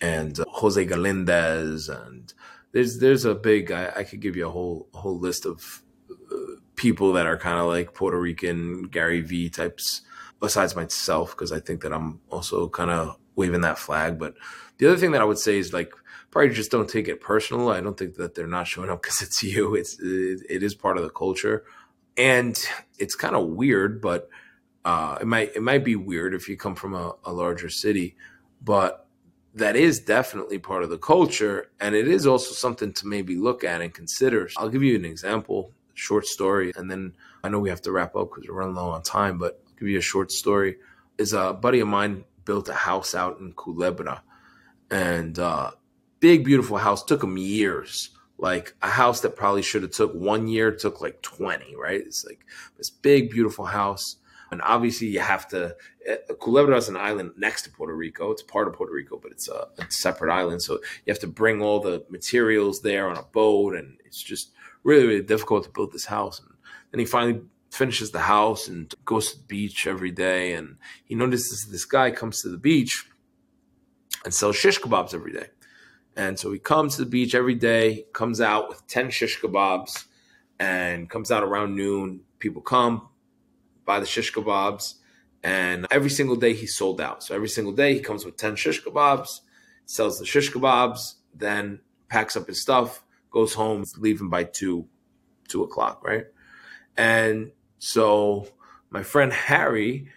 [0.00, 2.34] And uh, Jose Galindez, and
[2.72, 3.70] there's there's a big.
[3.70, 6.36] I, I could give you a whole a whole list of uh,
[6.76, 10.02] people that are kind of like Puerto Rican Gary V types.
[10.40, 14.18] Besides myself, because I think that I'm also kind of waving that flag.
[14.18, 14.34] But
[14.78, 15.92] the other thing that I would say is like
[16.32, 17.68] probably just don't take it personal.
[17.68, 19.76] I don't think that they're not showing up because it's you.
[19.76, 21.64] It's it, it is part of the culture
[22.16, 22.58] and
[22.98, 24.28] it's kind of weird, but
[24.84, 28.16] uh, it might it might be weird if you come from a, a larger city,
[28.60, 29.06] but
[29.54, 33.64] that is definitely part of the culture, and it is also something to maybe look
[33.64, 34.48] at and consider.
[34.56, 37.14] I'll give you an example, short story, and then
[37.44, 39.74] I know we have to wrap up because we're running low on time, but I'll
[39.78, 40.76] give you a short story.
[41.18, 44.22] Is a buddy of mine built a house out in Culebra,
[44.90, 45.72] and uh,
[46.20, 50.48] big beautiful house took him years like a house that probably should have took one
[50.48, 52.44] year took like 20 right it's like
[52.76, 54.16] this big beautiful house
[54.50, 55.74] and obviously you have to
[56.10, 58.30] Uh, culebra is an island next to puerto rico.
[58.32, 60.62] It's part of puerto rico but it's a, a, separate island.
[60.62, 64.50] So you have to bring all the materials there on a boat and it's just
[64.84, 66.40] really really difficult to build this house.
[66.40, 66.50] And
[66.90, 67.42] then he finally
[67.72, 70.52] finishes the house and goes to the beach every day.
[70.52, 73.06] And he notices this guy comes to the beach
[74.24, 75.46] and sells shish kebabs every day.
[76.14, 80.04] And so he comes to the beach every day, comes out with 10 shish kebabs,
[80.60, 82.20] and comes out around noon.
[82.38, 83.08] People come,
[83.86, 84.96] buy the shish kebabs,
[85.42, 87.22] and every single day he sold out.
[87.22, 89.40] So every single day he comes with 10 shish kebabs,
[89.86, 94.86] sells the shish kebabs, then packs up his stuff, goes home, leaving by two,
[95.48, 96.26] two o'clock, right?
[96.96, 98.46] And so
[98.90, 100.08] my friend Harry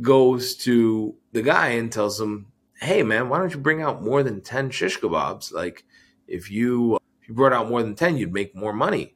[0.00, 2.46] goes to the guy and tells him,
[2.80, 5.52] hey man, why don't you bring out more than 10 shish kebabs?
[5.52, 5.84] Like
[6.28, 9.14] if you if you brought out more than 10, you'd make more money.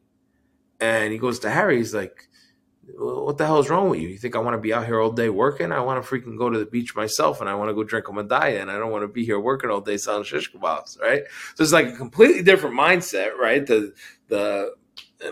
[0.81, 2.29] And he goes to Harry, he's like,
[2.97, 4.09] what the hell is wrong with you?
[4.09, 5.73] You think I want to be out here all day working?
[5.73, 8.09] I want to freaking go to the beach myself and I want to go drink
[8.09, 11.01] a medalla and I don't want to be here working all day selling shish kebabs,
[11.01, 11.23] right?
[11.55, 13.67] So it's like a completely different mindset, right?
[13.67, 13.93] The
[14.29, 14.75] the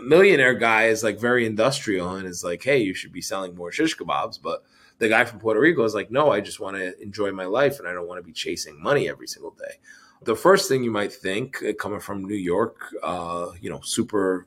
[0.03, 3.73] millionaire guy is like very industrial and is like, hey, you should be selling more
[3.73, 4.65] shish kebabs, but
[4.99, 7.79] the guy from Puerto Rico is like, no, I just want to enjoy my life
[7.79, 9.77] and I don't want to be chasing money every single day.
[10.23, 14.47] The first thing you might think, uh, coming from New York, uh, you know, super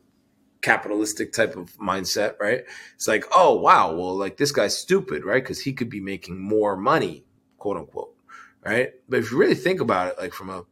[0.62, 2.64] capitalistic type of mindset, right?
[2.96, 5.44] It's like, oh, wow, well, like this guy's stupid, right?
[5.44, 7.24] Because he could be making more money,
[7.58, 8.16] quote unquote,
[8.64, 8.94] right?
[9.08, 10.66] But if you really think about it, like from a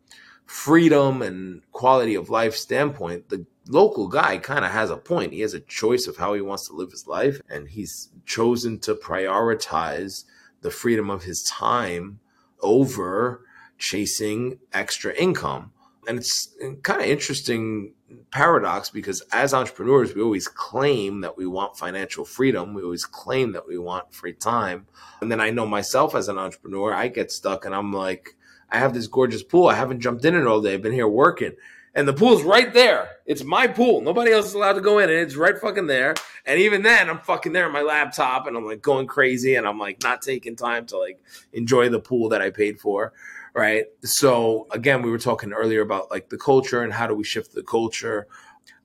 [0.45, 5.33] freedom and quality of life standpoint, the local guy kind of has a point.
[5.33, 8.79] He has a choice of how he wants to live his life, and he's chosen
[8.79, 10.25] to prioritize
[10.61, 12.19] the freedom of his time
[12.61, 13.41] over
[13.77, 15.71] chasing extra income.
[16.07, 17.93] And it's kind of interesting
[18.31, 22.73] paradox because as entrepreneurs, we always claim that we want financial freedom.
[22.73, 24.87] We always claim that we want free time.
[25.21, 28.37] And then I know myself as an entrepreneur, I get stuck and I'm like,
[28.69, 29.67] I have this gorgeous pool.
[29.67, 30.75] I haven't jumped in it all day.
[30.75, 31.53] I've been here working
[31.97, 33.09] and the pool's right there.
[33.25, 34.01] It's my pool.
[34.01, 36.13] Nobody else is allowed to go in, and it's right fucking there.
[36.45, 39.67] And even then, I'm fucking there on my laptop, and I'm like going crazy, and
[39.67, 41.19] I'm like not taking time to like
[41.53, 43.13] enjoy the pool that I paid for,
[43.57, 43.85] right?
[44.03, 47.53] So again, we were talking earlier about like the culture and how do we shift
[47.53, 48.27] the culture.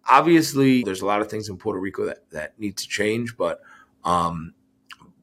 [0.08, 3.60] Obviously, there's a lot of things in Puerto Rico that that need to change, but
[4.02, 4.54] um,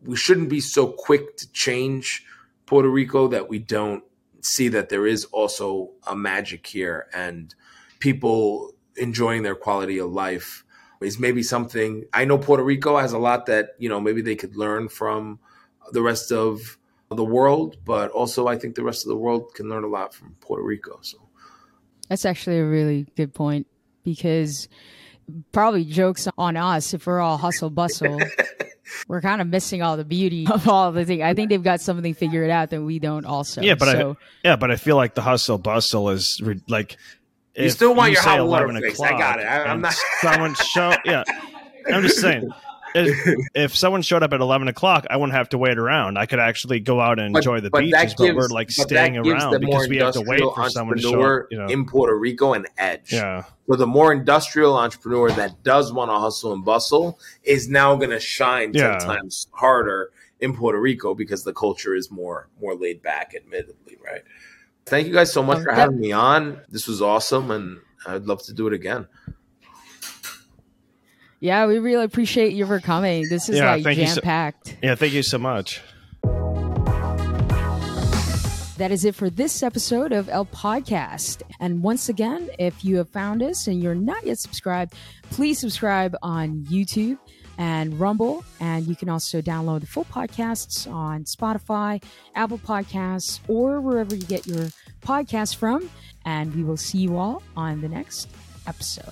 [0.05, 2.23] we shouldn't be so quick to change
[2.67, 4.03] Puerto Rico that we don't
[4.41, 7.55] see that there is also a magic here and
[7.97, 10.63] people enjoying their quality of life
[11.01, 14.35] is maybe something I know Puerto Rico has a lot that, you know, maybe they
[14.35, 15.39] could learn from
[15.91, 16.77] the rest of
[17.15, 20.13] the world, but also I think the rest of the world can learn a lot
[20.13, 20.99] from Puerto Rico.
[21.01, 21.17] So
[22.07, 23.67] that's actually a really good point
[24.03, 24.67] because
[25.51, 28.19] probably jokes on us if we're all hustle bustle.
[29.07, 31.21] we're kind of missing all the beauty of all the things.
[31.21, 33.61] I think they've got something figured out that we don't also.
[33.61, 34.11] Yeah, but so.
[34.11, 36.97] I yeah, but I feel like the hustle bustle is re- like
[37.55, 38.99] you still want you your hot water fix.
[38.99, 39.43] I got it.
[39.43, 39.95] I, am not.
[40.21, 40.93] someone show.
[41.05, 41.23] Yeah,
[41.91, 42.49] I'm just saying.
[42.95, 46.17] If, if, someone showed up at 11 o'clock, I wouldn't have to wait around.
[46.17, 48.87] I could actually go out and enjoy the but beaches, gives, but we're like but
[48.87, 51.47] staying around because we have to wait for someone to show up.
[51.51, 51.67] You know.
[51.67, 53.13] In Puerto Rico, an edge.
[53.13, 53.43] Yeah.
[53.69, 58.09] So the more industrial entrepreneur that does want to hustle and bustle is now going
[58.09, 58.97] to shine yeah.
[58.97, 63.97] ten times harder in Puerto Rico because the culture is more more laid back, admittedly,
[64.03, 64.23] right?
[64.85, 66.61] Thank you guys so much oh, for having me on.
[66.69, 69.07] This was awesome, and I'd love to do it again.
[71.39, 73.27] Yeah, we really appreciate you for coming.
[73.29, 74.77] This is Yeah, like jam so- packed.
[74.83, 75.81] Yeah, thank you so much.
[78.77, 81.41] That is it for this episode of El Podcast.
[81.59, 84.93] And once again, if you have found us and you're not yet subscribed,
[85.31, 87.17] please subscribe on YouTube
[87.57, 88.45] and Rumble.
[88.61, 92.01] And you can also download the full podcasts on Spotify,
[92.35, 94.67] Apple Podcasts, or wherever you get your
[95.01, 95.89] podcasts from.
[96.23, 98.29] And we will see you all on the next
[98.65, 99.11] episode.